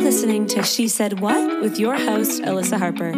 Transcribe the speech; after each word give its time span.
listening 0.00 0.46
to 0.46 0.62
She 0.62 0.88
Said 0.88 1.20
What 1.20 1.60
with 1.60 1.78
your 1.78 1.94
host, 1.94 2.40
Alyssa 2.42 2.78
Harper. 2.78 3.12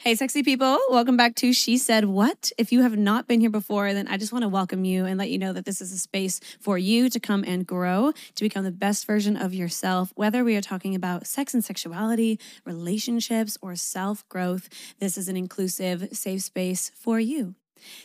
Hey, 0.00 0.14
sexy 0.14 0.42
people, 0.42 0.78
welcome 0.88 1.16
back 1.16 1.34
to 1.36 1.52
She 1.52 1.76
Said 1.76 2.06
What. 2.06 2.50
If 2.56 2.72
you 2.72 2.80
have 2.80 2.96
not 2.96 3.28
been 3.28 3.40
here 3.40 3.50
before, 3.50 3.92
then 3.92 4.08
I 4.08 4.16
just 4.16 4.32
want 4.32 4.42
to 4.42 4.48
welcome 4.48 4.84
you 4.86 5.04
and 5.04 5.18
let 5.18 5.28
you 5.28 5.38
know 5.38 5.52
that 5.52 5.66
this 5.66 5.82
is 5.82 5.92
a 5.92 5.98
space 5.98 6.40
for 6.58 6.78
you 6.78 7.10
to 7.10 7.20
come 7.20 7.44
and 7.46 7.66
grow, 7.66 8.12
to 8.34 8.44
become 8.44 8.64
the 8.64 8.72
best 8.72 9.06
version 9.06 9.36
of 9.36 9.52
yourself, 9.52 10.10
whether 10.14 10.42
we 10.42 10.56
are 10.56 10.62
talking 10.62 10.94
about 10.94 11.26
sex 11.26 11.52
and 11.52 11.62
sexuality, 11.62 12.40
relationships, 12.64 13.58
or 13.60 13.76
self 13.76 14.26
growth. 14.30 14.70
This 15.00 15.18
is 15.18 15.28
an 15.28 15.36
inclusive, 15.36 16.08
safe 16.12 16.42
space 16.42 16.90
for 16.94 17.20
you. 17.20 17.54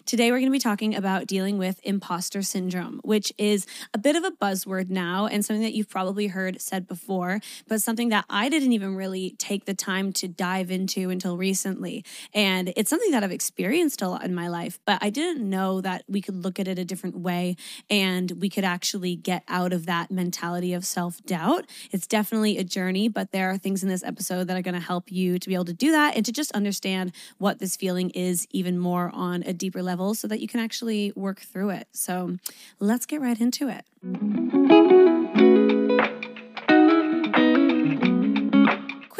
Today, 0.06 0.32
we're 0.32 0.40
going 0.40 0.48
to 0.48 0.52
be 0.52 0.60
talking 0.60 0.96
about 0.96 1.28
dealing 1.28 1.58
with 1.58 1.80
imposter 1.84 2.42
syndrome, 2.42 3.00
which 3.04 3.32
is 3.38 3.66
a 3.94 3.98
bit 3.98 4.16
of 4.16 4.24
a 4.24 4.32
buzzword 4.32 4.90
now 4.90 5.28
and 5.28 5.46
something 5.46 5.64
that 5.64 5.74
you've 5.74 5.90
probably 5.90 6.28
heard 6.28 6.62
said 6.62 6.88
before, 6.88 7.40
but 7.68 7.82
something 7.82 8.10
that 8.10 8.26
I 8.30 8.50
didn't 8.50 8.74
even 8.74 8.96
really 8.96 9.36
take 9.38 9.66
the 9.66 9.74
time 9.74 10.14
to 10.14 10.28
dive 10.28 10.72
into 10.72 11.10
until 11.10 11.38
recently. 11.38 12.04
And 12.34 12.74
it's 12.76 12.90
something 12.90 13.12
that 13.12 13.24
I've 13.24 13.32
experienced 13.32 14.02
a 14.02 14.10
lot 14.10 14.24
in 14.24 14.34
my 14.34 14.48
life, 14.48 14.80
but 14.86 15.00
I 15.02 15.10
didn't 15.10 15.48
know 15.48 15.82
that 15.82 16.04
we 16.08 16.22
could 16.22 16.44
look 16.44 16.60
at 16.60 16.68
it 16.68 16.80
a 16.80 16.86
different 16.86 17.18
way 17.18 17.56
and 17.90 18.32
we 18.40 18.50
could 18.50 18.64
actually 18.64 19.16
get 19.16 19.44
out 19.48 19.74
of 19.74 19.86
that 19.86 20.12
mentality 20.12 20.74
of 20.74 20.86
self 20.86 21.24
doubt. 21.26 21.66
It's 21.92 22.08
definitely 22.08 22.58
a 22.58 22.64
journey, 22.64 23.08
but 23.08 23.32
there 23.32 23.50
are 23.50 23.58
things 23.58 23.84
in 23.84 23.90
this 23.90 24.04
episode 24.04 24.46
that 24.48 24.58
are 24.58 24.62
going 24.62 24.74
to 24.74 24.80
help 24.80 25.12
you 25.12 25.40
to 25.40 25.48
be 25.48 25.56
able 25.56 25.66
to 25.66 25.74
do 25.74 25.92
that 25.92 26.16
and 26.16 26.26
to 26.26 26.32
just 26.32 26.52
understand 26.54 27.12
what 27.38 27.60
this 27.60 27.76
feeling 27.76 28.10
is 28.12 28.48
even 28.52 28.78
more 28.78 29.12
on 29.14 29.44
a 29.44 29.54
deep 29.54 29.67
deeper 29.68 29.84
level 29.84 30.14
so 30.14 30.30
that 30.30 30.40
you 30.40 30.48
can 30.48 30.62
actually 30.62 31.12
work 31.16 31.42
through 31.42 31.72
it. 31.72 31.88
So 31.92 32.38
let's 32.80 33.06
get 33.06 33.20
right 33.20 33.40
into 33.40 33.68
it. 33.68 35.17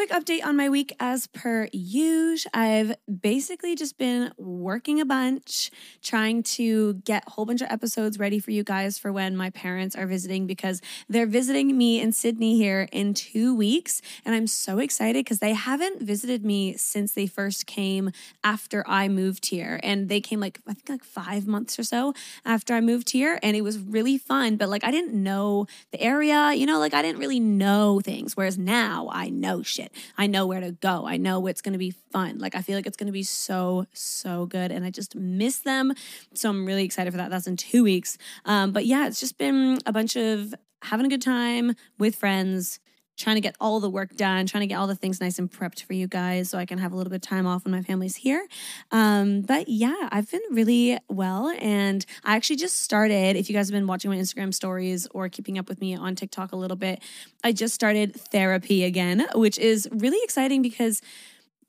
Quick 0.08 0.24
update 0.24 0.44
on 0.44 0.56
my 0.56 0.68
week 0.68 0.94
as 1.00 1.26
per 1.28 1.68
usual. 1.72 2.50
I've 2.54 2.94
basically 3.20 3.74
just 3.74 3.98
been 3.98 4.32
working 4.36 5.00
a 5.00 5.04
bunch, 5.04 5.70
trying 6.02 6.42
to 6.44 6.94
get 6.94 7.24
a 7.26 7.30
whole 7.30 7.44
bunch 7.44 7.62
of 7.62 7.70
episodes 7.70 8.18
ready 8.18 8.38
for 8.38 8.50
you 8.50 8.62
guys 8.62 8.96
for 8.96 9.12
when 9.12 9.36
my 9.36 9.50
parents 9.50 9.96
are 9.96 10.06
visiting 10.06 10.46
because 10.46 10.80
they're 11.08 11.26
visiting 11.26 11.76
me 11.76 12.00
in 12.00 12.12
Sydney 12.12 12.56
here 12.56 12.88
in 12.92 13.12
two 13.12 13.54
weeks. 13.54 14.00
And 14.24 14.34
I'm 14.34 14.46
so 14.46 14.78
excited 14.78 15.24
because 15.24 15.40
they 15.40 15.54
haven't 15.54 16.02
visited 16.02 16.44
me 16.44 16.76
since 16.76 17.12
they 17.12 17.26
first 17.26 17.66
came 17.66 18.12
after 18.44 18.84
I 18.86 19.08
moved 19.08 19.46
here. 19.46 19.80
And 19.82 20.08
they 20.08 20.20
came 20.20 20.38
like, 20.38 20.60
I 20.66 20.74
think 20.74 20.88
like 20.88 21.04
five 21.04 21.46
months 21.46 21.78
or 21.78 21.82
so 21.82 22.14
after 22.44 22.74
I 22.74 22.80
moved 22.80 23.10
here. 23.10 23.40
And 23.42 23.56
it 23.56 23.62
was 23.62 23.78
really 23.78 24.16
fun. 24.16 24.56
But 24.56 24.68
like, 24.68 24.84
I 24.84 24.90
didn't 24.90 25.14
know 25.14 25.66
the 25.90 26.00
area, 26.00 26.52
you 26.52 26.66
know, 26.66 26.78
like 26.78 26.94
I 26.94 27.02
didn't 27.02 27.18
really 27.18 27.40
know 27.40 28.00
things. 28.00 28.36
Whereas 28.36 28.56
now 28.56 29.08
I 29.10 29.28
know 29.28 29.62
shit 29.62 29.88
it. 29.88 29.97
I 30.16 30.26
know 30.26 30.46
where 30.46 30.60
to 30.60 30.72
go. 30.72 31.06
I 31.06 31.16
know 31.16 31.46
it's 31.46 31.62
going 31.62 31.72
to 31.72 31.78
be 31.78 31.90
fun. 32.12 32.38
Like 32.38 32.54
I 32.54 32.62
feel 32.62 32.76
like 32.76 32.86
it's 32.86 32.96
going 32.96 33.06
to 33.06 33.12
be 33.12 33.22
so 33.22 33.86
so 33.92 34.46
good, 34.46 34.70
and 34.70 34.84
I 34.84 34.90
just 34.90 35.14
miss 35.14 35.60
them. 35.60 35.92
So 36.34 36.50
I'm 36.50 36.66
really 36.66 36.84
excited 36.84 37.10
for 37.10 37.16
that. 37.18 37.30
That's 37.30 37.46
in 37.46 37.56
two 37.56 37.82
weeks. 37.82 38.18
Um, 38.44 38.72
but 38.72 38.86
yeah, 38.86 39.06
it's 39.06 39.20
just 39.20 39.38
been 39.38 39.78
a 39.86 39.92
bunch 39.92 40.16
of 40.16 40.54
having 40.82 41.06
a 41.06 41.08
good 41.08 41.22
time 41.22 41.74
with 41.98 42.14
friends 42.14 42.80
trying 43.18 43.36
to 43.36 43.40
get 43.40 43.56
all 43.60 43.80
the 43.80 43.90
work 43.90 44.16
done, 44.16 44.46
trying 44.46 44.62
to 44.62 44.66
get 44.66 44.76
all 44.76 44.86
the 44.86 44.94
things 44.94 45.20
nice 45.20 45.38
and 45.38 45.50
prepped 45.50 45.82
for 45.82 45.92
you 45.92 46.06
guys 46.06 46.48
so 46.48 46.56
I 46.56 46.64
can 46.64 46.78
have 46.78 46.92
a 46.92 46.96
little 46.96 47.10
bit 47.10 47.16
of 47.16 47.22
time 47.22 47.46
off 47.46 47.64
when 47.64 47.72
my 47.72 47.82
family's 47.82 48.16
here. 48.16 48.46
Um, 48.92 49.42
but 49.42 49.68
yeah, 49.68 50.08
I've 50.10 50.30
been 50.30 50.40
really 50.50 50.98
well. 51.08 51.52
And 51.58 52.06
I 52.24 52.36
actually 52.36 52.56
just 52.56 52.82
started, 52.82 53.36
if 53.36 53.50
you 53.50 53.56
guys 53.56 53.68
have 53.68 53.74
been 53.74 53.86
watching 53.86 54.10
my 54.10 54.16
Instagram 54.16 54.54
stories 54.54 55.08
or 55.10 55.28
keeping 55.28 55.58
up 55.58 55.68
with 55.68 55.80
me 55.80 55.96
on 55.96 56.14
TikTok 56.14 56.52
a 56.52 56.56
little 56.56 56.76
bit, 56.76 57.02
I 57.42 57.52
just 57.52 57.74
started 57.74 58.14
therapy 58.14 58.84
again, 58.84 59.26
which 59.34 59.58
is 59.58 59.88
really 59.92 60.18
exciting 60.22 60.62
because 60.62 61.02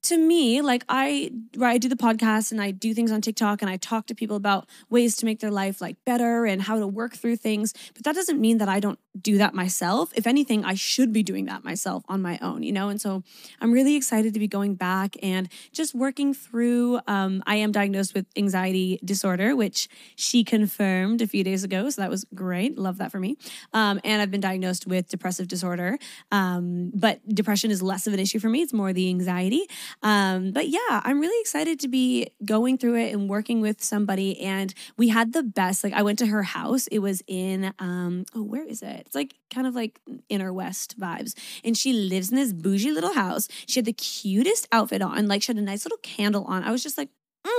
to 0.02 0.18
me, 0.18 0.62
like 0.62 0.86
I, 0.88 1.32
I 1.62 1.78
do 1.78 1.90
the 1.90 1.96
podcast 1.96 2.52
and 2.52 2.62
I 2.62 2.72
do 2.72 2.94
things 2.94 3.12
on 3.12 3.22
TikTok 3.22 3.62
and 3.62 3.70
I 3.70 3.78
talk 3.78 4.08
to 4.08 4.16
people 4.16 4.38
about 4.38 4.68
ways 4.90 5.18
to 5.18 5.26
make 5.26 5.40
their 5.40 5.52
life 5.52 5.82
like 5.82 5.98
better 6.06 6.46
and 6.46 6.62
how 6.62 6.80
to 6.80 6.88
work 6.88 7.16
through 7.16 7.36
things. 7.36 7.74
But 7.94 8.04
that 8.06 8.16
doesn't 8.16 8.40
mean 8.40 8.60
that 8.60 8.70
I 8.70 8.80
don't 8.80 9.00
do 9.22 9.38
that 9.38 9.54
myself. 9.54 10.12
If 10.16 10.28
anything, 10.28 10.66
I 10.66 10.74
should 10.74 11.14
be 11.14 11.24
doing 11.24 11.46
that 11.46 11.64
myself 11.64 12.04
on 12.08 12.22
my 12.22 12.38
own, 12.42 12.64
you 12.64 12.72
know? 12.72 12.90
And 12.90 13.00
so 13.00 13.24
I'm 13.62 13.72
really 13.72 13.96
excited 13.96 14.34
to 14.34 14.40
be 14.40 14.48
going 14.48 14.76
back 14.76 15.16
and 15.22 15.50
just 15.72 15.94
working 15.94 16.34
through. 16.34 17.00
Um, 17.08 17.44
I 17.46 17.56
am 17.56 17.72
diagnosed 17.72 18.14
with 18.14 18.26
anxiety 18.36 19.00
disorder, 19.04 19.56
which 19.56 19.88
she 20.16 20.44
confirmed 20.44 21.22
a 21.22 21.28
few 21.28 21.44
days 21.44 21.64
ago. 21.64 21.90
So 21.90 22.02
that 22.02 22.10
was 22.10 22.26
great. 22.34 22.78
Love 22.78 22.98
that 22.98 23.12
for 23.12 23.20
me. 23.20 23.38
Um, 23.74 24.00
and 24.04 24.22
I've 24.22 24.32
been 24.32 24.42
diagnosed 24.42 24.88
with 24.88 25.10
depressive 25.10 25.48
disorder. 25.48 25.98
Um, 26.32 26.92
but 26.94 27.28
depression 27.28 27.72
is 27.72 27.82
less 27.82 28.08
of 28.08 28.14
an 28.14 28.20
issue 28.20 28.40
for 28.40 28.50
me, 28.50 28.62
it's 28.62 28.74
more 28.74 28.94
the 28.94 29.10
anxiety. 29.10 29.66
Um, 30.04 30.52
but 30.52 30.70
yeah, 30.70 31.02
I'm 31.04 31.20
really 31.20 31.40
excited 31.42 31.80
to 31.82 31.88
be 31.88 32.30
going 32.46 32.78
through 32.78 32.96
it 32.96 33.14
and 33.14 33.30
working 33.30 33.62
with 33.62 33.84
somebody. 33.84 34.40
And 34.42 34.74
we 34.98 35.10
had 35.10 35.34
the 35.34 35.44
best, 35.44 35.84
like, 35.84 35.94
I 35.94 36.02
went 36.02 36.20
to 36.20 36.28
her 36.28 36.44
house. 36.44 36.88
It 36.88 37.00
was 37.00 37.22
in, 37.28 37.74
um, 37.80 38.26
oh, 38.36 38.44
where 38.44 38.64
is 38.64 38.82
it? 38.82 39.08
It's 39.10 39.16
like 39.16 39.34
kind 39.50 39.66
of 39.66 39.74
like 39.74 40.00
inner 40.30 40.54
west 40.54 41.00
vibes. 41.00 41.34
And 41.64 41.76
she 41.76 41.94
lives 41.94 42.30
in 42.30 42.36
this 42.36 42.54
bougie 42.54 42.92
little 42.92 43.14
house. 43.16 43.48
She 43.66 43.80
had 43.80 43.86
the 43.86 43.94
cutest 43.94 44.68
outfit 44.72 45.02
on, 45.02 45.28
like, 45.28 45.42
she 45.42 45.48
had 45.48 45.58
a 45.58 45.62
nice 45.64 45.84
little 45.84 45.98
candle 46.04 46.44
on. 46.44 46.64
I 46.64 46.70
was 46.70 46.84
just 46.84 46.96
like, 46.96 47.10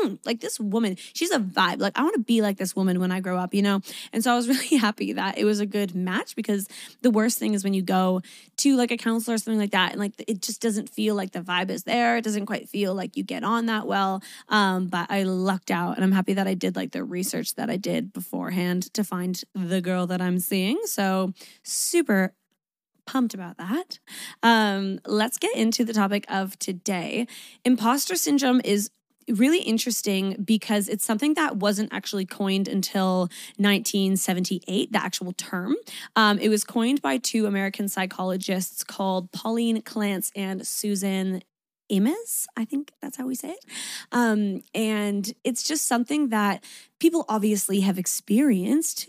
mm, 0.02 0.18
like 0.24 0.40
this 0.40 0.58
woman, 0.58 0.96
she's 1.12 1.30
a 1.30 1.38
vibe. 1.38 1.80
Like 1.80 1.98
I 1.98 2.02
want 2.02 2.14
to 2.14 2.20
be 2.20 2.42
like 2.42 2.56
this 2.56 2.74
woman 2.74 3.00
when 3.00 3.12
I 3.12 3.20
grow 3.20 3.36
up, 3.36 3.54
you 3.54 3.62
know? 3.62 3.80
And 4.12 4.22
so 4.22 4.32
I 4.32 4.36
was 4.36 4.48
really 4.48 4.76
happy 4.76 5.12
that 5.14 5.38
it 5.38 5.44
was 5.44 5.60
a 5.60 5.66
good 5.66 5.94
match 5.94 6.36
because 6.36 6.68
the 7.02 7.10
worst 7.10 7.38
thing 7.38 7.54
is 7.54 7.64
when 7.64 7.74
you 7.74 7.82
go 7.82 8.22
to 8.58 8.76
like 8.76 8.90
a 8.90 8.96
counselor 8.96 9.34
or 9.34 9.38
something 9.38 9.60
like 9.60 9.72
that 9.72 9.92
and 9.92 10.00
like 10.00 10.12
it 10.26 10.42
just 10.42 10.60
doesn't 10.60 10.88
feel 10.88 11.14
like 11.14 11.32
the 11.32 11.40
vibe 11.40 11.70
is 11.70 11.84
there. 11.84 12.16
It 12.16 12.24
doesn't 12.24 12.46
quite 12.46 12.68
feel 12.68 12.94
like 12.94 13.16
you 13.16 13.22
get 13.22 13.44
on 13.44 13.66
that 13.66 13.86
well. 13.86 14.22
Um, 14.48 14.86
but 14.88 15.10
I 15.10 15.22
lucked 15.24 15.70
out 15.70 15.96
and 15.96 16.04
I'm 16.04 16.12
happy 16.12 16.34
that 16.34 16.46
I 16.46 16.54
did 16.54 16.76
like 16.76 16.92
the 16.92 17.04
research 17.04 17.54
that 17.54 17.70
I 17.70 17.76
did 17.76 18.12
beforehand 18.12 18.92
to 18.94 19.04
find 19.04 19.42
the 19.54 19.80
girl 19.80 20.06
that 20.06 20.20
I'm 20.20 20.38
seeing. 20.38 20.78
So 20.84 21.32
super 21.62 22.34
pumped 23.06 23.34
about 23.34 23.56
that. 23.58 23.98
Um, 24.42 25.00
let's 25.04 25.36
get 25.38 25.56
into 25.56 25.84
the 25.84 25.92
topic 25.92 26.24
of 26.28 26.58
today. 26.58 27.26
Imposter 27.64 28.14
syndrome 28.14 28.60
is 28.64 28.90
really 29.32 29.60
interesting 29.60 30.36
because 30.44 30.88
it's 30.88 31.04
something 31.04 31.34
that 31.34 31.56
wasn't 31.56 31.92
actually 31.92 32.26
coined 32.26 32.68
until 32.68 33.28
1978, 33.56 34.92
the 34.92 35.02
actual 35.02 35.32
term. 35.32 35.76
Um, 36.16 36.38
it 36.38 36.48
was 36.48 36.64
coined 36.64 37.02
by 37.02 37.18
two 37.18 37.46
American 37.46 37.88
psychologists 37.88 38.84
called 38.84 39.32
Pauline 39.32 39.82
Clance 39.82 40.30
and 40.34 40.66
Susan 40.66 41.42
Imes, 41.90 42.46
I 42.56 42.64
think 42.64 42.92
that's 43.02 43.16
how 43.16 43.26
we 43.26 43.34
say 43.34 43.50
it. 43.50 43.64
Um, 44.12 44.62
and 44.74 45.32
it's 45.44 45.66
just 45.66 45.86
something 45.86 46.28
that 46.28 46.62
people 47.00 47.24
obviously 47.28 47.80
have 47.80 47.98
experienced 47.98 49.08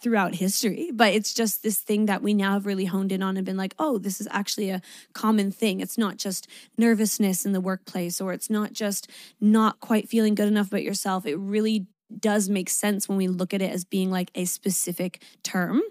throughout 0.00 0.36
history, 0.36 0.90
but 0.92 1.12
it's 1.12 1.34
just 1.34 1.62
this 1.62 1.78
thing 1.78 2.06
that 2.06 2.22
we 2.22 2.34
now 2.34 2.52
have 2.52 2.66
really 2.66 2.84
honed 2.84 3.12
in 3.12 3.22
on 3.22 3.36
and 3.36 3.44
been 3.44 3.56
like, 3.56 3.74
oh, 3.78 3.98
this 3.98 4.20
is 4.20 4.28
actually 4.30 4.70
a 4.70 4.80
common 5.12 5.50
thing. 5.50 5.80
It's 5.80 5.98
not 5.98 6.16
just 6.16 6.48
nervousness 6.78 7.44
in 7.44 7.52
the 7.52 7.60
workplace 7.60 8.20
or 8.20 8.32
it's 8.32 8.50
not 8.50 8.72
just 8.72 9.10
not 9.40 9.80
quite 9.80 10.08
feeling 10.08 10.34
good 10.34 10.48
enough 10.48 10.68
about 10.68 10.82
yourself. 10.82 11.26
It 11.26 11.36
really 11.36 11.86
does 12.18 12.48
make 12.48 12.70
sense 12.70 13.08
when 13.08 13.18
we 13.18 13.28
look 13.28 13.52
at 13.52 13.62
it 13.62 13.72
as 13.72 13.84
being 13.84 14.10
like 14.10 14.30
a 14.34 14.44
specific 14.44 15.22
term. 15.42 15.82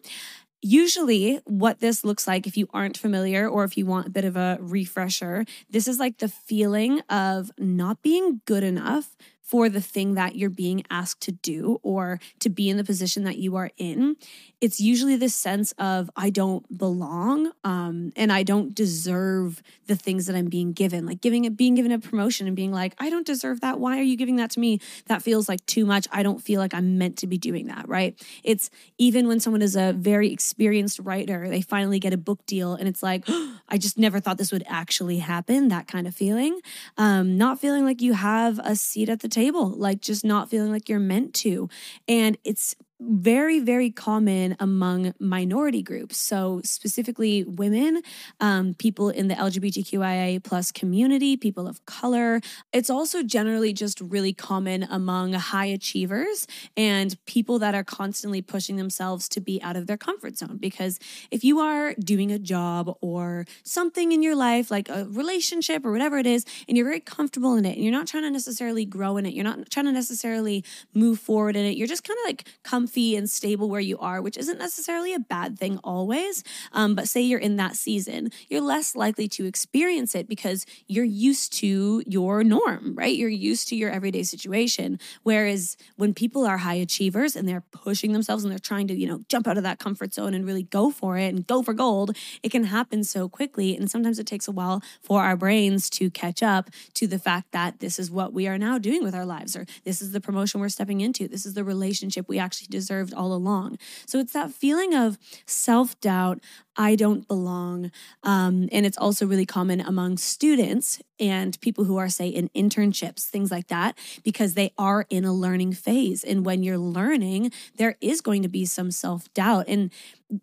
Usually, 0.62 1.42
what 1.46 1.80
this 1.80 2.04
looks 2.04 2.28
like, 2.28 2.48
if 2.48 2.58
you 2.58 2.68
aren't 2.74 2.98
familiar 2.98 3.48
or 3.48 3.66
if 3.66 3.78
you 3.78 3.86
want 3.86 4.08
a 4.08 4.10
bit 4.10 4.26
of 4.26 4.36
a 4.36 4.58
refresher, 4.60 5.46
this 5.70 5.88
is 5.88 6.00
like 6.00 6.18
the 6.18 6.30
feeling 6.30 7.02
of 7.02 7.52
not 7.60 8.02
being 8.02 8.42
good 8.46 8.64
enough 8.64 9.16
for 9.46 9.70
the 9.70 9.82
thing 9.82 10.16
that 10.16 10.36
you're 10.36 10.50
being 10.50 10.84
asked 10.90 11.22
to 11.22 11.32
do 11.32 11.80
or 11.84 12.20
to 12.40 12.50
be 12.50 12.68
in 12.68 12.78
the 12.78 12.84
position 12.84 13.24
that 13.24 13.38
you 13.38 13.56
are 13.56 13.70
in, 13.78 14.16
it's 14.60 14.80
usually 14.80 15.16
this 15.16 15.36
sense 15.36 15.72
of 15.74 16.10
I 16.16 16.32
don't 16.32 16.66
belong 16.76 17.52
um, 17.64 18.12
and 18.16 18.34
I 18.34 18.42
don't 18.42 18.74
deserve 18.74 19.62
the 19.86 19.96
things 19.96 20.26
that 20.26 20.36
I'm 20.36 20.48
being 20.48 20.74
given. 20.74 21.06
Like 21.06 21.22
giving 21.22 21.46
it, 21.46 21.56
being 21.56 21.76
given 21.76 21.92
a 21.92 22.00
promotion 22.00 22.48
and 22.48 22.56
being 22.56 22.72
like, 22.72 22.96
I 22.98 23.12
don't 23.12 23.26
deserve 23.26 23.62
that. 23.62 23.80
Why 23.80 24.00
are 24.00 24.04
you 24.04 24.18
giving 24.18 24.38
that 24.38 24.50
to 24.52 24.60
me? 24.60 24.80
That 25.06 25.22
feels 25.22 25.48
like 25.48 25.64
too 25.68 25.86
much. 25.86 26.08
I 26.12 26.24
don't 26.24 26.42
feel 26.42 26.60
like 26.60 26.74
I'm 26.74 26.98
meant 26.98 27.18
to 27.18 27.28
be 27.28 27.38
doing 27.38 27.68
that. 27.68 27.88
Right? 27.88 28.20
It's 28.44 28.72
even 28.98 29.28
when 29.28 29.40
someone 29.40 29.62
is 29.62 29.76
a 29.76 29.94
very 29.94 30.32
experienced 30.32 31.00
writer, 31.00 31.48
they 31.48 31.62
finally 31.62 32.00
get 32.00 32.14
a 32.14 32.18
book 32.18 32.44
deal 32.48 32.74
and 32.74 32.88
it's 32.88 33.04
like, 33.04 33.26
oh, 33.28 33.60
I 33.70 33.78
just 33.78 34.00
never 34.00 34.20
thought 34.20 34.40
this 34.40 34.52
would 34.52 34.66
actually 34.68 35.20
happen. 35.20 35.68
That 35.68 35.88
kind 35.88 36.08
of 36.08 36.16
feeling. 36.16 36.60
Um, 36.98 37.38
not 37.38 37.60
feeling 37.60 37.86
like 37.86 38.02
you 38.02 38.14
have 38.14 38.60
a 38.64 38.76
seat 38.76 39.10
at 39.10 39.20
the 39.20 39.35
table, 39.36 39.70
like 39.70 40.02
just 40.02 40.26
not 40.26 40.50
feeling 40.50 40.72
like 40.72 40.90
you're 40.90 41.00
meant 41.00 41.34
to. 41.36 41.70
And 42.08 42.38
it's 42.44 42.76
very, 43.00 43.60
very 43.60 43.92
common 43.92 44.56
among 44.60 45.14
minority 45.20 45.82
groups. 45.82 46.18
So, 46.18 46.62
specifically 46.64 47.44
women, 47.44 48.02
um, 48.40 48.74
people 48.74 49.10
in 49.10 49.28
the 49.28 49.36
LGBTQIA 49.36 50.44
plus 50.44 50.72
community, 50.72 51.36
people 51.36 51.68
of 51.68 51.86
color. 51.86 52.40
It's 52.72 52.90
also 52.90 53.22
generally 53.22 53.74
just 53.74 54.00
really 54.00 54.34
common 54.34 54.84
among 54.84 55.34
high 55.34 55.66
achievers 55.66 56.48
and 56.78 57.18
people 57.26 57.60
that 57.60 57.76
are 57.76 57.84
constantly 57.84 58.42
pushing 58.42 58.78
themselves 58.78 59.28
to 59.30 59.42
be 59.42 59.62
out 59.62 59.76
of 59.76 59.88
their 59.88 59.98
comfort 59.98 60.38
zone. 60.38 60.58
Because 60.58 60.98
if 61.32 61.44
you 61.44 61.60
are 61.60 61.94
doing 61.96 62.32
a 62.32 62.40
job 62.40 62.96
or 63.02 63.46
something 63.64 64.14
in 64.14 64.24
your 64.24 64.36
life, 64.36 64.72
like 64.72 64.88
a 64.88 65.06
relationship 65.10 65.86
or 65.86 65.92
whatever 65.92 66.18
it 66.18 66.28
is, 66.28 66.46
and 66.68 66.78
you're 66.78 66.86
very 66.86 67.02
comfortable 67.02 67.56
in 67.56 67.66
it 67.66 67.76
and 67.76 67.84
you're 67.84 67.92
not 67.92 68.08
trying 68.08 68.24
to 68.24 68.32
necessarily 68.32 68.86
grow 68.86 69.18
in 69.18 69.26
it, 69.26 69.34
you're 69.34 69.44
not 69.44 69.70
trying 69.70 69.86
to 69.86 69.92
necessarily 69.92 70.64
move 70.94 71.20
forward 71.20 71.56
in 71.58 71.66
it, 71.66 71.76
you're 71.76 71.88
just 71.88 72.04
kind 72.06 72.18
of 72.24 72.30
like 72.30 72.48
comfy 72.86 73.16
and 73.16 73.28
stable 73.28 73.68
where 73.68 73.82
you 73.82 73.98
are, 73.98 74.22
which 74.22 74.38
isn't 74.38 74.60
necessarily 74.60 75.12
a 75.12 75.20
bad 75.20 75.58
thing 75.58 75.80
always. 75.84 76.44
Um, 76.72 76.94
but 76.94 77.08
say 77.08 77.22
you're 77.22 77.40
in 77.40 77.56
that 77.56 77.76
season, 77.76 78.30
you're 78.48 78.62
less 78.62 78.96
likely 78.96 79.28
to 79.30 79.46
experience 79.46 80.14
it 80.14 80.30
because 80.30 80.68
you're 80.88 81.04
used 81.04 81.52
to 81.54 82.04
your 82.06 82.44
norm, 82.44 82.94
right? 82.96 83.16
You're 83.16 83.30
used 83.30 83.68
to 83.70 83.76
your 83.76 83.90
everyday 83.90 84.22
situation. 84.22 85.00
Whereas 85.24 85.78
when 85.96 86.14
people 86.14 86.46
are 86.46 86.58
high 86.58 86.76
achievers 86.76 87.36
and 87.36 87.48
they're 87.48 87.64
pushing 87.72 88.14
themselves 88.14 88.44
and 88.44 88.52
they're 88.52 88.60
trying 88.60 88.88
to, 88.90 88.94
you 88.94 89.08
know, 89.08 89.22
jump 89.30 89.48
out 89.48 89.58
of 89.58 89.64
that 89.64 89.80
comfort 89.80 90.14
zone 90.14 90.36
and 90.36 90.46
really 90.46 90.64
go 90.64 90.92
for 90.92 91.18
it 91.18 91.34
and 91.34 91.48
go 91.48 91.64
for 91.64 91.74
gold, 91.74 92.16
it 92.44 92.52
can 92.52 92.66
happen 92.66 93.04
so 93.04 93.28
quickly. 93.28 93.76
And 93.76 93.90
sometimes 93.90 94.20
it 94.20 94.28
takes 94.28 94.48
a 94.48 94.52
while 94.52 94.84
for 95.02 95.24
our 95.24 95.36
brains 95.36 95.90
to 95.92 96.12
catch 96.12 96.44
up 96.44 96.70
to 96.94 97.08
the 97.08 97.18
fact 97.18 97.52
that 97.52 97.80
this 97.80 97.98
is 97.98 98.12
what 98.12 98.32
we 98.32 98.48
are 98.48 98.60
now 98.60 98.78
doing 98.78 99.04
with 99.04 99.16
our 99.16 99.26
lives, 99.26 99.56
or 99.56 99.66
this 99.86 100.04
is 100.04 100.12
the 100.12 100.22
promotion 100.22 100.62
we're 100.62 100.70
stepping 100.70 101.02
into, 101.02 101.28
this 101.28 101.48
is 101.48 101.56
the 101.56 101.64
relationship 101.64 102.30
we 102.30 102.38
actually 102.38 102.68
deserved 102.76 103.14
all 103.14 103.32
along. 103.34 103.78
So 104.06 104.20
it's 104.20 104.34
that 104.34 104.52
feeling 104.52 104.94
of 104.94 105.18
self 105.46 106.00
doubt. 106.02 106.40
I 106.78 106.96
don't 106.96 107.28
belong. 107.28 107.92
Um, 108.24 108.68
and 108.72 108.86
it's 108.86 108.98
also 108.98 109.26
really 109.26 109.46
common 109.46 109.80
among 109.80 110.18
students 110.18 111.02
and 111.20 111.60
people 111.62 111.86
who 111.86 111.96
are, 111.98 112.10
say, 112.10 112.28
in 112.28 112.50
internships, 112.50 113.28
things 113.28 113.50
like 113.50 113.68
that, 113.68 113.98
because 114.24 114.54
they 114.54 114.74
are 114.78 115.06
in 115.10 115.24
a 115.24 115.34
learning 115.34 115.74
phase. 115.74 116.24
And 116.24 116.46
when 116.46 116.64
you're 116.64 116.78
learning, 116.78 117.52
there 117.78 117.96
is 118.02 118.20
going 118.20 118.42
to 118.42 118.50
be 118.50 118.66
some 118.66 118.92
self 118.92 119.34
doubt 119.34 119.66
and 119.68 119.92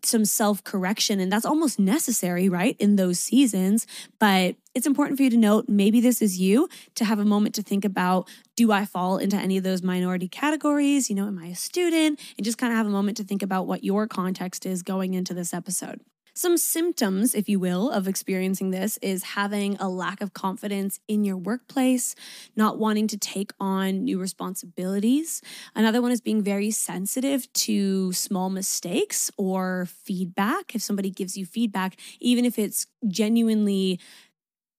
some 0.02 0.25
self 0.25 0.64
correction. 0.64 1.20
And 1.20 1.31
that's 1.31 1.44
almost 1.44 1.79
necessary, 1.79 2.49
right, 2.49 2.76
in 2.79 2.96
those 2.96 3.19
seasons. 3.20 3.87
But 4.19 4.56
it's 4.75 4.87
important 4.87 5.19
for 5.19 5.25
you 5.25 5.31
to 5.31 5.37
note 5.37 5.69
maybe 5.69 6.00
this 6.00 6.23
is 6.23 6.40
you 6.40 6.69
to 6.94 7.05
have 7.05 7.19
a 7.19 7.25
moment 7.26 7.55
to 7.56 7.62
think 7.62 7.84
about 7.84 8.29
do 8.56 8.73
I 8.73 8.87
fall 8.87 9.19
into 9.19 9.37
any 9.37 9.58
of 9.58 9.64
those 9.64 9.82
minority 9.82 10.29
categories? 10.29 11.11
You 11.11 11.17
know, 11.17 11.26
am 11.26 11.38
I 11.38 11.49
a 11.49 11.55
student? 11.55 12.19
And 12.38 12.44
just 12.44 12.56
kind 12.56 12.73
of 12.73 12.79
have 12.79 12.87
a 12.87 12.90
moment 12.90 13.19
to 13.19 13.25
think 13.25 13.43
about 13.43 13.67
what 13.67 13.84
your 13.84 14.06
context 14.06 14.64
is 14.64 14.82
going 14.82 15.12
into 15.12 15.34
this 15.34 15.52
episode. 15.52 16.00
Some 16.34 16.56
symptoms, 16.56 17.34
if 17.34 17.46
you 17.46 17.61
will, 17.61 17.90
of 17.90 18.08
experiencing 18.08 18.70
this 18.70 18.99
is 19.02 19.23
having 19.23 19.76
a 19.76 19.88
lack 19.88 20.23
of 20.23 20.32
confidence 20.32 20.99
in 21.06 21.25
your 21.25 21.37
workplace, 21.37 22.14
not 22.56 22.79
wanting 22.79 23.06
to 23.08 23.19
take 23.19 23.52
on 23.61 24.05
new 24.05 24.19
responsibilities. 24.19 25.43
Another 25.75 26.00
one 26.00 26.11
is 26.11 26.23
being 26.23 26.43
very 26.43 26.70
sensitive 26.70 27.52
to 27.52 28.14
small 28.14 28.49
mistakes 28.49 29.31
or 29.37 29.87
feedback. 29.87 30.75
If 30.75 30.81
somebody 30.81 31.11
gives 31.11 31.37
you 31.37 31.44
feedback, 31.44 31.96
even 32.19 32.46
if 32.46 32.58
it's 32.58 32.87
genuinely 33.06 34.00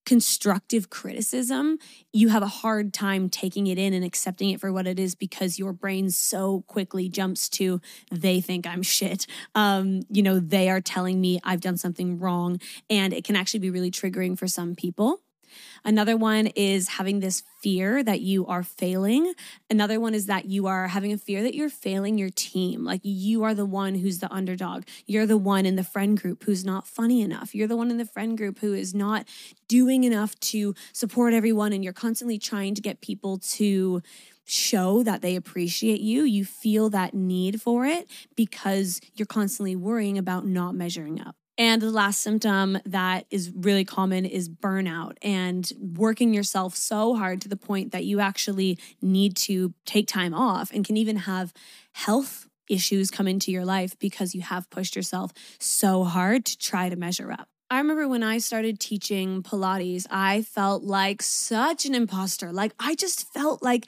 constructive 0.05 0.89
criticism, 0.89 1.77
you 2.11 2.29
have 2.29 2.44
a 2.44 2.47
hard 2.47 2.94
time 2.94 3.29
taking 3.29 3.67
it 3.67 3.77
in 3.77 3.94
and 3.94 4.03
accepting 4.03 4.50
it 4.50 4.59
for 4.59 4.71
what 4.71 4.88
it 4.88 5.00
is 5.00 5.15
because 5.15 5.57
your 5.57 5.73
brain 5.73 6.09
so 6.09 6.63
quickly 6.67 7.09
jumps 7.09 7.50
to 7.50 7.81
they 8.11 8.41
think 8.41 8.67
I'm 8.67 8.83
shit. 8.83 9.25
Um, 9.55 10.01
you 10.09 10.21
know, 10.21 10.39
they 10.39 10.69
are 10.69 10.81
telling 10.81 11.19
me 11.19 11.39
I've 11.44 11.61
done 11.61 11.77
something 11.77 12.19
wrong, 12.19 12.59
and 12.89 13.13
it 13.13 13.23
can 13.23 13.35
actually 13.35 13.61
be 13.61 13.69
really 13.69 13.91
triggering 13.91 14.38
for 14.38 14.47
some 14.47 14.75
people. 14.75 15.23
Another 15.83 16.17
one 16.17 16.47
is 16.47 16.88
having 16.89 17.19
this 17.19 17.44
fear 17.61 18.03
that 18.03 18.21
you 18.21 18.45
are 18.47 18.63
failing. 18.63 19.33
Another 19.69 20.00
one 20.00 20.13
is 20.13 20.25
that 20.25 20.45
you 20.45 20.67
are 20.67 20.88
having 20.88 21.13
a 21.13 21.17
fear 21.17 21.41
that 21.44 21.55
you're 21.55 21.69
failing 21.69 22.17
your 22.17 22.29
team. 22.29 22.83
Like 22.83 23.01
you 23.03 23.44
are 23.44 23.53
the 23.53 23.65
one 23.65 23.95
who's 23.95 24.19
the 24.19 24.31
underdog. 24.31 24.83
You're 25.05 25.25
the 25.25 25.38
one 25.38 25.65
in 25.65 25.75
the 25.75 25.83
friend 25.83 26.19
group 26.19 26.44
who's 26.44 26.65
not 26.65 26.88
funny 26.88 27.21
enough. 27.21 27.55
You're 27.55 27.67
the 27.67 27.77
one 27.77 27.89
in 27.89 27.97
the 27.97 28.05
friend 28.05 28.38
group 28.38 28.59
who 28.59 28.73
is 28.73 28.94
not 28.94 29.27
doing 29.67 30.03
enough 30.03 30.39
to 30.41 30.75
support 30.91 31.33
everyone. 31.33 31.73
And 31.73 31.83
you're 31.83 31.94
constantly 31.94 32.38
trying 32.38 32.75
to 32.75 32.81
get 32.81 33.01
people 33.01 33.38
to 33.38 34.01
show 34.45 35.03
that 35.03 35.21
they 35.21 35.35
appreciate 35.35 36.01
you. 36.01 36.23
You 36.23 36.45
feel 36.45 36.89
that 36.89 37.13
need 37.13 37.61
for 37.61 37.85
it 37.85 38.09
because 38.35 39.00
you're 39.13 39.25
constantly 39.25 39.75
worrying 39.75 40.17
about 40.17 40.45
not 40.45 40.75
measuring 40.75 41.21
up. 41.21 41.35
And 41.57 41.81
the 41.81 41.91
last 41.91 42.21
symptom 42.21 42.79
that 42.85 43.25
is 43.29 43.51
really 43.55 43.85
common 43.85 44.25
is 44.25 44.50
burnout 44.50 45.17
and 45.21 45.71
working 45.79 46.33
yourself 46.33 46.75
so 46.75 47.15
hard 47.15 47.41
to 47.41 47.50
the 47.50 47.55
point 47.55 47.91
that 47.91 48.05
you 48.05 48.19
actually 48.19 48.79
need 49.01 49.35
to 49.38 49.73
take 49.85 50.07
time 50.07 50.33
off 50.33 50.71
and 50.71 50.83
can 50.83 50.97
even 50.97 51.17
have 51.17 51.53
health 51.91 52.47
issues 52.69 53.11
come 53.11 53.27
into 53.27 53.51
your 53.51 53.65
life 53.65 53.97
because 54.00 54.33
you 54.33 54.41
have 54.41 54.69
pushed 54.69 54.95
yourself 54.95 55.31
so 55.59 56.03
hard 56.03 56.45
to 56.45 56.57
try 56.57 56.89
to 56.89 56.95
measure 56.95 57.31
up. 57.31 57.47
I 57.69 57.77
remember 57.77 58.07
when 58.07 58.23
I 58.23 58.38
started 58.38 58.79
teaching 58.79 59.41
Pilates, 59.41 60.05
I 60.09 60.44
felt 60.44 60.83
like 60.83 61.21
such 61.21 61.85
an 61.85 61.95
imposter. 61.95 62.51
Like, 62.51 62.73
I 62.79 62.95
just 62.95 63.31
felt 63.33 63.63
like 63.63 63.88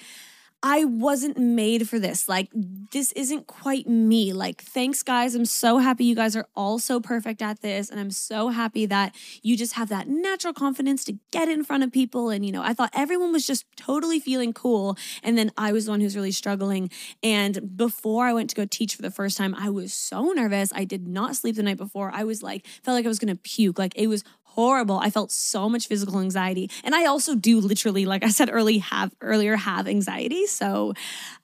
I 0.67 0.83
wasn't 0.83 1.37
made 1.37 1.87
for 1.87 1.99
this. 1.99 2.27
Like, 2.27 2.49
this 2.91 3.11
isn't 3.11 3.45
quite 3.45 3.87
me. 3.87 4.33
Like, 4.33 4.63
thanks, 4.63 5.03
guys. 5.03 5.35
I'm 5.35 5.45
so 5.45 5.77
happy 5.77 6.05
you 6.05 6.15
guys 6.15 6.35
are 6.35 6.47
all 6.55 6.79
so 6.79 6.99
perfect 6.99 7.43
at 7.43 7.61
this. 7.61 7.91
And 7.91 7.99
I'm 7.99 8.09
so 8.09 8.47
happy 8.49 8.87
that 8.87 9.13
you 9.43 9.55
just 9.55 9.73
have 9.73 9.89
that 9.89 10.07
natural 10.07 10.53
confidence 10.53 11.03
to 11.03 11.19
get 11.29 11.49
in 11.49 11.63
front 11.63 11.83
of 11.83 11.91
people. 11.91 12.31
And, 12.31 12.43
you 12.43 12.51
know, 12.51 12.63
I 12.63 12.73
thought 12.73 12.89
everyone 12.95 13.31
was 13.31 13.45
just 13.45 13.65
totally 13.77 14.19
feeling 14.19 14.53
cool. 14.53 14.97
And 15.21 15.37
then 15.37 15.51
I 15.55 15.71
was 15.71 15.85
the 15.85 15.91
one 15.91 16.01
who's 16.01 16.15
really 16.15 16.31
struggling. 16.31 16.89
And 17.21 17.77
before 17.77 18.25
I 18.25 18.33
went 18.33 18.49
to 18.49 18.55
go 18.55 18.65
teach 18.65 18.95
for 18.95 19.03
the 19.03 19.11
first 19.11 19.37
time, 19.37 19.53
I 19.53 19.69
was 19.69 19.93
so 19.93 20.31
nervous. 20.31 20.71
I 20.73 20.83
did 20.83 21.07
not 21.07 21.35
sleep 21.35 21.57
the 21.57 21.63
night 21.63 21.77
before. 21.77 22.09
I 22.11 22.23
was 22.23 22.41
like, 22.41 22.65
felt 22.81 22.95
like 22.95 23.05
I 23.05 23.09
was 23.09 23.19
going 23.19 23.35
to 23.35 23.39
puke. 23.39 23.77
Like, 23.77 23.93
it 23.95 24.07
was 24.07 24.23
horrible. 24.55 24.97
I 24.97 25.09
felt 25.09 25.31
so 25.31 25.69
much 25.69 25.87
physical 25.87 26.19
anxiety. 26.19 26.69
And 26.83 26.95
I 26.95 27.05
also 27.05 27.35
do 27.35 27.59
literally, 27.59 28.05
like 28.05 28.23
I 28.23 28.29
said 28.29 28.49
early, 28.51 28.77
have 28.79 29.11
earlier 29.21 29.55
have 29.55 29.87
anxiety. 29.87 30.45
So, 30.47 30.93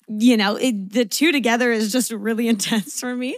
you 0.07 0.38
know, 0.38 0.56
it, 0.56 0.92
the 0.92 1.06
two 1.06 1.31
together 1.31 1.71
is 1.71 1.92
just 1.92 2.12
really 2.12 2.48
intense 2.53 3.00
for 3.00 3.15
me. 3.15 3.38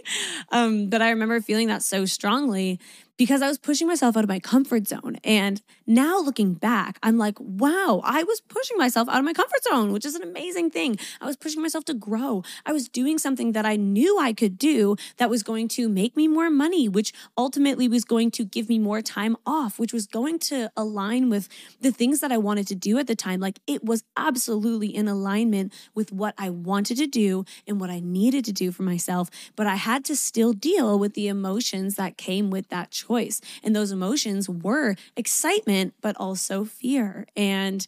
Um, 0.50 0.88
but 0.88 1.02
I 1.02 1.10
remember 1.10 1.40
feeling 1.40 1.68
that 1.68 1.82
so 1.82 2.04
strongly 2.04 2.80
because 3.16 3.42
I 3.42 3.48
was 3.48 3.58
pushing 3.58 3.86
myself 3.86 4.16
out 4.16 4.24
of 4.24 4.28
my 4.28 4.40
comfort 4.40 4.88
zone. 4.88 5.18
And 5.22 5.62
now 5.86 6.18
looking 6.20 6.54
back, 6.54 6.98
I'm 7.02 7.16
like, 7.16 7.38
wow, 7.38 8.00
I 8.02 8.24
was 8.24 8.40
pushing 8.40 8.76
myself 8.76 9.08
out 9.08 9.18
of 9.18 9.24
my 9.24 9.32
comfort 9.32 9.62
zone, 9.62 9.92
which 9.92 10.04
is 10.04 10.14
an 10.14 10.22
amazing 10.22 10.70
thing. 10.70 10.98
I 11.20 11.26
was 11.26 11.36
pushing 11.36 11.62
myself 11.62 11.84
to 11.86 11.94
grow. 11.94 12.42
I 12.66 12.72
was 12.72 12.88
doing 12.88 13.18
something 13.18 13.52
that 13.52 13.64
I 13.64 13.76
knew 13.76 14.18
I 14.18 14.32
could 14.32 14.58
do 14.58 14.96
that 15.18 15.30
was 15.30 15.42
going 15.42 15.68
to 15.68 15.88
make 15.88 16.16
me 16.16 16.26
more 16.26 16.50
money, 16.50 16.88
which 16.88 17.12
ultimately 17.38 17.88
was 17.88 18.04
going 18.04 18.30
to 18.32 18.44
give 18.44 18.68
me 18.68 18.78
more 18.78 19.00
time 19.00 19.36
off, 19.46 19.78
which 19.78 19.92
was 19.92 20.06
going 20.06 20.38
to 20.40 20.70
align 20.76 21.30
with 21.30 21.48
the 21.80 21.92
things 21.92 22.20
that 22.20 22.32
I 22.32 22.38
wanted 22.38 22.66
to 22.68 22.74
do 22.74 22.98
at 22.98 23.06
the 23.06 23.16
time. 23.16 23.38
Like 23.38 23.60
it 23.66 23.84
was 23.84 24.02
absolutely 24.16 24.94
in 24.94 25.06
alignment 25.06 25.72
with 25.94 26.10
what 26.10 26.34
I 26.36 26.48
wanted 26.54 26.96
to 26.98 27.06
do 27.06 27.44
and 27.66 27.80
what 27.80 27.90
I 27.90 28.00
needed 28.00 28.44
to 28.46 28.52
do 28.52 28.72
for 28.72 28.82
myself. 28.82 29.30
But 29.56 29.66
I 29.66 29.76
had 29.76 30.04
to 30.06 30.16
still 30.16 30.52
deal 30.52 30.98
with 30.98 31.14
the 31.14 31.28
emotions 31.28 31.96
that 31.96 32.16
came 32.16 32.50
with 32.50 32.68
that 32.68 32.90
choice. 32.90 33.40
And 33.62 33.74
those 33.74 33.92
emotions 33.92 34.48
were 34.48 34.96
excitement, 35.16 35.94
but 36.00 36.16
also 36.16 36.64
fear. 36.64 37.26
And 37.36 37.86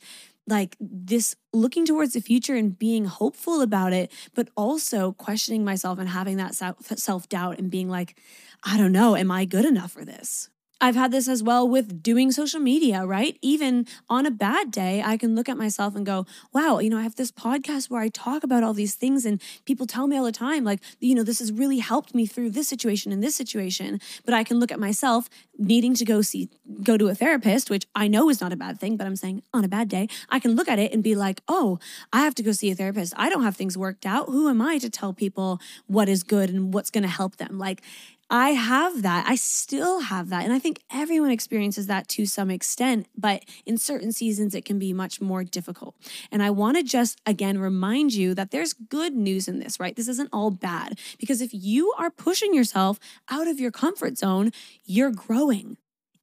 like 0.48 0.76
this 0.78 1.34
looking 1.52 1.84
towards 1.84 2.12
the 2.12 2.20
future 2.20 2.54
and 2.54 2.78
being 2.78 3.06
hopeful 3.06 3.60
about 3.60 3.92
it, 3.92 4.12
but 4.34 4.48
also 4.56 5.12
questioning 5.12 5.64
myself 5.64 5.98
and 5.98 6.08
having 6.08 6.36
that 6.36 6.54
self 6.54 7.28
doubt 7.28 7.58
and 7.58 7.70
being 7.70 7.88
like, 7.88 8.16
I 8.62 8.76
don't 8.76 8.92
know, 8.92 9.16
am 9.16 9.30
I 9.30 9.44
good 9.44 9.64
enough 9.64 9.92
for 9.92 10.04
this? 10.04 10.50
I've 10.78 10.94
had 10.94 11.10
this 11.10 11.26
as 11.26 11.42
well 11.42 11.66
with 11.66 12.02
doing 12.02 12.30
social 12.30 12.60
media, 12.60 13.06
right? 13.06 13.38
Even 13.40 13.86
on 14.10 14.26
a 14.26 14.30
bad 14.30 14.70
day, 14.70 15.02
I 15.02 15.16
can 15.16 15.34
look 15.34 15.48
at 15.48 15.56
myself 15.56 15.96
and 15.96 16.04
go, 16.04 16.26
wow, 16.52 16.80
you 16.80 16.90
know, 16.90 16.98
I 16.98 17.02
have 17.02 17.16
this 17.16 17.32
podcast 17.32 17.88
where 17.88 18.02
I 18.02 18.08
talk 18.08 18.44
about 18.44 18.62
all 18.62 18.74
these 18.74 18.94
things, 18.94 19.24
and 19.24 19.40
people 19.64 19.86
tell 19.86 20.06
me 20.06 20.18
all 20.18 20.24
the 20.24 20.32
time, 20.32 20.64
like, 20.64 20.80
you 21.00 21.14
know, 21.14 21.22
this 21.22 21.38
has 21.38 21.50
really 21.50 21.78
helped 21.78 22.14
me 22.14 22.26
through 22.26 22.50
this 22.50 22.68
situation 22.68 23.10
and 23.10 23.22
this 23.22 23.34
situation. 23.34 24.00
But 24.26 24.34
I 24.34 24.44
can 24.44 24.60
look 24.60 24.70
at 24.70 24.78
myself 24.78 25.30
needing 25.58 25.94
to 25.94 26.04
go 26.04 26.20
see, 26.20 26.50
go 26.82 26.98
to 26.98 27.08
a 27.08 27.14
therapist, 27.14 27.70
which 27.70 27.86
I 27.94 28.06
know 28.06 28.28
is 28.28 28.42
not 28.42 28.52
a 28.52 28.56
bad 28.56 28.78
thing, 28.78 28.98
but 28.98 29.06
I'm 29.06 29.16
saying 29.16 29.42
on 29.54 29.64
a 29.64 29.68
bad 29.68 29.88
day, 29.88 30.08
I 30.28 30.38
can 30.38 30.54
look 30.56 30.68
at 30.68 30.78
it 30.78 30.92
and 30.92 31.02
be 31.02 31.14
like, 31.14 31.40
oh, 31.48 31.78
I 32.12 32.20
have 32.20 32.34
to 32.34 32.42
go 32.42 32.52
see 32.52 32.70
a 32.70 32.74
therapist. 32.74 33.14
I 33.16 33.30
don't 33.30 33.44
have 33.44 33.56
things 33.56 33.78
worked 33.78 34.04
out. 34.04 34.28
Who 34.28 34.50
am 34.50 34.60
I 34.60 34.76
to 34.78 34.90
tell 34.90 35.14
people 35.14 35.58
what 35.86 36.08
is 36.08 36.22
good 36.22 36.50
and 36.50 36.74
what's 36.74 36.90
going 36.90 37.02
to 37.04 37.08
help 37.08 37.36
them? 37.36 37.58
Like, 37.58 37.80
I 38.28 38.50
have 38.50 39.02
that. 39.02 39.24
I 39.28 39.36
still 39.36 40.00
have 40.00 40.30
that. 40.30 40.42
And 40.42 40.52
I 40.52 40.58
think 40.58 40.80
everyone 40.90 41.30
experiences 41.30 41.86
that 41.86 42.08
to 42.08 42.26
some 42.26 42.50
extent, 42.50 43.06
but 43.16 43.44
in 43.64 43.78
certain 43.78 44.10
seasons, 44.10 44.54
it 44.54 44.64
can 44.64 44.78
be 44.78 44.92
much 44.92 45.20
more 45.20 45.44
difficult. 45.44 45.94
And 46.32 46.42
I 46.42 46.50
want 46.50 46.76
to 46.76 46.82
just 46.82 47.20
again 47.24 47.58
remind 47.58 48.14
you 48.14 48.34
that 48.34 48.50
there's 48.50 48.72
good 48.72 49.14
news 49.14 49.46
in 49.46 49.60
this, 49.60 49.78
right? 49.78 49.94
This 49.94 50.08
isn't 50.08 50.30
all 50.32 50.50
bad 50.50 50.98
because 51.18 51.40
if 51.40 51.50
you 51.52 51.92
are 51.98 52.10
pushing 52.10 52.52
yourself 52.52 52.98
out 53.30 53.46
of 53.46 53.60
your 53.60 53.70
comfort 53.70 54.18
zone, 54.18 54.50
you're 54.84 55.12
growing 55.12 55.76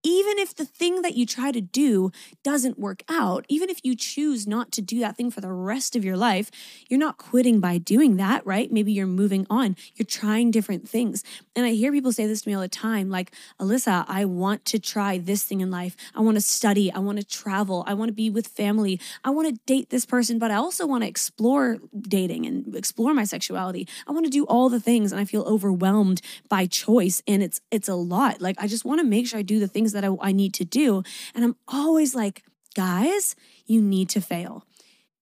even 0.04 0.38
if 0.38 0.54
the 0.56 0.66
thing 0.66 1.02
that 1.02 1.16
you 1.16 1.26
try 1.26 1.52
to 1.52 1.62
do 1.62 2.12
doesn't 2.44 2.78
work 2.78 3.04
out, 3.10 3.46
even 3.48 3.70
if 3.70 3.80
you 3.84 3.96
choose 3.96 4.46
not 4.46 4.72
to 4.74 4.82
do 4.82 5.00
that 5.00 5.16
thing 5.16 5.32
for 5.32 5.42
the 5.42 5.52
rest 5.52 5.96
of 5.96 6.04
your 6.04 6.18
life, 6.18 6.52
you're 6.90 7.00
not 7.00 7.18
quitting 7.18 7.60
by 7.60 7.78
doing 7.78 8.18
that, 8.18 8.46
right? 8.46 8.72
Maybe 8.72 8.92
you're 8.92 9.08
moving 9.08 9.48
on, 9.50 9.76
you're 9.96 10.06
trying 10.06 10.52
different 10.52 10.88
things. 10.88 11.24
And 11.56 11.66
I 11.66 11.72
hear 11.72 11.92
people 11.92 12.12
say 12.12 12.28
this 12.28 12.42
to 12.42 12.50
me 12.50 12.54
all 12.54 12.62
the 12.62 12.68
time 12.68 13.10
like, 13.10 13.34
Alyssa, 13.60 14.06
I 14.08 14.26
want 14.26 14.66
to 14.66 14.80
try 14.80 15.18
this 15.18 15.44
thing 15.44 15.62
in 15.62 15.72
life. 15.72 15.96
I 16.14 16.22
want 16.22 16.36
to 16.36 16.42
study. 16.42 16.92
I 16.92 17.00
want 17.00 17.20
to 17.20 17.26
travel. 17.26 17.84
I 17.88 17.94
want 17.94 18.10
to 18.10 18.14
be 18.14 18.30
with 18.30 18.48
family. 18.48 19.00
I 19.24 19.30
want 19.30 19.48
to 19.48 19.60
date 19.66 19.90
this 19.90 20.06
person, 20.06 20.38
but 20.38 20.52
I 20.52 20.56
also 20.56 20.86
want 20.86 21.04
to 21.04 21.08
explore 21.08 21.78
dating 21.98 22.46
and 22.46 22.76
explore 22.76 23.14
my 23.14 23.24
sexuality. 23.24 23.88
I 24.08 24.12
want 24.12 24.26
to 24.26 24.32
do 24.32 24.46
all 24.46 24.70
the 24.70 24.80
things 24.80 25.12
and 25.12 25.22
I 25.22 25.26
feel 25.26 25.44
overwhelmed 25.44 26.22
by 26.50 26.66
choice. 26.66 27.22
And 27.28 27.42
it's, 27.42 27.62
it's 27.72 27.88
a 27.88 27.96
lot. 27.96 28.42
Like, 28.42 28.58
I 28.60 28.68
just 28.68 28.84
want 28.84 29.00
to 29.00 29.06
make 29.06 29.28
sure 29.28 29.40
I 29.40 29.44
do 29.44 29.60
the 29.60 29.68
things 29.68 29.93
that 29.94 30.06
I, 30.06 30.10
I 30.22 30.32
need 30.32 30.54
to 30.56 30.66
do. 30.66 31.04
And 31.34 31.44
I'm 31.44 31.56
always 31.68 32.14
like, 32.14 32.44
guys, 32.76 33.36
you 33.66 33.82
need 33.82 34.10
to 34.10 34.22
fail. 34.22 34.66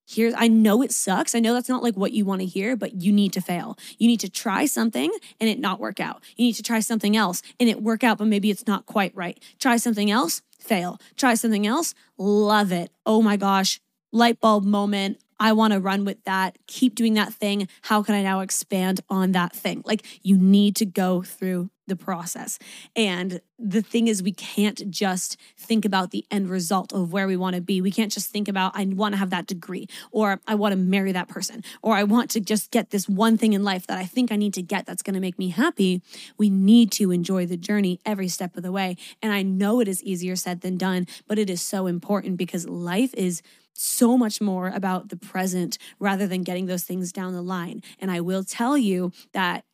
Here's, 0.07 0.33
I 0.35 0.49
know 0.49 0.81
it 0.81 0.91
sucks. 0.91 1.35
I 1.35 1.39
know 1.39 1.53
that's 1.53 1.69
not 1.69 1.83
like 1.83 1.95
what 1.95 2.11
you 2.11 2.25
want 2.25 2.41
to 2.41 2.45
hear, 2.45 2.75
but 2.75 3.01
you 3.01 3.13
need 3.13 3.31
to 3.33 3.41
fail. 3.41 3.77
You 3.97 4.07
need 4.07 4.19
to 4.19 4.29
try 4.29 4.65
something 4.65 5.09
and 5.39 5.49
it 5.49 5.57
not 5.57 5.79
work 5.79 6.01
out. 6.01 6.21
You 6.35 6.45
need 6.45 6.55
to 6.55 6.63
try 6.63 6.81
something 6.81 7.15
else 7.15 7.41
and 7.61 7.69
it 7.69 7.81
work 7.81 8.03
out, 8.03 8.17
but 8.17 8.27
maybe 8.27 8.51
it's 8.51 8.67
not 8.67 8.85
quite 8.85 9.15
right. 9.15 9.41
Try 9.57 9.77
something 9.77 10.11
else, 10.11 10.41
fail. 10.59 10.99
Try 11.15 11.35
something 11.35 11.65
else, 11.65 11.93
love 12.17 12.73
it. 12.73 12.91
Oh 13.05 13.21
my 13.21 13.37
gosh, 13.37 13.79
light 14.11 14.41
bulb 14.41 14.65
moment. 14.65 15.19
I 15.41 15.53
want 15.53 15.73
to 15.73 15.79
run 15.79 16.05
with 16.05 16.23
that, 16.25 16.59
keep 16.67 16.93
doing 16.93 17.15
that 17.15 17.33
thing. 17.33 17.67
How 17.81 18.03
can 18.03 18.13
I 18.13 18.21
now 18.21 18.41
expand 18.41 19.01
on 19.09 19.31
that 19.31 19.55
thing? 19.55 19.81
Like 19.83 20.05
you 20.21 20.37
need 20.37 20.75
to 20.75 20.85
go 20.85 21.23
through 21.23 21.71
the 21.87 21.95
process. 21.95 22.59
And 22.95 23.41
the 23.57 23.81
thing 23.81 24.07
is, 24.07 24.21
we 24.21 24.31
can't 24.31 24.89
just 24.91 25.37
think 25.57 25.83
about 25.83 26.11
the 26.11 26.25
end 26.29 26.47
result 26.47 26.93
of 26.93 27.11
where 27.11 27.27
we 27.27 27.35
want 27.35 27.55
to 27.55 27.61
be. 27.61 27.81
We 27.81 27.91
can't 27.91 28.11
just 28.11 28.29
think 28.29 28.47
about, 28.47 28.73
I 28.75 28.85
want 28.85 29.13
to 29.13 29.17
have 29.17 29.31
that 29.31 29.47
degree, 29.47 29.87
or 30.11 30.39
I 30.47 30.55
want 30.55 30.73
to 30.73 30.77
marry 30.77 31.11
that 31.11 31.27
person, 31.27 31.63
or 31.81 31.95
I 31.95 32.03
want 32.03 32.29
to 32.31 32.39
just 32.39 32.71
get 32.71 32.91
this 32.91 33.09
one 33.09 33.35
thing 33.35 33.53
in 33.53 33.63
life 33.63 33.87
that 33.87 33.97
I 33.97 34.05
think 34.05 34.31
I 34.31 34.35
need 34.35 34.53
to 34.53 34.61
get 34.61 34.85
that's 34.85 35.01
going 35.01 35.15
to 35.15 35.19
make 35.19 35.39
me 35.39 35.49
happy. 35.49 36.01
We 36.37 36.49
need 36.49 36.91
to 36.93 37.11
enjoy 37.11 37.47
the 37.47 37.57
journey 37.57 37.99
every 38.05 38.27
step 38.27 38.55
of 38.55 38.63
the 38.63 38.71
way. 38.71 38.95
And 39.21 39.33
I 39.33 39.41
know 39.41 39.79
it 39.79 39.87
is 39.87 40.03
easier 40.03 40.35
said 40.35 40.61
than 40.61 40.77
done, 40.77 41.07
but 41.27 41.39
it 41.39 41.49
is 41.49 41.61
so 41.61 41.87
important 41.87 42.37
because 42.37 42.69
life 42.69 43.13
is 43.15 43.41
so 43.73 44.17
much 44.17 44.41
more 44.41 44.69
about 44.69 45.09
the 45.09 45.17
present 45.17 45.77
rather 45.99 46.27
than 46.27 46.43
getting 46.43 46.65
those 46.65 46.83
things 46.83 47.11
down 47.11 47.33
the 47.33 47.41
line. 47.41 47.81
And 47.99 48.11
I 48.11 48.21
will 48.21 48.43
tell 48.43 48.77
you 48.77 49.11
that 49.33 49.65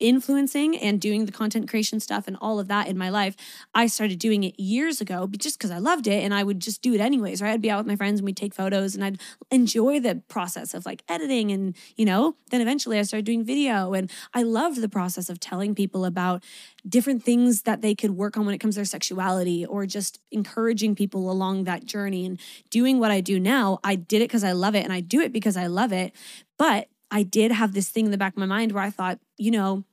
influencing 0.00 0.76
and 0.76 1.00
doing 1.00 1.26
the 1.26 1.32
content 1.32 1.68
creation 1.68 2.00
stuff 2.00 2.28
and 2.28 2.36
all 2.40 2.58
of 2.58 2.68
that 2.68 2.88
in 2.88 2.96
my 2.96 3.08
life, 3.10 3.36
I 3.74 3.86
started 3.86 4.18
doing 4.18 4.44
it 4.44 4.58
years 4.58 5.00
ago 5.00 5.28
just 5.36 5.58
because 5.58 5.70
I 5.70 5.78
loved 5.78 6.06
it 6.06 6.22
and 6.22 6.32
I 6.32 6.44
would 6.44 6.60
just 6.60 6.82
do 6.82 6.94
it 6.94 7.00
anyways, 7.00 7.42
right? 7.42 7.52
I'd 7.52 7.62
be 7.62 7.70
out 7.70 7.78
with 7.78 7.86
my 7.86 7.96
friends 7.96 8.20
and 8.20 8.26
we'd 8.26 8.36
take 8.36 8.54
photos 8.54 8.94
and 8.94 9.04
I'd 9.04 9.20
enjoy 9.50 10.00
the 10.00 10.22
process 10.28 10.74
of 10.74 10.86
like 10.86 11.02
editing 11.08 11.50
and, 11.50 11.76
you 11.96 12.04
know, 12.04 12.36
then 12.50 12.60
eventually 12.60 12.98
I 12.98 13.02
started 13.02 13.24
doing 13.24 13.44
video 13.44 13.94
and 13.94 14.10
I 14.34 14.42
loved 14.42 14.80
the 14.80 14.88
process 14.88 15.28
of 15.28 15.40
telling 15.40 15.74
people 15.74 16.04
about 16.04 16.42
different 16.88 17.22
things 17.22 17.62
that 17.62 17.82
they 17.82 17.94
could 17.94 18.12
work 18.12 18.36
on 18.36 18.46
when 18.46 18.54
it 18.54 18.58
comes 18.58 18.74
to 18.74 18.78
their 18.78 18.84
sexuality 18.84 19.66
or 19.66 19.86
just 19.86 20.20
encouraging 20.30 20.94
people 20.94 21.30
along 21.30 21.64
that 21.64 21.84
journey 21.84 22.24
and 22.24 22.40
doing 22.70 22.98
what 22.98 23.10
I 23.10 23.20
do 23.20 23.40
now. 23.40 23.78
I 23.82 23.96
did 23.96 24.22
it 24.22 24.28
because 24.28 24.44
I 24.44 24.52
love 24.52 24.74
it 24.74 24.84
and 24.84 24.92
I 24.92 25.00
do 25.00 25.20
it 25.20 25.32
because 25.32 25.56
I 25.56 25.66
love 25.66 25.92
it. 25.92 26.12
But 26.56 26.88
I 27.10 27.22
did 27.22 27.52
have 27.52 27.72
this 27.72 27.88
thing 27.88 28.06
in 28.06 28.10
the 28.10 28.18
back 28.18 28.34
of 28.34 28.38
my 28.38 28.46
mind 28.46 28.72
where 28.72 28.82
I 28.82 28.90
thought, 28.90 29.18
you 29.36 29.50
know, 29.50 29.84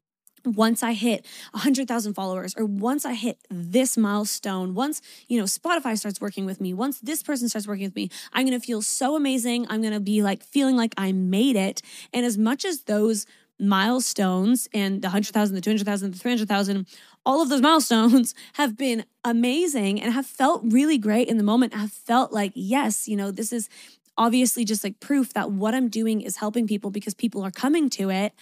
once 0.45 0.83
I 0.83 0.93
hit 0.93 1.25
100,000 1.51 2.13
followers 2.13 2.53
or 2.57 2.65
once 2.65 3.05
I 3.05 3.13
hit 3.13 3.39
this 3.49 3.97
milestone, 3.97 4.75
once, 4.75 5.01
you 5.27 5.39
know, 5.39 5.45
Spotify 5.45 5.97
starts 5.97 6.21
working 6.21 6.45
with 6.45 6.61
me, 6.61 6.73
once 6.73 6.99
this 6.99 7.23
person 7.23 7.49
starts 7.49 7.67
working 7.67 7.85
with 7.85 7.95
me, 7.95 8.09
I'm 8.33 8.45
going 8.45 8.59
to 8.59 8.65
feel 8.65 8.81
so 8.81 9.15
amazing. 9.15 9.65
I'm 9.69 9.81
going 9.81 9.93
to 9.93 9.99
be 9.99 10.21
like 10.21 10.43
feeling 10.43 10.75
like 10.75 10.93
I 10.97 11.11
made 11.11 11.55
it. 11.55 11.81
And 12.13 12.25
as 12.25 12.37
much 12.37 12.63
as 12.65 12.83
those 12.83 13.25
milestones 13.59 14.67
and 14.73 15.01
the 15.01 15.07
100,000, 15.07 15.55
the 15.55 15.61
200,000, 15.61 16.11
the 16.11 16.19
300,000, 16.19 16.87
all 17.25 17.41
of 17.41 17.49
those 17.49 17.61
milestones 17.61 18.35
have 18.53 18.77
been 18.77 19.05
amazing 19.23 20.01
and 20.01 20.13
have 20.13 20.25
felt 20.25 20.61
really 20.65 20.97
great 20.97 21.27
in 21.27 21.37
the 21.37 21.43
moment. 21.43 21.73
have 21.73 21.91
felt 21.91 22.31
like, 22.31 22.51
yes, 22.53 23.07
you 23.07 23.15
know, 23.15 23.31
this 23.31 23.53
is 23.53 23.69
obviously 24.17 24.65
just 24.65 24.83
like 24.83 24.99
proof 24.99 25.33
that 25.33 25.51
what 25.51 25.73
I'm 25.73 25.89
doing 25.89 26.21
is 26.21 26.37
helping 26.37 26.67
people 26.67 26.91
because 26.91 27.13
people 27.13 27.43
are 27.43 27.51
coming 27.51 27.89
to 27.91 28.09
it. 28.09 28.33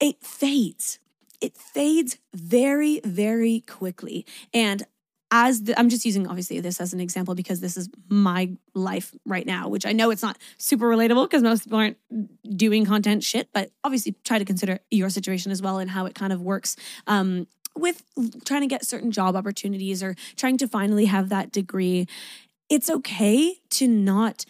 It 0.00 0.22
fades. 0.22 0.98
It 1.40 1.56
fades 1.56 2.18
very, 2.34 3.00
very 3.04 3.60
quickly. 3.66 4.26
And 4.52 4.84
as 5.30 5.62
the, 5.62 5.78
I'm 5.78 5.88
just 5.88 6.04
using 6.04 6.26
obviously 6.26 6.60
this 6.60 6.80
as 6.80 6.92
an 6.92 7.00
example 7.00 7.34
because 7.34 7.60
this 7.60 7.76
is 7.76 7.88
my 8.08 8.50
life 8.74 9.14
right 9.24 9.46
now, 9.46 9.68
which 9.68 9.86
I 9.86 9.92
know 9.92 10.10
it's 10.10 10.22
not 10.22 10.36
super 10.58 10.86
relatable 10.86 11.24
because 11.24 11.42
most 11.42 11.64
people 11.64 11.78
aren't 11.78 11.98
doing 12.56 12.84
content 12.84 13.22
shit, 13.22 13.48
but 13.52 13.70
obviously 13.84 14.16
try 14.24 14.38
to 14.38 14.44
consider 14.44 14.80
your 14.90 15.08
situation 15.08 15.52
as 15.52 15.62
well 15.62 15.78
and 15.78 15.90
how 15.90 16.06
it 16.06 16.14
kind 16.14 16.32
of 16.32 16.40
works 16.40 16.74
um, 17.06 17.46
with 17.76 18.02
trying 18.44 18.62
to 18.62 18.66
get 18.66 18.84
certain 18.84 19.12
job 19.12 19.36
opportunities 19.36 20.02
or 20.02 20.16
trying 20.36 20.58
to 20.58 20.66
finally 20.66 21.04
have 21.06 21.28
that 21.28 21.52
degree. 21.52 22.08
It's 22.70 22.88
okay 22.88 23.56
to 23.70 23.88
not 23.88 24.46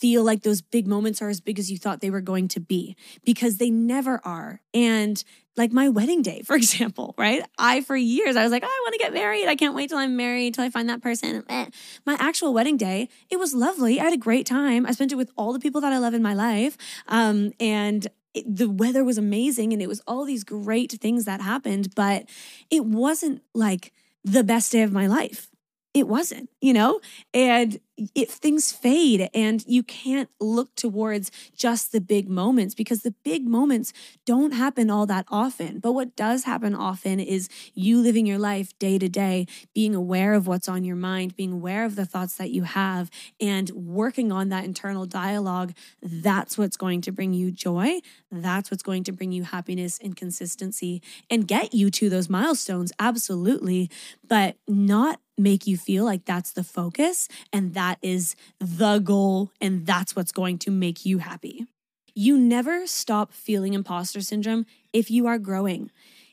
feel 0.00 0.22
like 0.22 0.42
those 0.42 0.62
big 0.62 0.86
moments 0.86 1.20
are 1.20 1.28
as 1.28 1.40
big 1.40 1.58
as 1.58 1.70
you 1.70 1.76
thought 1.76 2.00
they 2.00 2.10
were 2.10 2.20
going 2.20 2.48
to 2.48 2.60
be 2.60 2.96
because 3.24 3.56
they 3.56 3.70
never 3.70 4.20
are. 4.24 4.60
And 4.72 5.22
like 5.56 5.72
my 5.72 5.88
wedding 5.88 6.22
day, 6.22 6.42
for 6.44 6.56
example, 6.56 7.14
right? 7.18 7.42
I, 7.58 7.80
for 7.82 7.96
years, 7.96 8.36
I 8.36 8.42
was 8.42 8.52
like, 8.52 8.62
oh, 8.64 8.68
I 8.68 8.80
want 8.84 8.92
to 8.94 8.98
get 8.98 9.12
married. 9.12 9.46
I 9.46 9.56
can't 9.56 9.74
wait 9.74 9.88
till 9.90 9.98
I'm 9.98 10.16
married, 10.16 10.54
till 10.54 10.64
I 10.64 10.70
find 10.70 10.88
that 10.88 11.02
person. 11.02 11.44
Eh. 11.48 11.66
My 12.06 12.16
actual 12.18 12.54
wedding 12.54 12.76
day, 12.76 13.08
it 13.28 13.38
was 13.38 13.54
lovely. 13.54 14.00
I 14.00 14.04
had 14.04 14.12
a 14.12 14.18
great 14.18 14.46
time. 14.46 14.86
I 14.86 14.92
spent 14.92 15.12
it 15.12 15.16
with 15.16 15.30
all 15.36 15.52
the 15.52 15.60
people 15.60 15.80
that 15.80 15.92
I 15.92 15.98
love 15.98 16.14
in 16.14 16.22
my 16.22 16.34
life. 16.34 16.76
Um, 17.08 17.52
and 17.58 18.06
it, 18.34 18.44
the 18.56 18.70
weather 18.70 19.02
was 19.04 19.18
amazing 19.18 19.72
and 19.72 19.82
it 19.82 19.88
was 19.88 20.00
all 20.06 20.24
these 20.24 20.44
great 20.44 20.92
things 20.92 21.24
that 21.24 21.40
happened, 21.40 21.94
but 21.94 22.28
it 22.70 22.84
wasn't 22.84 23.42
like 23.52 23.92
the 24.24 24.44
best 24.44 24.70
day 24.72 24.82
of 24.82 24.92
my 24.92 25.06
life 25.06 25.47
it 25.98 26.08
wasn't, 26.08 26.48
you 26.60 26.72
know? 26.72 27.00
And 27.34 27.80
if 28.14 28.30
things 28.30 28.72
fade 28.72 29.28
and 29.34 29.64
you 29.66 29.82
can't 29.82 30.28
look 30.40 30.74
towards 30.74 31.30
just 31.56 31.92
the 31.92 32.00
big 32.00 32.28
moments 32.28 32.74
because 32.74 33.02
the 33.02 33.14
big 33.24 33.46
moments 33.46 33.92
don't 34.24 34.52
happen 34.52 34.90
all 34.90 35.06
that 35.06 35.26
often. 35.28 35.78
But 35.80 35.92
what 35.92 36.16
does 36.16 36.44
happen 36.44 36.74
often 36.74 37.20
is 37.20 37.48
you 37.74 38.00
living 38.00 38.26
your 38.26 38.38
life 38.38 38.78
day 38.78 38.98
to 38.98 39.08
day, 39.08 39.46
being 39.74 39.94
aware 39.94 40.34
of 40.34 40.46
what's 40.46 40.68
on 40.68 40.84
your 40.84 40.96
mind, 40.96 41.36
being 41.36 41.52
aware 41.52 41.84
of 41.84 41.96
the 41.96 42.06
thoughts 42.06 42.36
that 42.36 42.50
you 42.50 42.62
have, 42.62 43.10
and 43.40 43.70
working 43.70 44.30
on 44.30 44.48
that 44.50 44.64
internal 44.64 45.06
dialogue. 45.06 45.72
That's 46.02 46.56
what's 46.56 46.76
going 46.76 47.00
to 47.02 47.12
bring 47.12 47.32
you 47.32 47.50
joy. 47.50 48.00
That's 48.30 48.70
what's 48.70 48.82
going 48.82 49.04
to 49.04 49.12
bring 49.12 49.32
you 49.32 49.42
happiness 49.44 49.98
and 50.02 50.16
consistency 50.16 51.02
and 51.30 51.48
get 51.48 51.74
you 51.74 51.90
to 51.92 52.08
those 52.08 52.28
milestones. 52.28 52.92
Absolutely. 52.98 53.90
But 54.26 54.56
not 54.66 55.20
make 55.38 55.66
you 55.66 55.76
feel 55.76 56.04
like 56.04 56.24
that's 56.24 56.52
the 56.52 56.64
focus 56.64 57.28
and 57.52 57.74
that 57.74 57.87
is 58.02 58.36
the 58.58 58.98
goal 58.98 59.52
and 59.60 59.86
that's 59.86 60.14
what's 60.14 60.32
going 60.32 60.58
to 60.58 60.70
make 60.70 61.06
you 61.06 61.18
happy. 61.18 61.66
You 62.14 62.36
never 62.36 62.86
stop 62.86 63.32
feeling 63.32 63.74
imposter 63.74 64.20
syndrome 64.20 64.66
if 64.92 65.10
you 65.10 65.26
are 65.26 65.38
growing. 65.38 65.90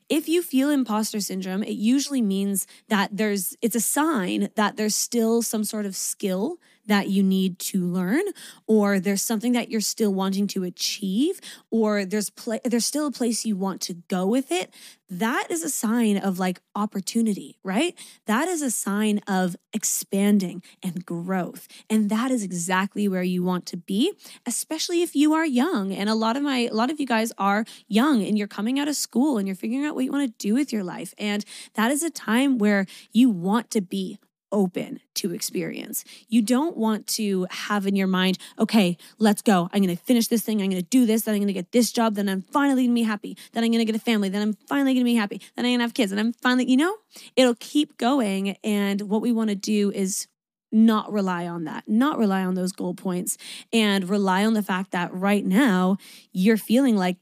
If 0.09 0.27
you 0.27 0.41
feel 0.41 0.69
imposter 0.69 1.19
syndrome, 1.19 1.63
it 1.63 1.75
usually 1.75 2.21
means 2.21 2.67
that 2.89 3.09
there's 3.11 3.55
it's 3.61 3.75
a 3.75 3.81
sign 3.81 4.49
that 4.55 4.77
there's 4.77 4.95
still 4.95 5.41
some 5.41 5.63
sort 5.63 5.85
of 5.85 5.95
skill 5.95 6.57
that 6.85 7.09
you 7.09 7.23
need 7.23 7.59
to 7.59 7.85
learn 7.85 8.23
or 8.67 8.99
there's 8.99 9.21
something 9.21 9.53
that 9.53 9.69
you're 9.69 9.81
still 9.81 10.13
wanting 10.13 10.47
to 10.47 10.63
achieve 10.63 11.39
or 11.71 12.05
there's 12.05 12.31
there's 12.63 12.85
still 12.85 13.07
a 13.07 13.11
place 13.11 13.45
you 13.45 13.55
want 13.55 13.81
to 13.81 13.93
go 14.07 14.25
with 14.25 14.51
it 14.51 14.73
that 15.09 15.47
is 15.51 15.63
a 15.63 15.69
sign 15.69 16.17
of 16.17 16.39
like 16.39 16.61
opportunity 16.75 17.57
right? 17.63 17.95
That 18.25 18.47
is 18.47 18.61
a 18.61 18.71
sign 18.71 19.19
of 19.27 19.55
expanding 19.73 20.63
and 20.81 21.05
growth 21.05 21.67
and 21.89 22.09
that 22.09 22.31
is 22.31 22.43
exactly 22.43 23.07
where 23.07 23.23
you 23.23 23.43
want 23.43 23.65
to 23.67 23.77
be 23.77 24.13
especially 24.45 25.01
if 25.01 25.15
you 25.15 25.33
are 25.33 25.45
young 25.45 25.93
and 25.93 26.09
a 26.09 26.15
lot 26.15 26.37
of 26.37 26.43
my 26.43 26.59
a 26.59 26.73
lot 26.73 26.89
of 26.89 26.99
you 26.99 27.05
guys 27.05 27.31
are 27.37 27.65
young 27.87 28.23
and 28.23 28.37
you're 28.37 28.47
coming 28.47 28.79
out 28.79 28.87
of 28.87 28.95
school 28.95 29.37
and 29.37 29.47
you're 29.47 29.55
figuring 29.55 29.85
out 29.85 29.95
what 29.95 30.05
you 30.05 30.11
want 30.11 30.25
to 30.25 30.47
do 30.47 30.53
with 30.53 30.71
your 30.71 30.83
life 30.83 31.13
and 31.17 31.45
that 31.73 31.91
is 31.91 32.03
a 32.03 32.09
time 32.09 32.57
where 32.57 32.85
you 33.11 33.29
want 33.29 33.69
to 33.69 33.81
be 33.81 34.17
open 34.51 34.99
to 35.15 35.33
experience. 35.33 36.03
You 36.27 36.41
don't 36.41 36.77
want 36.77 37.07
to 37.07 37.47
have 37.49 37.87
in 37.87 37.95
your 37.95 38.07
mind, 38.07 38.37
okay, 38.59 38.97
let's 39.17 39.41
go. 39.41 39.69
I'm 39.73 39.83
going 39.83 39.95
to 39.95 40.03
finish 40.03 40.27
this 40.27 40.41
thing. 40.41 40.61
I'm 40.61 40.69
going 40.69 40.81
to 40.81 40.87
do 40.87 41.05
this. 41.05 41.23
Then 41.23 41.35
I'm 41.35 41.41
going 41.41 41.47
to 41.47 41.53
get 41.53 41.71
this 41.71 41.91
job. 41.91 42.15
Then 42.15 42.29
I'm 42.29 42.41
finally 42.41 42.83
going 42.83 42.95
to 42.95 43.01
be 43.01 43.03
happy. 43.03 43.37
Then 43.53 43.63
I'm 43.63 43.71
going 43.71 43.85
to 43.85 43.91
get 43.91 43.95
a 43.95 44.03
family. 44.03 44.29
Then 44.29 44.41
I'm 44.41 44.53
finally 44.67 44.93
going 44.93 45.03
to 45.03 45.11
be 45.11 45.15
happy. 45.15 45.41
Then 45.55 45.65
I'm 45.65 45.71
going 45.71 45.79
to 45.79 45.83
have 45.83 45.93
kids. 45.93 46.11
And 46.11 46.19
I'm 46.19 46.33
finally, 46.33 46.69
you 46.69 46.77
know, 46.77 46.95
it'll 47.35 47.55
keep 47.59 47.97
going. 47.97 48.57
And 48.63 49.01
what 49.01 49.21
we 49.21 49.31
want 49.31 49.49
to 49.49 49.55
do 49.55 49.91
is 49.91 50.27
not 50.71 51.11
rely 51.11 51.47
on 51.47 51.63
that, 51.63 51.85
not 51.87 52.17
rely 52.17 52.43
on 52.43 52.55
those 52.55 52.71
goal 52.73 52.93
points, 52.93 53.37
and 53.71 54.09
rely 54.09 54.45
on 54.45 54.53
the 54.53 54.63
fact 54.63 54.91
that 54.91 55.13
right 55.13 55.45
now 55.45 55.97
you're 56.33 56.57
feeling 56.57 56.97
like 56.97 57.17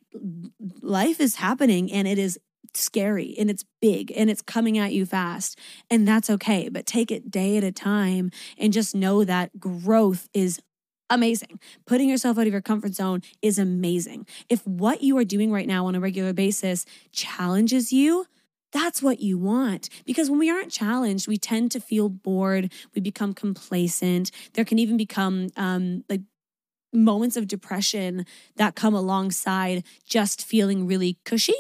life 0.82 1.20
is 1.20 1.36
happening 1.36 1.92
and 1.92 2.08
it 2.08 2.18
is 2.18 2.40
scary 2.78 3.36
and 3.38 3.50
it's 3.50 3.66
big 3.82 4.12
and 4.16 4.30
it's 4.30 4.42
coming 4.42 4.78
at 4.78 4.94
you 4.94 5.06
fast. 5.06 5.58
And 5.90 6.08
that's 6.08 6.30
okay. 6.30 6.70
But 6.70 6.86
take 6.86 7.12
it 7.12 7.32
day 7.32 7.58
at 7.58 7.64
a 7.64 7.72
time 7.72 8.32
and 8.58 8.74
just 8.74 8.96
know 8.96 9.24
that 9.24 9.60
growth 9.60 10.30
is 10.34 10.60
amazing. 11.10 11.60
Putting 11.86 12.10
yourself 12.10 12.38
out 12.38 12.48
of 12.48 12.54
your 12.54 12.62
comfort 12.62 12.94
zone 12.94 13.22
is 13.42 13.60
amazing. 13.60 14.26
If 14.50 14.66
what 14.66 15.04
you 15.04 15.18
are 15.18 15.26
doing 15.26 15.52
right 15.52 15.68
now 15.68 15.86
on 15.86 15.96
a 15.96 16.00
regular 16.00 16.34
basis 16.34 16.86
challenges 17.12 17.94
you, 17.94 18.26
that's 18.72 19.04
what 19.04 19.20
you 19.20 19.38
want. 19.38 19.90
Because 20.06 20.30
when 20.30 20.40
we 20.40 20.50
aren't 20.50 20.72
challenged, 20.72 21.28
we 21.28 21.38
tend 21.38 21.72
to 21.72 21.80
feel 21.80 22.10
bored. 22.10 22.72
We 22.96 23.02
become 23.02 23.34
complacent. 23.34 24.32
There 24.54 24.66
can 24.66 24.80
even 24.80 24.98
become 24.98 25.50
um, 25.56 26.04
like 26.10 26.22
moments 26.92 27.38
of 27.38 27.48
depression 27.48 28.26
that 28.56 28.76
come 28.76 28.94
alongside 28.94 29.84
just 30.06 30.44
feeling 30.44 30.88
really 30.88 31.18
cushy 31.26 31.56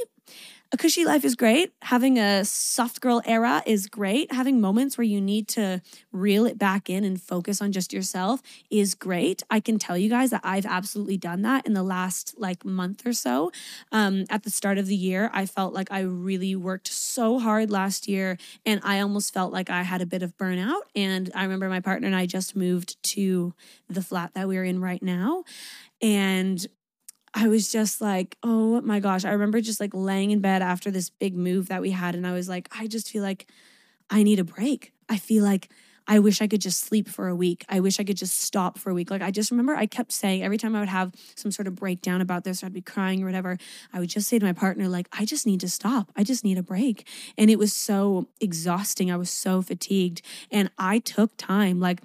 a 0.73 0.77
cushy 0.77 1.05
life 1.05 1.23
is 1.23 1.35
great. 1.35 1.71
Having 1.83 2.17
a 2.17 2.43
soft 2.43 2.99
girl 2.99 3.21
era 3.25 3.61
is 3.63 3.85
great. 3.85 4.33
Having 4.33 4.59
moments 4.59 4.97
where 4.97 5.05
you 5.05 5.21
need 5.21 5.47
to 5.49 5.83
reel 6.11 6.47
it 6.47 6.57
back 6.57 6.89
in 6.89 7.03
and 7.03 7.21
focus 7.21 7.61
on 7.61 7.71
just 7.71 7.93
yourself 7.93 8.41
is 8.71 8.95
great. 8.95 9.43
I 9.51 9.59
can 9.59 9.77
tell 9.77 9.95
you 9.95 10.09
guys 10.09 10.31
that 10.31 10.41
I've 10.43 10.65
absolutely 10.65 11.15
done 11.15 11.43
that 11.43 11.67
in 11.67 11.73
the 11.73 11.83
last 11.83 12.33
like 12.39 12.65
month 12.65 13.05
or 13.05 13.13
so. 13.13 13.51
Um, 13.91 14.25
at 14.31 14.41
the 14.41 14.49
start 14.49 14.79
of 14.79 14.87
the 14.87 14.95
year, 14.95 15.29
I 15.31 15.45
felt 15.45 15.75
like 15.75 15.91
I 15.91 15.99
really 15.99 16.55
worked 16.55 16.87
so 16.87 17.37
hard 17.37 17.69
last 17.69 18.07
year 18.07 18.39
and 18.65 18.81
I 18.83 18.99
almost 18.99 19.31
felt 19.31 19.53
like 19.53 19.69
I 19.69 19.83
had 19.83 20.01
a 20.01 20.07
bit 20.07 20.23
of 20.23 20.35
burnout. 20.37 20.81
And 20.95 21.29
I 21.35 21.43
remember 21.43 21.69
my 21.69 21.81
partner 21.81 22.07
and 22.07 22.15
I 22.15 22.25
just 22.25 22.55
moved 22.55 23.01
to 23.11 23.53
the 23.87 24.01
flat 24.01 24.31
that 24.33 24.47
we're 24.47 24.65
in 24.65 24.81
right 24.81 25.03
now. 25.03 25.43
And 26.01 26.65
I 27.33 27.47
was 27.47 27.71
just 27.71 27.99
like, 28.01 28.37
oh 28.43 28.81
my 28.81 28.99
gosh. 28.99 29.25
I 29.25 29.31
remember 29.31 29.59
just 29.59 29.79
like 29.79 29.93
laying 29.93 30.31
in 30.31 30.39
bed 30.39 30.61
after 30.61 30.91
this 30.91 31.09
big 31.09 31.35
move 31.35 31.67
that 31.67 31.81
we 31.81 31.91
had. 31.91 32.15
And 32.15 32.27
I 32.27 32.33
was 32.33 32.47
like, 32.47 32.69
I 32.77 32.87
just 32.87 33.09
feel 33.09 33.23
like 33.23 33.47
I 34.09 34.23
need 34.23 34.39
a 34.39 34.43
break. 34.43 34.93
I 35.09 35.17
feel 35.17 35.43
like 35.43 35.69
I 36.07 36.19
wish 36.19 36.41
I 36.41 36.47
could 36.47 36.61
just 36.61 36.81
sleep 36.81 37.07
for 37.07 37.27
a 37.27 37.35
week. 37.35 37.65
I 37.69 37.79
wish 37.79 37.99
I 37.99 38.03
could 38.03 38.17
just 38.17 38.41
stop 38.41 38.77
for 38.77 38.89
a 38.89 38.93
week. 38.93 39.09
Like 39.09 39.21
I 39.21 39.31
just 39.31 39.51
remember 39.51 39.73
I 39.73 39.85
kept 39.85 40.11
saying 40.11 40.43
every 40.43 40.57
time 40.57 40.75
I 40.75 40.79
would 40.79 40.89
have 40.89 41.13
some 41.35 41.49
sort 41.49 41.67
of 41.67 41.75
breakdown 41.75 42.21
about 42.21 42.43
this 42.43 42.61
or 42.61 42.65
I'd 42.65 42.73
be 42.73 42.81
crying 42.81 43.23
or 43.23 43.25
whatever, 43.25 43.57
I 43.93 43.99
would 43.99 44.09
just 44.09 44.27
say 44.27 44.37
to 44.37 44.45
my 44.45 44.53
partner, 44.53 44.87
like, 44.87 45.07
I 45.11 45.25
just 45.25 45.47
need 45.47 45.61
to 45.61 45.69
stop. 45.69 46.11
I 46.15 46.23
just 46.23 46.43
need 46.43 46.57
a 46.57 46.63
break. 46.63 47.07
And 47.37 47.49
it 47.49 47.57
was 47.57 47.73
so 47.73 48.27
exhausting. 48.41 49.11
I 49.11 49.15
was 49.15 49.29
so 49.29 49.61
fatigued. 49.61 50.21
And 50.51 50.69
I 50.77 50.99
took 50.99 51.37
time. 51.37 51.79
Like 51.79 52.01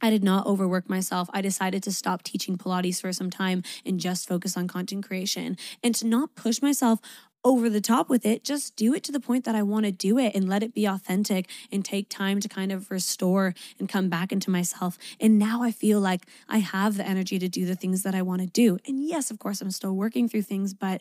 I 0.00 0.10
did 0.10 0.24
not 0.24 0.46
overwork 0.46 0.88
myself. 0.88 1.28
I 1.32 1.40
decided 1.40 1.82
to 1.84 1.92
stop 1.92 2.22
teaching 2.22 2.56
Pilates 2.56 3.00
for 3.00 3.12
some 3.12 3.30
time 3.30 3.62
and 3.84 4.00
just 4.00 4.28
focus 4.28 4.56
on 4.56 4.68
content 4.68 5.06
creation 5.06 5.56
and 5.82 5.94
to 5.96 6.06
not 6.06 6.34
push 6.34 6.62
myself 6.62 7.00
over 7.44 7.70
the 7.70 7.80
top 7.80 8.08
with 8.08 8.26
it. 8.26 8.44
Just 8.44 8.76
do 8.76 8.94
it 8.94 9.02
to 9.04 9.12
the 9.12 9.20
point 9.20 9.44
that 9.44 9.54
I 9.54 9.62
want 9.62 9.86
to 9.86 9.92
do 9.92 10.18
it 10.18 10.34
and 10.34 10.48
let 10.48 10.62
it 10.62 10.74
be 10.74 10.86
authentic 10.86 11.48
and 11.72 11.84
take 11.84 12.08
time 12.08 12.40
to 12.40 12.48
kind 12.48 12.70
of 12.72 12.90
restore 12.90 13.54
and 13.78 13.88
come 13.88 14.08
back 14.08 14.32
into 14.32 14.50
myself. 14.50 14.98
And 15.18 15.38
now 15.38 15.62
I 15.62 15.70
feel 15.70 16.00
like 16.00 16.26
I 16.48 16.58
have 16.58 16.96
the 16.96 17.06
energy 17.06 17.38
to 17.38 17.48
do 17.48 17.64
the 17.64 17.76
things 17.76 18.02
that 18.02 18.14
I 18.14 18.22
want 18.22 18.42
to 18.42 18.46
do. 18.46 18.78
And 18.86 19.02
yes, 19.06 19.30
of 19.30 19.38
course, 19.38 19.60
I'm 19.60 19.70
still 19.70 19.94
working 19.94 20.28
through 20.28 20.42
things, 20.42 20.74
but 20.74 21.00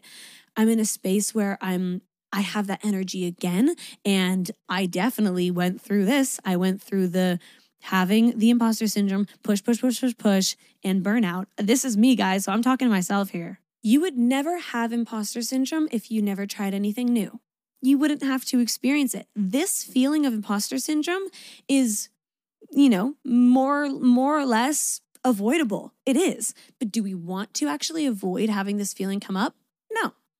I'm 0.55 0.69
in 0.69 0.79
a 0.79 0.85
space 0.85 1.35
where 1.35 1.57
I'm 1.61 2.01
I 2.31 2.41
have 2.41 2.67
that 2.67 2.85
energy 2.85 3.25
again. 3.25 3.75
And 4.05 4.51
I 4.69 4.85
definitely 4.85 5.49
went 5.49 5.81
through 5.81 6.05
this. 6.05 6.39
I 6.45 6.57
went 6.57 6.79
through 6.79 7.07
the 7.07 7.39
having 7.81 8.37
the 8.37 8.49
imposter 8.49 8.87
syndrome, 8.87 9.27
push, 9.43 9.63
push, 9.63 9.79
push, 9.79 9.99
push, 10.01 10.17
push, 10.17 10.55
and 10.83 11.03
burnout. 11.03 11.45
This 11.57 11.85
is 11.85 11.97
me, 11.97 12.15
guys. 12.15 12.45
So 12.45 12.51
I'm 12.51 12.61
talking 12.61 12.87
to 12.87 12.91
myself 12.91 13.29
here. 13.29 13.59
You 13.81 14.01
would 14.01 14.17
never 14.17 14.59
have 14.59 14.91
imposter 14.91 15.41
syndrome 15.41 15.87
if 15.91 16.11
you 16.11 16.21
never 16.21 16.45
tried 16.45 16.73
anything 16.73 17.07
new. 17.07 17.39
You 17.81 17.97
wouldn't 17.97 18.23
have 18.23 18.43
to 18.45 18.59
experience 18.59 19.15
it. 19.15 19.27
This 19.35 19.83
feeling 19.83 20.25
of 20.25 20.33
imposter 20.33 20.77
syndrome 20.79 21.23
is, 21.69 22.09
you 22.71 22.89
know, 22.89 23.15
more 23.23 23.89
more 23.89 24.37
or 24.37 24.45
less 24.45 25.01
avoidable. 25.23 25.93
It 26.05 26.17
is. 26.17 26.53
But 26.77 26.91
do 26.91 27.03
we 27.03 27.13
want 27.13 27.53
to 27.55 27.67
actually 27.67 28.05
avoid 28.05 28.49
having 28.49 28.77
this 28.77 28.93
feeling 28.93 29.19
come 29.19 29.37
up? 29.37 29.55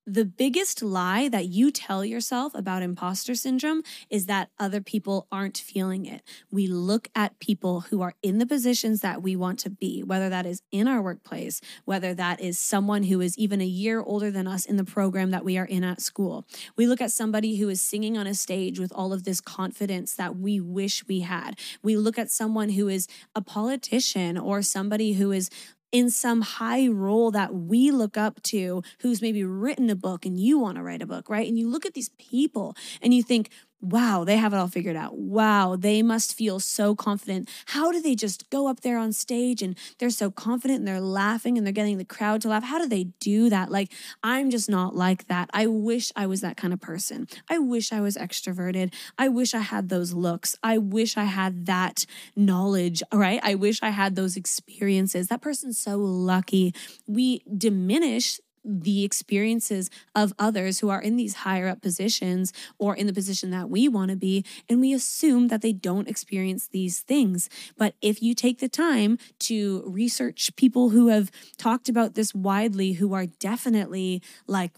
The 0.06 0.24
biggest 0.24 0.82
lie 0.82 1.28
that 1.28 1.48
you 1.48 1.70
tell 1.70 2.04
yourself 2.04 2.54
about 2.54 2.82
imposter 2.82 3.34
syndrome 3.34 3.82
is 4.08 4.26
that 4.26 4.48
other 4.58 4.80
people 4.80 5.26
aren't 5.30 5.58
feeling 5.58 6.06
it. 6.06 6.22
We 6.50 6.66
look 6.66 7.08
at 7.14 7.38
people 7.38 7.82
who 7.82 8.00
are 8.00 8.14
in 8.22 8.38
the 8.38 8.46
positions 8.46 9.02
that 9.02 9.22
we 9.22 9.36
want 9.36 9.58
to 9.60 9.70
be, 9.70 10.02
whether 10.02 10.30
that 10.30 10.46
is 10.46 10.62
in 10.72 10.88
our 10.88 11.02
workplace, 11.02 11.60
whether 11.84 12.14
that 12.14 12.40
is 12.40 12.58
someone 12.58 13.04
who 13.04 13.20
is 13.20 13.36
even 13.36 13.60
a 13.60 13.66
year 13.66 14.00
older 14.00 14.30
than 14.30 14.46
us 14.46 14.64
in 14.64 14.76
the 14.76 14.84
program 14.84 15.30
that 15.32 15.44
we 15.44 15.58
are 15.58 15.66
in 15.66 15.84
at 15.84 16.00
school. 16.00 16.46
We 16.76 16.86
look 16.86 17.02
at 17.02 17.12
somebody 17.12 17.56
who 17.56 17.68
is 17.68 17.82
singing 17.82 18.16
on 18.16 18.26
a 18.26 18.34
stage 18.34 18.80
with 18.80 18.92
all 18.94 19.12
of 19.12 19.24
this 19.24 19.42
confidence 19.42 20.14
that 20.14 20.34
we 20.34 20.60
wish 20.60 21.06
we 21.06 21.20
had. 21.20 21.58
We 21.82 21.96
look 21.96 22.18
at 22.18 22.30
someone 22.30 22.70
who 22.70 22.88
is 22.88 23.06
a 23.34 23.42
politician 23.42 24.38
or 24.38 24.62
somebody 24.62 25.12
who 25.12 25.30
is 25.30 25.50
in 25.92 26.10
some 26.10 26.42
high 26.42 26.86
role 26.88 27.30
that 27.32 27.54
we 27.54 27.90
look 27.90 28.16
up 28.16 28.42
to 28.44 28.82
who's 29.00 29.20
maybe 29.20 29.44
written 29.44 29.90
a 29.90 29.96
book 29.96 30.24
and 30.24 30.38
you 30.38 30.58
want 30.58 30.76
to 30.76 30.82
write 30.82 31.02
a 31.02 31.06
book, 31.06 31.28
right? 31.28 31.48
And 31.48 31.58
you 31.58 31.68
look 31.68 31.84
at 31.84 31.94
these 31.94 32.10
people 32.10 32.76
and 33.02 33.12
you 33.12 33.22
think, 33.22 33.50
wow, 33.80 34.24
they 34.24 34.36
have 34.36 34.52
it 34.52 34.56
all 34.56 34.68
figured 34.68 34.96
out. 34.96 35.16
Wow, 35.16 35.76
they 35.76 36.02
must 36.02 36.34
feel 36.34 36.60
so 36.60 36.94
confident. 36.94 37.48
How 37.66 37.90
do 37.90 38.00
they 38.00 38.14
just 38.14 38.48
go 38.50 38.68
up 38.68 38.80
there 38.80 38.98
on 38.98 39.12
stage 39.12 39.62
and 39.62 39.76
they're 39.98 40.10
so 40.10 40.30
confident 40.30 40.80
and 40.80 40.88
they're 40.88 41.00
laughing 41.00 41.56
and 41.56 41.66
they're 41.66 41.72
getting 41.72 41.98
the 41.98 42.04
crowd 42.04 42.42
to 42.42 42.48
laugh? 42.48 42.64
How 42.64 42.78
do 42.78 42.86
they 42.86 43.04
do 43.20 43.48
that? 43.48 43.70
Like, 43.70 43.92
I'm 44.22 44.50
just 44.50 44.68
not 44.68 44.94
like 44.94 45.26
that. 45.28 45.48
I 45.52 45.66
wish 45.66 46.12
I 46.14 46.26
was 46.26 46.40
that 46.42 46.56
kind 46.56 46.72
of 46.72 46.80
person. 46.80 47.26
I 47.48 47.58
wish 47.58 47.92
I 47.92 48.00
was 48.00 48.16
extroverted. 48.16 48.92
I 49.18 49.28
wish 49.28 49.54
I 49.54 49.60
had 49.60 49.88
those 49.88 50.12
looks. 50.12 50.56
I 50.62 50.78
wish 50.78 51.16
I 51.16 51.24
had 51.24 51.66
that 51.66 52.04
knowledge, 52.36 53.02
right? 53.12 53.40
I 53.42 53.54
wish 53.54 53.82
I 53.82 53.90
had 53.90 54.14
those 54.14 54.36
experiences. 54.36 55.28
That 55.28 55.40
person's 55.40 55.78
so 55.78 55.96
lucky. 55.96 56.74
We 57.06 57.42
diminish 57.56 58.40
the 58.64 59.04
experiences 59.04 59.90
of 60.14 60.32
others 60.38 60.80
who 60.80 60.88
are 60.88 61.00
in 61.00 61.16
these 61.16 61.36
higher 61.36 61.68
up 61.68 61.80
positions 61.80 62.52
or 62.78 62.94
in 62.94 63.06
the 63.06 63.12
position 63.12 63.50
that 63.50 63.70
we 63.70 63.88
want 63.88 64.10
to 64.10 64.16
be 64.16 64.44
and 64.68 64.80
we 64.80 64.92
assume 64.92 65.48
that 65.48 65.62
they 65.62 65.72
don't 65.72 66.08
experience 66.08 66.68
these 66.68 67.00
things. 67.00 67.48
But 67.76 67.94
if 68.02 68.22
you 68.22 68.34
take 68.34 68.58
the 68.58 68.68
time 68.68 69.18
to 69.40 69.82
research 69.86 70.50
people 70.56 70.90
who 70.90 71.08
have 71.08 71.30
talked 71.56 71.88
about 71.88 72.14
this 72.14 72.34
widely 72.34 72.92
who 72.94 73.14
are 73.14 73.26
definitely 73.26 74.22
like 74.46 74.72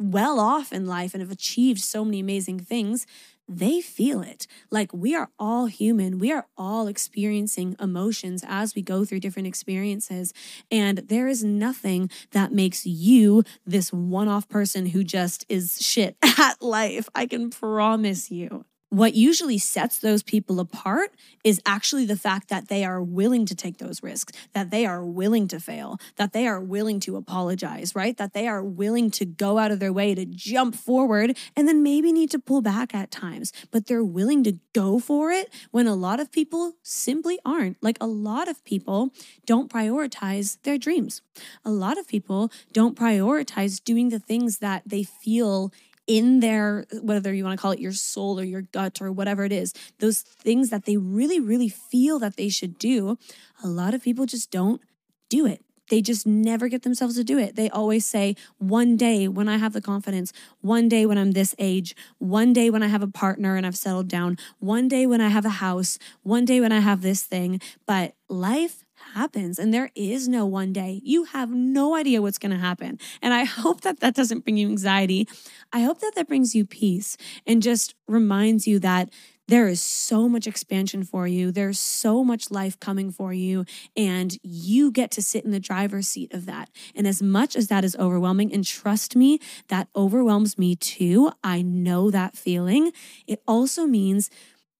well 0.00 0.40
off 0.40 0.72
in 0.72 0.86
life 0.86 1.14
and 1.14 1.20
have 1.20 1.30
achieved 1.30 1.80
so 1.80 2.04
many 2.04 2.20
amazing 2.20 2.58
things 2.58 3.06
they 3.48 3.80
feel 3.80 4.22
it. 4.22 4.46
Like 4.70 4.92
we 4.92 5.14
are 5.14 5.30
all 5.38 5.66
human. 5.66 6.18
We 6.18 6.32
are 6.32 6.46
all 6.56 6.86
experiencing 6.86 7.76
emotions 7.80 8.44
as 8.46 8.74
we 8.74 8.82
go 8.82 9.04
through 9.04 9.20
different 9.20 9.48
experiences. 9.48 10.32
And 10.70 10.98
there 10.98 11.28
is 11.28 11.44
nothing 11.44 12.10
that 12.32 12.52
makes 12.52 12.86
you 12.86 13.44
this 13.66 13.92
one 13.92 14.28
off 14.28 14.48
person 14.48 14.86
who 14.86 15.04
just 15.04 15.44
is 15.48 15.78
shit 15.80 16.16
at 16.38 16.62
life. 16.62 17.08
I 17.14 17.26
can 17.26 17.50
promise 17.50 18.30
you 18.30 18.64
what 18.96 19.14
usually 19.14 19.58
sets 19.58 19.98
those 19.98 20.22
people 20.22 20.60
apart 20.60 21.10
is 21.42 21.60
actually 21.66 22.06
the 22.06 22.16
fact 22.16 22.48
that 22.48 22.68
they 22.68 22.84
are 22.84 23.02
willing 23.02 23.44
to 23.44 23.54
take 23.54 23.78
those 23.78 24.04
risks, 24.04 24.32
that 24.52 24.70
they 24.70 24.86
are 24.86 25.04
willing 25.04 25.48
to 25.48 25.58
fail, 25.58 25.98
that 26.14 26.32
they 26.32 26.46
are 26.46 26.60
willing 26.60 27.00
to 27.00 27.16
apologize, 27.16 27.96
right? 27.96 28.16
That 28.16 28.34
they 28.34 28.46
are 28.46 28.62
willing 28.62 29.10
to 29.12 29.24
go 29.24 29.58
out 29.58 29.72
of 29.72 29.80
their 29.80 29.92
way 29.92 30.14
to 30.14 30.24
jump 30.24 30.76
forward 30.76 31.36
and 31.56 31.66
then 31.66 31.82
maybe 31.82 32.12
need 32.12 32.30
to 32.30 32.38
pull 32.38 32.62
back 32.62 32.94
at 32.94 33.10
times, 33.10 33.52
but 33.72 33.86
they're 33.86 34.04
willing 34.04 34.44
to 34.44 34.58
go 34.72 35.00
for 35.00 35.32
it 35.32 35.52
when 35.72 35.88
a 35.88 35.94
lot 35.94 36.20
of 36.20 36.30
people 36.30 36.74
simply 36.82 37.40
aren't. 37.44 37.76
Like 37.82 37.98
a 38.00 38.06
lot 38.06 38.48
of 38.48 38.64
people 38.64 39.10
don't 39.44 39.68
prioritize 39.68 40.58
their 40.62 40.78
dreams. 40.78 41.20
A 41.64 41.70
lot 41.70 41.98
of 41.98 42.06
people 42.06 42.52
don't 42.72 42.96
prioritize 42.96 43.82
doing 43.82 44.10
the 44.10 44.20
things 44.20 44.58
that 44.58 44.82
they 44.86 45.02
feel 45.02 45.72
in 46.06 46.40
their, 46.40 46.84
whether 47.02 47.32
you 47.32 47.44
want 47.44 47.58
to 47.58 47.62
call 47.62 47.72
it 47.72 47.80
your 47.80 47.92
soul 47.92 48.38
or 48.38 48.44
your 48.44 48.62
gut 48.62 49.00
or 49.00 49.10
whatever 49.10 49.44
it 49.44 49.52
is, 49.52 49.72
those 50.00 50.20
things 50.20 50.70
that 50.70 50.84
they 50.84 50.96
really, 50.96 51.40
really 51.40 51.68
feel 51.68 52.18
that 52.18 52.36
they 52.36 52.48
should 52.48 52.78
do, 52.78 53.18
a 53.62 53.66
lot 53.66 53.94
of 53.94 54.02
people 54.02 54.26
just 54.26 54.50
don't 54.50 54.80
do 55.28 55.46
it. 55.46 55.62
they 55.90 56.00
just 56.00 56.26
never 56.26 56.68
get 56.68 56.82
themselves 56.82 57.16
to 57.16 57.24
do 57.24 57.38
it. 57.38 57.56
They 57.56 57.68
always 57.68 58.06
say, 58.06 58.36
one 58.58 58.96
day 58.96 59.28
when 59.28 59.48
I 59.48 59.58
have 59.58 59.72
the 59.72 59.80
confidence, 59.80 60.32
one 60.60 60.88
day 60.88 61.04
when 61.06 61.18
I'm 61.18 61.32
this 61.32 61.54
age, 61.58 61.94
one 62.18 62.52
day 62.52 62.70
when 62.70 62.82
I 62.82 62.88
have 62.88 63.02
a 63.02 63.08
partner 63.08 63.56
and 63.56 63.66
I've 63.66 63.76
settled 63.76 64.08
down, 64.08 64.38
one 64.58 64.88
day 64.88 65.06
when 65.06 65.20
I 65.20 65.28
have 65.28 65.44
a 65.44 65.50
house, 65.50 65.98
one 66.22 66.44
day 66.44 66.60
when 66.60 66.72
I 66.72 66.80
have 66.80 67.02
this 67.02 67.22
thing. 67.22 67.60
But 67.86 68.14
life 68.28 68.83
happens 69.14 69.58
and 69.58 69.72
there 69.72 69.90
is 69.94 70.28
no 70.28 70.44
one 70.44 70.72
day. 70.72 71.00
You 71.02 71.24
have 71.24 71.50
no 71.50 71.94
idea 71.94 72.20
what's 72.20 72.38
going 72.38 72.52
to 72.52 72.58
happen. 72.58 72.98
And 73.22 73.32
I 73.32 73.44
hope 73.44 73.80
that 73.82 74.00
that 74.00 74.14
doesn't 74.14 74.44
bring 74.44 74.56
you 74.56 74.68
anxiety. 74.68 75.28
I 75.72 75.80
hope 75.80 76.00
that 76.00 76.14
that 76.14 76.28
brings 76.28 76.54
you 76.54 76.64
peace 76.64 77.16
and 77.46 77.62
just 77.62 77.94
reminds 78.06 78.66
you 78.66 78.78
that 78.80 79.10
there 79.46 79.68
is 79.68 79.80
so 79.80 80.28
much 80.28 80.46
expansion 80.46 81.04
for 81.04 81.26
you. 81.26 81.52
There's 81.52 81.78
so 81.78 82.24
much 82.24 82.50
life 82.50 82.80
coming 82.80 83.10
for 83.10 83.32
you, 83.32 83.66
and 83.96 84.36
you 84.42 84.90
get 84.90 85.10
to 85.12 85.22
sit 85.22 85.44
in 85.44 85.50
the 85.50 85.60
driver's 85.60 86.08
seat 86.08 86.32
of 86.32 86.46
that. 86.46 86.70
And 86.94 87.06
as 87.06 87.20
much 87.20 87.54
as 87.54 87.68
that 87.68 87.84
is 87.84 87.96
overwhelming, 87.96 88.52
and 88.54 88.64
trust 88.64 89.16
me, 89.16 89.38
that 89.68 89.88
overwhelms 89.94 90.56
me 90.56 90.76
too. 90.76 91.30
I 91.42 91.60
know 91.60 92.10
that 92.10 92.36
feeling. 92.36 92.92
It 93.26 93.42
also 93.46 93.86
means 93.86 94.30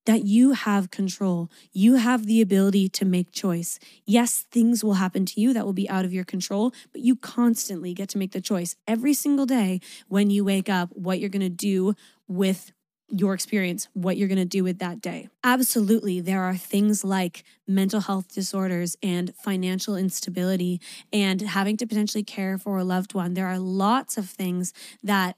that 0.06 0.24
you 0.24 0.52
have 0.52 0.90
control. 0.90 1.50
You 1.72 1.94
have 1.94 2.26
the 2.26 2.40
ability 2.40 2.88
to 2.90 3.04
make 3.04 3.32
choice. 3.32 3.78
Yes, 4.04 4.44
things 4.50 4.84
will 4.84 4.94
happen 4.94 5.24
to 5.26 5.40
you 5.40 5.52
that 5.52 5.64
will 5.64 5.72
be 5.72 5.88
out 5.88 6.04
of 6.04 6.12
your 6.12 6.24
control, 6.24 6.72
but 6.92 7.00
you 7.00 7.16
constantly 7.16 7.94
get 7.94 8.08
to 8.10 8.18
make 8.18 8.32
the 8.32 8.40
choice 8.40 8.76
every 8.86 9.14
single 9.14 9.46
day 9.46 9.80
when 10.08 10.30
you 10.30 10.44
wake 10.44 10.68
up 10.68 10.90
what 10.92 11.20
you're 11.20 11.30
going 11.30 11.40
to 11.40 11.48
do 11.48 11.94
with 12.28 12.72
your 13.10 13.34
experience, 13.34 13.88
what 13.92 14.16
you're 14.16 14.28
going 14.28 14.38
to 14.38 14.44
do 14.44 14.64
with 14.64 14.78
that 14.78 15.00
day. 15.00 15.28
Absolutely, 15.42 16.20
there 16.20 16.42
are 16.42 16.56
things 16.56 17.04
like 17.04 17.44
mental 17.66 18.00
health 18.00 18.34
disorders 18.34 18.96
and 19.02 19.34
financial 19.36 19.94
instability 19.94 20.80
and 21.12 21.40
having 21.42 21.76
to 21.76 21.86
potentially 21.86 22.24
care 22.24 22.58
for 22.58 22.78
a 22.78 22.84
loved 22.84 23.14
one. 23.14 23.34
There 23.34 23.46
are 23.46 23.58
lots 23.58 24.16
of 24.16 24.28
things 24.28 24.72
that 25.02 25.36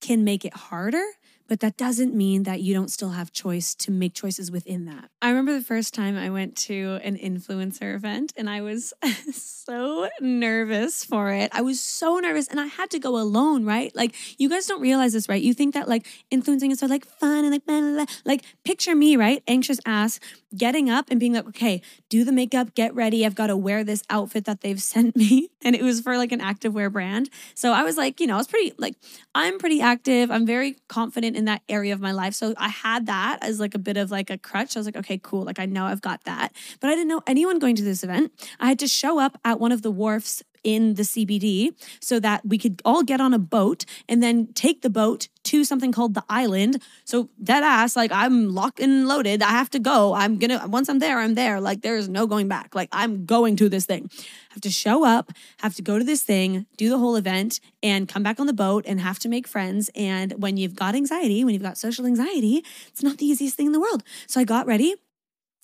can 0.00 0.22
make 0.24 0.44
it 0.44 0.54
harder 0.54 1.04
but 1.48 1.60
that 1.60 1.76
doesn't 1.76 2.14
mean 2.14 2.42
that 2.44 2.60
you 2.60 2.74
don't 2.74 2.90
still 2.90 3.10
have 3.10 3.32
choice 3.32 3.74
to 3.76 3.90
make 3.90 4.12
choices 4.12 4.50
within 4.50 4.84
that. 4.84 5.10
I 5.22 5.30
remember 5.30 5.54
the 5.54 5.64
first 5.64 5.94
time 5.94 6.16
I 6.16 6.30
went 6.30 6.56
to 6.68 7.00
an 7.02 7.16
influencer 7.16 7.94
event 7.94 8.32
and 8.36 8.48
I 8.48 8.60
was 8.60 8.92
so 9.32 10.08
nervous 10.20 11.04
for 11.04 11.32
it. 11.32 11.50
I 11.52 11.62
was 11.62 11.80
so 11.80 12.18
nervous 12.18 12.48
and 12.48 12.60
I 12.60 12.66
had 12.66 12.90
to 12.90 12.98
go 12.98 13.16
alone, 13.16 13.64
right? 13.64 13.94
Like 13.96 14.14
you 14.38 14.48
guys 14.48 14.66
don't 14.66 14.80
realize 14.80 15.14
this, 15.14 15.28
right? 15.28 15.42
You 15.42 15.54
think 15.54 15.74
that 15.74 15.88
like 15.88 16.06
influencing 16.30 16.70
is 16.70 16.80
so 16.80 16.86
like 16.86 17.06
fun 17.06 17.44
and 17.44 17.50
like 17.50 17.64
blah, 17.64 17.80
blah, 17.80 17.92
blah. 17.94 18.06
like 18.24 18.44
picture 18.64 18.94
me, 18.94 19.16
right? 19.16 19.42
Anxious 19.48 19.80
ass 19.86 20.20
getting 20.56 20.88
up 20.88 21.06
and 21.10 21.20
being 21.20 21.34
like, 21.34 21.46
okay, 21.46 21.82
do 22.08 22.24
the 22.24 22.32
makeup, 22.32 22.74
get 22.74 22.94
ready. 22.94 23.24
I've 23.24 23.34
got 23.34 23.48
to 23.48 23.56
wear 23.56 23.84
this 23.84 24.02
outfit 24.10 24.44
that 24.46 24.60
they've 24.60 24.82
sent 24.82 25.16
me. 25.16 25.48
And 25.62 25.74
it 25.74 25.82
was 25.82 26.00
for 26.00 26.16
like 26.16 26.32
an 26.32 26.40
activewear 26.40 26.92
brand. 26.92 27.30
So 27.54 27.72
I 27.72 27.82
was 27.82 27.96
like, 27.96 28.20
you 28.20 28.26
know, 28.26 28.34
I 28.34 28.38
was 28.38 28.46
pretty 28.46 28.74
like, 28.78 28.94
I'm 29.34 29.58
pretty 29.58 29.80
active. 29.80 30.30
I'm 30.30 30.46
very 30.46 30.76
confident 30.88 31.36
in 31.38 31.44
that 31.44 31.62
area 31.68 31.94
of 31.94 32.00
my 32.00 32.10
life. 32.10 32.34
So 32.34 32.52
I 32.58 32.68
had 32.68 33.06
that 33.06 33.38
as 33.42 33.60
like 33.60 33.74
a 33.74 33.78
bit 33.78 33.96
of 33.96 34.10
like 34.10 34.28
a 34.28 34.36
crutch. 34.36 34.76
I 34.76 34.80
was 34.80 34.86
like, 34.86 34.96
okay, 34.96 35.20
cool. 35.22 35.44
Like 35.44 35.60
I 35.60 35.66
know 35.66 35.84
I've 35.84 36.02
got 36.02 36.24
that. 36.24 36.52
But 36.80 36.90
I 36.90 36.94
didn't 36.94 37.08
know 37.08 37.22
anyone 37.28 37.60
going 37.60 37.76
to 37.76 37.84
this 37.84 38.02
event. 38.02 38.32
I 38.58 38.66
had 38.66 38.78
to 38.80 38.88
show 38.88 39.20
up 39.20 39.38
at 39.44 39.60
one 39.60 39.70
of 39.70 39.82
the 39.82 39.90
wharfs 39.90 40.42
in 40.64 40.94
the 40.94 41.02
CBD 41.02 41.72
so 42.00 42.20
that 42.20 42.46
we 42.46 42.58
could 42.58 42.80
all 42.84 43.02
get 43.02 43.20
on 43.20 43.34
a 43.34 43.38
boat 43.38 43.84
and 44.08 44.22
then 44.22 44.52
take 44.54 44.82
the 44.82 44.90
boat 44.90 45.28
to 45.44 45.64
something 45.64 45.92
called 45.92 46.14
the 46.14 46.24
island. 46.28 46.82
So 47.04 47.30
dead 47.42 47.62
ass, 47.62 47.96
like 47.96 48.12
I'm 48.12 48.50
locked 48.50 48.80
and 48.80 49.08
loaded. 49.08 49.42
I 49.42 49.50
have 49.50 49.70
to 49.70 49.78
go. 49.78 50.14
I'm 50.14 50.38
gonna 50.38 50.66
once 50.68 50.88
I'm 50.88 50.98
there, 50.98 51.18
I'm 51.18 51.34
there. 51.34 51.60
Like 51.60 51.82
there's 51.82 52.08
no 52.08 52.26
going 52.26 52.48
back. 52.48 52.74
Like 52.74 52.90
I'm 52.92 53.24
going 53.24 53.56
to 53.56 53.68
this 53.68 53.86
thing. 53.86 54.10
Have 54.50 54.60
to 54.62 54.70
show 54.70 55.04
up, 55.04 55.32
have 55.60 55.74
to 55.76 55.82
go 55.82 55.98
to 55.98 56.04
this 56.04 56.22
thing, 56.22 56.66
do 56.76 56.90
the 56.90 56.98
whole 56.98 57.16
event, 57.16 57.60
and 57.82 58.08
come 58.08 58.22
back 58.22 58.40
on 58.40 58.46
the 58.46 58.52
boat 58.52 58.84
and 58.86 59.00
have 59.00 59.18
to 59.20 59.28
make 59.28 59.46
friends. 59.46 59.90
And 59.94 60.32
when 60.32 60.56
you've 60.56 60.74
got 60.74 60.94
anxiety, 60.94 61.44
when 61.44 61.54
you've 61.54 61.62
got 61.62 61.78
social 61.78 62.06
anxiety, 62.06 62.64
it's 62.88 63.02
not 63.02 63.18
the 63.18 63.26
easiest 63.26 63.56
thing 63.56 63.66
in 63.66 63.72
the 63.72 63.80
world. 63.80 64.02
So 64.26 64.40
I 64.40 64.44
got 64.44 64.66
ready. 64.66 64.94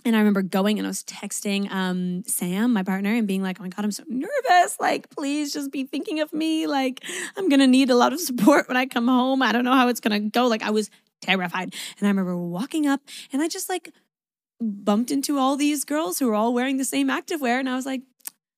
And 0.05 0.15
I 0.15 0.19
remember 0.19 0.43
going 0.43 0.79
and 0.79 0.87
I 0.87 0.91
was 0.91 1.03
texting 1.05 1.71
um, 1.71 2.25
Sam, 2.25 2.73
my 2.73 2.83
partner, 2.83 3.15
and 3.15 3.27
being 3.27 3.43
like, 3.43 3.59
oh 3.59 3.63
my 3.63 3.71
God, 3.71 3.85
I'm 3.85 3.91
so 3.91 4.05
nervous. 4.07 4.77
Like, 4.79 5.09
please 5.11 5.53
just 5.53 5.73
be 5.73 5.85
thinking 5.85 6.21
of 6.21 6.33
me. 6.33 6.67
Like, 6.67 7.03
I'm 7.37 7.49
going 7.49 7.61
to 7.61 7.67
need 7.67 7.89
a 7.89 7.95
lot 7.95 8.13
of 8.13 8.21
support 8.21 8.69
when 8.69 8.77
I 8.77 8.87
come 8.87 9.09
home. 9.09 9.43
I 9.43 9.53
don't 9.53 9.65
know 9.65 9.75
how 9.75 9.89
it's 9.89 10.01
going 10.01 10.23
to 10.23 10.29
go. 10.29 10.47
Like, 10.47 10.63
I 10.63 10.71
was 10.71 10.91
terrified. 11.23 11.75
And 11.99 12.07
I 12.07 12.09
remember 12.09 12.37
walking 12.37 12.87
up 12.87 13.01
and 13.33 13.41
I 13.41 13.49
just 13.49 13.69
like 13.69 13.91
bumped 14.61 15.11
into 15.11 15.39
all 15.39 15.57
these 15.57 15.85
girls 15.85 16.19
who 16.19 16.27
were 16.27 16.35
all 16.35 16.55
wearing 16.55 16.77
the 16.77 16.85
same 16.85 17.09
activewear. 17.09 17.59
And 17.59 17.69
I 17.69 17.77
was 17.77 17.87
like, 17.87 18.03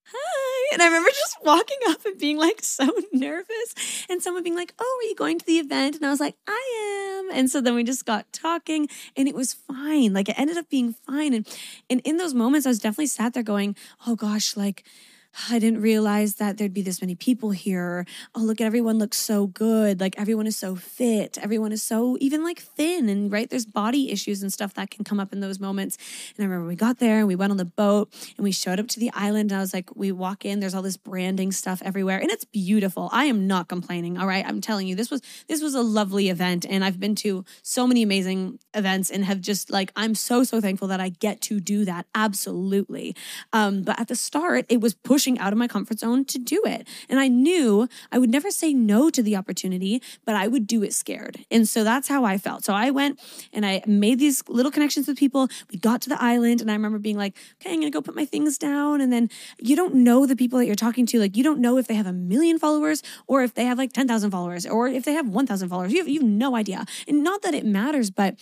hi. 0.05 0.69
And 0.73 0.83
I 0.83 0.87
remember 0.87 1.11
just 1.15 1.37
walking 1.45 1.79
up 1.89 2.05
and 2.05 2.19
being 2.19 2.39
like 2.39 2.63
so 2.63 2.91
nervous. 3.13 4.07
And 4.09 4.23
someone 4.23 4.43
being 4.43 4.57
like, 4.57 4.75
oh, 4.79 5.01
are 5.03 5.09
you 5.09 5.15
going 5.15 5.39
to 5.39 5.47
the 5.47 5.59
event? 5.59 5.97
And 5.97 6.07
I 6.07 6.11
was 6.11 6.21
like, 6.21 6.37
I 6.47 7.03
am. 7.03 7.06
And 7.33 7.51
so 7.51 7.61
then 7.61 7.75
we 7.75 7.85
just 7.85 8.05
got 8.05 8.33
talking 8.33 8.89
and 9.17 9.29
it 9.29 9.35
was 9.35 9.53
fine. 9.53 10.13
Like 10.13 10.29
it 10.29 10.39
ended 10.39 10.57
up 10.57 10.69
being 10.69 10.95
fine. 11.07 11.35
And, 11.35 11.47
and 11.91 12.01
in 12.05 12.17
those 12.17 12.35
moments, 12.35 12.67
I 12.67 12.71
was 12.71 12.79
definitely 12.79 13.07
sat 13.07 13.35
there 13.35 13.43
going, 13.43 13.77
oh 14.07 14.17
gosh, 14.17 14.57
like, 14.57 14.85
I 15.51 15.59
didn't 15.59 15.83
realize 15.83 16.37
that 16.37 16.57
there'd 16.57 16.73
be 16.73 16.83
this 16.83 17.03
many 17.03 17.15
people 17.15 17.51
here. 17.51 18.07
Oh, 18.35 18.41
look 18.41 18.61
everyone 18.61 18.99
looks 18.99 19.19
so 19.19 19.47
good. 19.47 20.01
Like 20.01 20.19
everyone 20.19 20.47
is 20.47 20.57
so 20.57 20.75
fit. 20.75 21.37
Everyone 21.41 21.73
is 21.73 21.83
so 21.83 22.17
even 22.21 22.43
like 22.43 22.61
thin 22.61 23.09
and 23.09 23.31
right 23.31 23.49
there's 23.49 23.67
body 23.67 24.11
issues 24.11 24.43
and 24.43 24.53
stuff 24.53 24.73
that 24.75 24.91
can 24.91 25.05
come 25.05 25.21
up 25.21 25.33
in 25.33 25.41
those 25.41 25.61
moments. 25.61 25.99
And 26.37 26.45
I 26.45 26.49
remember 26.49 26.67
we 26.67 26.75
got 26.75 26.99
there 26.99 27.19
and 27.19 27.29
we 27.29 27.37
went 27.37 27.51
on 27.51 27.59
the 27.59 27.67
boat 27.67 28.13
and 28.37 28.45
we 28.45 28.53
showed 28.53 28.81
up 28.81 28.89
to 28.89 29.01
the 29.01 29.11
island 29.13 29.53
and 29.53 29.59
I 29.59 29.61
was 29.61 29.75
like 29.75 29.95
we 29.95 30.11
walk 30.11 30.45
in 30.45 30.61
there's 30.61 30.75
all 30.75 30.83
this 30.83 30.97
branding 30.97 31.53
stuff 31.53 31.83
everywhere 31.85 32.19
and 32.19 32.31
it's 32.31 32.45
beautiful. 32.45 33.11
I 33.13 33.27
am 33.27 33.47
not 33.47 33.69
complaining, 33.69 34.17
all 34.17 34.27
right? 34.27 34.45
I'm 34.47 34.61
telling 34.63 34.87
you 34.87 34.95
this 34.95 35.11
was 35.11 35.21
this 35.49 35.63
was 35.63 35.75
a 35.75 35.83
lovely 35.83 36.31
event 36.31 36.65
and 36.69 36.83
I've 36.83 36.99
been 36.99 37.15
to 37.17 37.45
so 37.63 37.87
many 37.87 38.03
amazing 38.03 38.59
events 38.73 39.11
and 39.11 39.25
have 39.25 39.41
just 39.43 39.71
like 39.71 39.93
I'm 39.97 40.15
so 40.15 40.45
so 40.45 40.61
thankful 40.63 40.89
that 40.89 41.01
I 41.01 41.11
get 41.11 41.43
to 41.43 41.61
do 41.61 41.85
that. 41.85 42.07
Absolutely. 42.15 43.15
Um 43.53 43.83
but 43.83 44.01
at 44.01 44.09
the 44.09 44.17
start 44.17 44.65
it 44.71 44.81
was 44.81 44.95
pushing 44.95 45.26
pushing 45.27 45.39
out 45.41 45.53
of 45.53 45.59
my 45.59 45.67
comfort 45.67 45.99
zone 45.99 46.25
to 46.25 46.39
do 46.39 46.63
it. 46.65 46.87
And 47.09 47.19
I 47.19 47.27
knew 47.27 47.89
I 48.13 48.19
would 48.19 48.31
never 48.31 48.53
say 48.53 48.73
no 48.73 49.11
to 49.11 49.23
the 49.25 49.35
opportunity, 49.35 50.01
but 50.25 50.37
I 50.37 50.47
would 50.47 50.69
do 50.69 50.85
it 50.85 50.93
scared. 50.95 51.45
And 51.51 51.69
so 51.69 51.83
that's 51.83 52.07
how 52.07 52.25
I 52.25 52.39
felt. 52.39 52.65
So 52.65 52.73
I 52.73 52.93
went 52.93 53.19
and 53.53 53.67
I 53.67 53.83
made 53.87 54.21
these 54.21 54.49
little 54.49 54.71
connections 54.71 55.09
with 55.09 55.19
people. 55.19 55.49
We 55.73 55.79
got 55.79 56.01
to 56.03 56.09
the 56.09 56.23
island 56.23 56.61
and 56.61 56.71
I 56.71 56.75
remember 56.75 57.01
being 57.01 57.17
like, 57.17 57.37
okay, 57.61 57.73
I'm 57.73 57.81
going 57.81 57.91
to 57.91 57.97
go 57.97 58.01
put 58.01 58.15
my 58.15 58.25
things 58.25 58.57
down. 58.57 59.01
And 59.01 59.13
then 59.13 59.29
you 59.59 59.75
don't 59.75 59.97
know 59.97 60.27
the 60.27 60.37
people 60.37 60.61
that 60.61 60.67
you're 60.67 60.77
talking 60.77 61.07
to. 61.07 61.19
Like, 61.19 61.37
you 61.37 61.43
don't 61.43 61.59
know 61.59 61.77
if 61.77 61.89
they 61.89 61.95
have 61.95 62.07
a 62.07 62.13
million 62.13 62.57
followers 62.61 63.03
or 63.27 63.43
if 63.43 63.53
they 63.55 63.65
have 63.65 63.79
like 63.79 63.93
10,000 63.93 64.31
followers 64.31 64.65
or 64.65 64.87
if 64.87 65.05
they 65.05 65.15
have 65.15 65.29
1,000 65.29 65.69
followers. 65.69 65.93
You 65.93 65.99
have, 65.99 66.09
you 66.09 66.21
have 66.21 66.29
no 66.29 66.55
idea. 66.55 66.87
And 67.09 67.25
not 67.25 67.43
that 67.43 67.53
it 67.55 67.67
matters, 67.67 68.13
but 68.13 68.37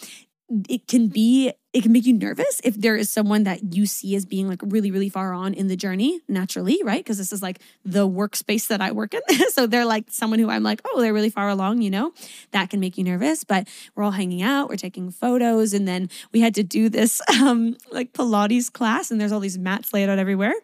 it 0.69 0.87
can 0.87 1.09
be 1.09 1.53
it 1.73 1.83
can 1.83 1.93
make 1.93 2.07
you 2.07 2.13
nervous 2.13 2.61
if 2.63 2.75
there 2.77 2.97
is 2.97 3.11
someone 3.11 3.43
that 3.45 3.75
you 3.75 3.85
see 3.85 4.15
as 4.15 4.25
being 4.25 4.49
like 4.49 4.61
really 4.63 4.91
really 4.91 5.09
far 5.09 5.33
on 5.33 5.55
in 5.55 5.69
the 5.69 5.77
journey 5.77 6.21
naturally 6.29 6.81
right? 6.85 7.05
Because 7.05 7.19
this 7.19 7.33
is 7.33 7.43
like 7.43 7.61
the 7.85 8.09
workspace 8.09 8.69
that 8.69 8.81
i 8.81 8.93
work 8.93 9.15
in. 9.15 9.21
So 9.51 9.67
they're 9.67 9.85
like 9.85 10.07
someone 10.11 10.39
who 10.39 10.51
i'm 10.51 10.63
like 10.63 10.81
oh 10.85 11.01
they're 11.01 11.13
really 11.13 11.31
far 11.31 11.49
along 11.49 11.83
you 11.83 11.91
know? 11.91 12.13
That 12.53 12.71
can 12.71 12.81
make 12.81 12.97
you 12.99 13.05
nervous 13.05 13.45
but 13.45 13.69
we're 13.95 14.05
all 14.05 14.13
hanging 14.13 14.43
out 14.43 14.69
we're 14.69 14.77
taking 14.77 15.11
photos 15.11 15.75
and 15.75 15.87
then 15.87 16.09
we 16.33 16.41
had 16.41 16.55
to 16.57 16.63
do 16.63 16.89
this 16.89 17.21
um 17.41 17.77
like 17.91 18.13
pilates 18.13 18.73
class 18.73 19.11
and 19.11 19.21
there's 19.21 19.33
all 19.33 19.41
these 19.41 19.59
mats 19.59 19.93
laid 19.93 20.09
out 20.09 20.19
everywhere 20.19 20.55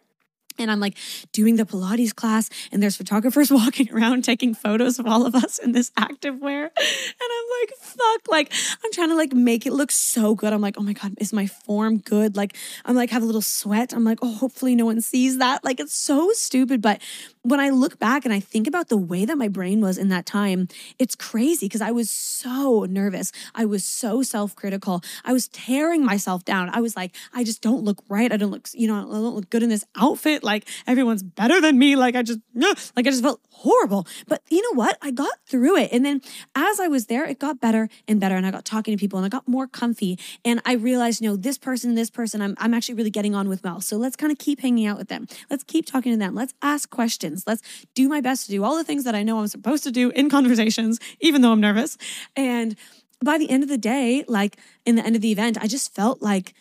and 0.62 0.70
I'm 0.70 0.81
like 0.81 0.96
doing 1.33 1.57
the 1.57 1.64
Pilates 1.64 2.14
class, 2.14 2.51
and 2.73 2.83
there's 2.83 2.96
photographers 2.96 3.51
walking 3.51 3.92
around 3.92 4.25
taking 4.25 4.55
photos 4.55 4.99
of 4.99 5.07
all 5.07 5.27
of 5.27 5.35
us 5.35 5.59
in 5.59 5.73
this 5.73 5.90
activewear. 5.90 6.64
And 6.64 7.31
I'm 7.37 7.46
like, 7.61 7.70
fuck, 7.79 8.29
like 8.29 8.53
I'm 8.85 8.92
trying 8.92 9.09
to 9.11 9.16
like 9.16 9.33
make 9.33 9.66
it 9.66 9.73
look 9.73 9.90
so 9.90 10.35
good. 10.35 10.53
I'm 10.53 10.61
like, 10.61 10.77
oh 10.79 10.83
my 10.83 10.92
God, 10.92 11.14
is 11.18 11.33
my 11.33 11.46
form 11.46 11.99
good? 11.99 12.37
Like, 12.37 12.57
I'm 12.85 12.96
like, 12.96 13.11
have 13.11 13.23
a 13.23 13.27
little 13.27 13.42
sweat. 13.42 13.92
I'm 13.92 14.05
like, 14.05 14.18
oh, 14.23 14.35
hopefully 14.35 14.75
no 14.75 14.85
one 14.87 15.01
sees 15.01 15.38
that. 15.38 15.64
Like, 15.64 15.81
it's 15.81 15.94
so 15.94 16.33
stupid. 16.33 16.83
But 16.83 17.01
when 17.42 17.61
I 17.61 17.70
look 17.70 17.99
back 17.99 18.25
and 18.25 18.35
I 18.35 18.40
think 18.40 18.66
about 18.66 18.88
the 18.88 18.96
way 18.96 19.25
that 19.25 19.38
my 19.38 19.49
brain 19.49 19.81
was 19.81 19.96
in 19.96 20.09
that 20.09 20.27
time, 20.27 20.68
it's 20.99 21.14
crazy 21.14 21.66
because 21.66 21.81
I 21.81 21.90
was 21.90 22.11
so 22.11 22.87
nervous. 22.88 23.33
I 23.55 23.64
was 23.64 23.85
so 23.85 24.23
self 24.23 24.55
critical. 24.55 25.03
I 25.25 25.33
was 25.33 25.49
tearing 25.49 26.05
myself 26.05 26.44
down. 26.44 26.70
I 26.70 26.81
was 26.81 26.96
like, 26.96 27.14
I 27.33 27.44
just 27.44 27.62
don't 27.62 27.83
look 27.83 28.03
right. 28.09 28.31
I 28.33 28.37
don't 28.37 28.51
look, 28.51 28.68
you 28.75 28.87
know, 28.87 28.96
I 28.96 29.01
don't 29.03 29.35
look 29.35 29.51
good 29.51 29.62
in 29.62 29.68
this 29.68 29.85
outfit. 29.96 30.42
Everyone's 30.87 31.23
better 31.23 31.61
than 31.61 31.79
me. 31.79 31.97
Like 31.97 32.17
I 32.17 32.23
just, 32.23 32.41
like 32.55 33.07
I 33.07 33.11
just 33.11 33.23
felt 33.23 33.41
horrible. 33.51 34.07
But 34.27 34.43
you 34.49 34.63
know 34.63 34.77
what? 34.77 34.97
I 35.03 35.11
got 35.11 35.33
through 35.47 35.77
it. 35.77 35.91
And 35.93 36.05
then 36.05 36.23
as 36.55 36.81
I 36.81 36.89
was 36.89 37.07
there, 37.07 37.25
it 37.25 37.39
got 37.39 37.61
better 37.61 37.89
and 38.09 38.19
better. 38.19 38.37
And 38.37 38.47
I 38.47 38.51
got 38.51 38.65
talking 38.65 38.97
to 38.97 39.01
people 39.01 39.19
and 39.19 39.27
I 39.27 39.29
got 39.29 39.47
more 39.47 39.67
comfy. 39.67 40.19
And 40.45 40.61
I 40.65 40.75
realized, 40.75 41.21
you 41.21 41.29
know, 41.29 41.37
this 41.37 41.59
person, 41.59 41.95
this 41.95 42.11
person, 42.11 42.41
I'm, 42.41 42.55
I'm 42.59 42.75
actually 42.75 42.95
really 42.95 43.11
getting 43.11 43.35
on 43.35 43.49
with 43.49 43.63
well. 43.63 43.81
So 43.81 43.97
let's 43.97 44.17
kind 44.17 44.33
of 44.33 44.39
keep 44.39 44.61
hanging 44.61 44.87
out 44.87 44.99
with 44.99 45.09
them. 45.09 45.27
Let's 45.51 45.65
keep 45.65 45.87
talking 45.87 46.13
to 46.13 46.19
them. 46.19 46.35
Let's 46.35 46.55
ask 46.63 46.89
questions. 46.91 47.45
Let's 47.47 47.63
do 47.95 48.09
my 48.09 48.21
best 48.21 48.47
to 48.47 48.53
do 48.53 48.65
all 48.65 48.77
the 48.77 48.85
things 48.85 49.05
that 49.05 49.15
I 49.15 49.23
know 49.23 49.39
I'm 49.39 49.49
supposed 49.49 49.85
to 49.85 49.91
do 49.91 50.11
in 50.11 50.31
conversations, 50.31 50.99
even 51.21 51.43
though 51.43 51.53
I'm 51.53 51.61
nervous. 51.61 51.99
And 52.37 52.77
by 53.23 53.37
the 53.37 53.51
end 53.51 53.63
of 53.63 53.69
the 53.69 53.79
day, 53.79 54.25
like 54.29 54.57
in 54.87 54.97
the 54.97 55.05
end 55.05 55.17
of 55.17 55.23
the 55.23 55.33
event, 55.33 55.59
I 55.61 55.67
just 55.67 55.95
felt 55.95 56.23
like 56.23 56.55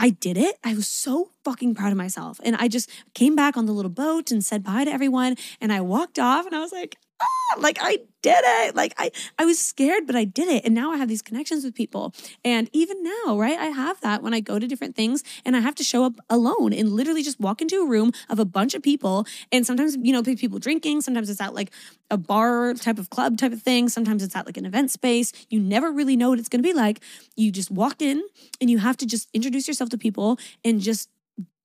I 0.00 0.08
did 0.08 0.38
it. 0.38 0.56
I 0.64 0.72
was 0.72 0.88
so 0.88 1.30
fucking 1.44 1.74
proud 1.74 1.92
of 1.92 1.98
myself. 1.98 2.40
And 2.42 2.56
I 2.56 2.68
just 2.68 2.90
came 3.14 3.36
back 3.36 3.58
on 3.58 3.66
the 3.66 3.72
little 3.72 3.90
boat 3.90 4.30
and 4.30 4.42
said 4.42 4.64
bye 4.64 4.84
to 4.84 4.90
everyone. 4.90 5.36
And 5.60 5.70
I 5.70 5.82
walked 5.82 6.18
off 6.18 6.46
and 6.46 6.56
I 6.56 6.60
was 6.60 6.72
like, 6.72 6.96
ah, 7.20 7.58
like 7.58 7.76
I 7.82 7.98
did 8.22 8.40
it. 8.42 8.74
Like 8.74 8.94
I, 8.98 9.10
I 9.38 9.44
was 9.44 9.58
scared, 9.58 10.06
but 10.06 10.16
I 10.16 10.24
did 10.24 10.48
it. 10.48 10.64
And 10.64 10.74
now 10.74 10.92
I 10.92 10.96
have 10.96 11.08
these 11.08 11.22
connections 11.22 11.64
with 11.64 11.74
people. 11.74 12.14
And 12.44 12.68
even 12.72 13.02
now, 13.02 13.38
right, 13.38 13.58
I 13.58 13.66
have 13.66 14.00
that 14.00 14.22
when 14.22 14.34
I 14.34 14.40
go 14.40 14.58
to 14.58 14.66
different 14.66 14.96
things 14.96 15.22
and 15.44 15.56
I 15.56 15.60
have 15.60 15.74
to 15.76 15.84
show 15.84 16.04
up 16.04 16.14
alone 16.28 16.72
and 16.72 16.92
literally 16.92 17.22
just 17.22 17.40
walk 17.40 17.60
into 17.60 17.82
a 17.82 17.86
room 17.86 18.12
of 18.28 18.38
a 18.38 18.44
bunch 18.44 18.74
of 18.74 18.82
people. 18.82 19.26
And 19.52 19.66
sometimes, 19.66 19.96
you 20.00 20.12
know, 20.12 20.22
people 20.22 20.58
drinking, 20.58 21.00
sometimes 21.00 21.28
it's 21.28 21.40
at 21.40 21.54
like 21.54 21.70
a 22.10 22.16
bar 22.16 22.74
type 22.74 22.98
of 22.98 23.10
club 23.10 23.36
type 23.36 23.52
of 23.52 23.62
thing. 23.62 23.88
Sometimes 23.88 24.22
it's 24.22 24.36
at 24.36 24.46
like 24.46 24.56
an 24.56 24.66
event 24.66 24.90
space. 24.90 25.32
You 25.48 25.60
never 25.60 25.90
really 25.90 26.16
know 26.16 26.30
what 26.30 26.38
it's 26.38 26.48
going 26.48 26.62
to 26.62 26.68
be 26.68 26.74
like. 26.74 27.00
You 27.36 27.50
just 27.50 27.70
walk 27.70 28.00
in 28.00 28.22
and 28.60 28.70
you 28.70 28.78
have 28.78 28.96
to 28.98 29.06
just 29.06 29.28
introduce 29.32 29.66
yourself 29.66 29.90
to 29.90 29.98
people 29.98 30.38
and 30.64 30.80
just 30.80 31.08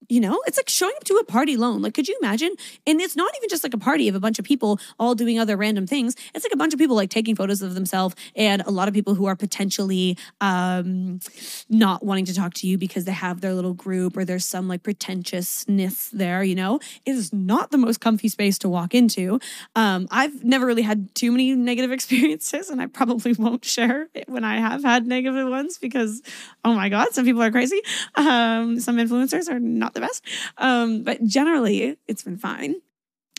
you 0.09 0.19
know, 0.19 0.41
it's 0.45 0.57
like 0.57 0.69
showing 0.69 0.93
up 0.97 1.03
to 1.05 1.15
a 1.15 1.23
party 1.23 1.55
alone. 1.55 1.81
Like, 1.81 1.93
could 1.93 2.07
you 2.07 2.17
imagine? 2.21 2.53
And 2.85 3.01
it's 3.01 3.15
not 3.15 3.33
even 3.37 3.49
just 3.49 3.63
like 3.63 3.73
a 3.73 3.77
party 3.77 4.07
of 4.07 4.15
a 4.15 4.19
bunch 4.19 4.39
of 4.39 4.45
people 4.45 4.79
all 4.99 5.15
doing 5.15 5.39
other 5.39 5.57
random 5.57 5.87
things. 5.87 6.15
It's 6.33 6.45
like 6.45 6.53
a 6.53 6.57
bunch 6.57 6.73
of 6.73 6.79
people 6.79 6.95
like 6.95 7.09
taking 7.09 7.35
photos 7.35 7.61
of 7.61 7.75
themselves 7.75 8.15
and 8.35 8.61
a 8.61 8.71
lot 8.71 8.87
of 8.87 8.93
people 8.93 9.15
who 9.15 9.25
are 9.25 9.35
potentially 9.35 10.17
um, 10.41 11.19
not 11.69 12.03
wanting 12.05 12.25
to 12.25 12.33
talk 12.33 12.53
to 12.55 12.67
you 12.67 12.77
because 12.77 13.05
they 13.05 13.11
have 13.11 13.41
their 13.41 13.53
little 13.53 13.73
group 13.73 14.15
or 14.17 14.25
there's 14.25 14.45
some 14.45 14.67
like 14.67 14.83
pretentiousness 14.83 16.09
there, 16.09 16.43
you 16.43 16.55
know? 16.55 16.79
It 17.05 17.15
is 17.15 17.33
not 17.33 17.71
the 17.71 17.77
most 17.77 17.99
comfy 17.99 18.27
space 18.27 18.57
to 18.59 18.69
walk 18.69 18.93
into. 18.93 19.39
Um, 19.75 20.07
I've 20.11 20.43
never 20.43 20.65
really 20.65 20.83
had 20.83 21.13
too 21.15 21.31
many 21.31 21.55
negative 21.55 21.91
experiences 21.95 22.69
and 22.69 22.81
I 22.81 22.87
probably 22.87 23.33
won't 23.33 23.65
share 23.65 24.07
when 24.27 24.43
I 24.43 24.59
have 24.59 24.83
had 24.83 25.07
negative 25.07 25.49
ones 25.49 25.77
because, 25.77 26.21
oh 26.63 26.73
my 26.73 26.89
God, 26.89 27.13
some 27.13 27.25
people 27.25 27.41
are 27.41 27.51
crazy. 27.51 27.81
Um, 28.15 28.79
some 28.79 28.97
influencers 28.97 29.49
are 29.49 29.59
not 29.59 29.94
the 29.95 30.01
best. 30.01 30.23
Um, 30.57 31.03
but 31.03 31.23
generally, 31.25 31.97
it's 32.07 32.23
been 32.23 32.37
fine. 32.37 32.75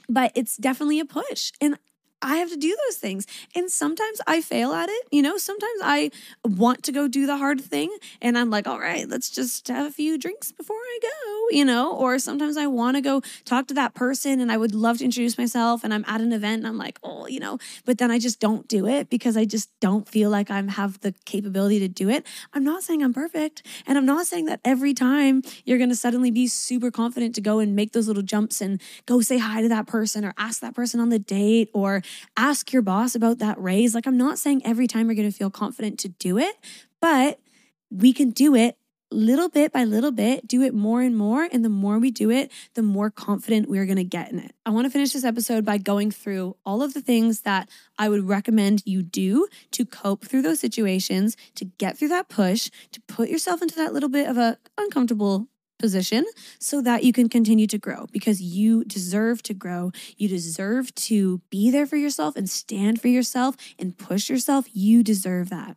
But 0.08 0.32
it's 0.34 0.56
definitely 0.56 1.00
a 1.00 1.04
push. 1.04 1.52
And 1.60 1.78
I 2.22 2.36
have 2.36 2.50
to 2.50 2.56
do 2.56 2.76
those 2.86 2.96
things. 2.96 3.26
And 3.54 3.70
sometimes 3.70 4.20
I 4.26 4.40
fail 4.40 4.72
at 4.72 4.88
it. 4.88 5.08
You 5.10 5.22
know, 5.22 5.36
sometimes 5.36 5.80
I 5.82 6.10
want 6.44 6.82
to 6.84 6.92
go 6.92 7.08
do 7.08 7.26
the 7.26 7.36
hard 7.36 7.60
thing 7.60 7.94
and 8.22 8.38
I'm 8.38 8.50
like, 8.50 8.66
all 8.66 8.80
right, 8.80 9.08
let's 9.08 9.28
just 9.28 9.68
have 9.68 9.86
a 9.86 9.90
few 9.90 10.16
drinks 10.18 10.50
before 10.50 10.76
I 10.76 10.98
go, 11.02 11.56
you 11.56 11.64
know, 11.64 11.92
or 11.92 12.18
sometimes 12.18 12.56
I 12.56 12.66
want 12.66 12.96
to 12.96 13.00
go 13.00 13.22
talk 13.44 13.68
to 13.68 13.74
that 13.74 13.94
person 13.94 14.40
and 14.40 14.50
I 14.50 14.56
would 14.56 14.74
love 14.74 14.98
to 14.98 15.04
introduce 15.04 15.36
myself 15.36 15.84
and 15.84 15.92
I'm 15.92 16.04
at 16.06 16.20
an 16.20 16.32
event 16.32 16.60
and 16.60 16.66
I'm 16.66 16.78
like, 16.78 16.98
oh, 17.02 17.26
you 17.26 17.38
know, 17.38 17.58
but 17.84 17.98
then 17.98 18.10
I 18.10 18.18
just 18.18 18.40
don't 18.40 18.66
do 18.66 18.86
it 18.86 19.10
because 19.10 19.36
I 19.36 19.44
just 19.44 19.68
don't 19.80 20.08
feel 20.08 20.30
like 20.30 20.50
I 20.50 20.62
have 20.62 21.00
the 21.00 21.14
capability 21.26 21.78
to 21.80 21.88
do 21.88 22.08
it. 22.08 22.26
I'm 22.54 22.64
not 22.64 22.82
saying 22.82 23.02
I'm 23.02 23.12
perfect. 23.12 23.62
And 23.86 23.98
I'm 23.98 24.06
not 24.06 24.26
saying 24.26 24.46
that 24.46 24.60
every 24.64 24.94
time 24.94 25.42
you're 25.64 25.78
going 25.78 25.90
to 25.90 25.96
suddenly 25.96 26.30
be 26.30 26.46
super 26.46 26.90
confident 26.90 27.34
to 27.34 27.40
go 27.40 27.58
and 27.58 27.76
make 27.76 27.92
those 27.92 28.08
little 28.08 28.22
jumps 28.22 28.60
and 28.60 28.80
go 29.04 29.20
say 29.20 29.38
hi 29.38 29.60
to 29.60 29.68
that 29.68 29.86
person 29.86 30.24
or 30.24 30.32
ask 30.38 30.60
that 30.60 30.74
person 30.74 30.98
on 30.98 31.10
the 31.10 31.18
date 31.18 31.70
or 31.74 32.02
ask 32.36 32.72
your 32.72 32.82
boss 32.82 33.14
about 33.14 33.38
that 33.38 33.60
raise. 33.60 33.94
Like, 33.94 34.06
I'm 34.06 34.16
not 34.16 34.38
saying 34.38 34.62
every 34.64 34.86
time 34.86 35.06
you're 35.06 35.14
going 35.14 35.30
to 35.30 35.36
feel 35.36 35.50
confident 35.50 35.98
to 36.00 36.08
do 36.08 36.38
it, 36.38 36.56
but 37.00 37.40
we 37.90 38.12
can 38.12 38.30
do 38.30 38.54
it 38.54 38.76
little 39.10 39.48
bit 39.48 39.72
by 39.72 39.84
little 39.84 40.10
bit, 40.10 40.46
do 40.46 40.62
it 40.62 40.74
more 40.74 41.00
and 41.00 41.16
more. 41.16 41.48
And 41.50 41.64
the 41.64 41.68
more 41.68 41.98
we 41.98 42.10
do 42.10 42.30
it, 42.30 42.50
the 42.74 42.82
more 42.82 43.10
confident 43.10 43.68
we're 43.68 43.86
going 43.86 43.96
to 43.96 44.04
get 44.04 44.32
in 44.32 44.38
it. 44.38 44.52
I 44.64 44.70
want 44.70 44.86
to 44.86 44.90
finish 44.90 45.12
this 45.12 45.24
episode 45.24 45.64
by 45.64 45.78
going 45.78 46.10
through 46.10 46.56
all 46.64 46.82
of 46.82 46.94
the 46.94 47.00
things 47.00 47.42
that 47.42 47.68
I 47.98 48.08
would 48.08 48.26
recommend 48.28 48.82
you 48.84 49.02
do 49.02 49.46
to 49.72 49.84
cope 49.84 50.24
through 50.24 50.42
those 50.42 50.60
situations, 50.60 51.36
to 51.54 51.64
get 51.64 51.96
through 51.96 52.08
that 52.08 52.28
push, 52.28 52.70
to 52.92 53.00
put 53.02 53.28
yourself 53.28 53.62
into 53.62 53.76
that 53.76 53.92
little 53.92 54.08
bit 54.08 54.28
of 54.28 54.36
a 54.36 54.58
uncomfortable 54.76 55.46
position 55.78 56.24
so 56.58 56.80
that 56.82 57.04
you 57.04 57.12
can 57.12 57.28
continue 57.28 57.66
to 57.66 57.78
grow 57.78 58.06
because 58.12 58.40
you 58.40 58.84
deserve 58.84 59.42
to 59.44 59.54
grow. 59.54 59.92
You 60.16 60.28
deserve 60.28 60.94
to 60.94 61.40
be 61.50 61.70
there 61.70 61.86
for 61.86 61.96
yourself 61.96 62.36
and 62.36 62.48
stand 62.48 63.00
for 63.00 63.08
yourself 63.08 63.56
and 63.78 63.96
push 63.96 64.28
yourself. 64.30 64.66
You 64.72 65.02
deserve 65.02 65.50
that. 65.50 65.76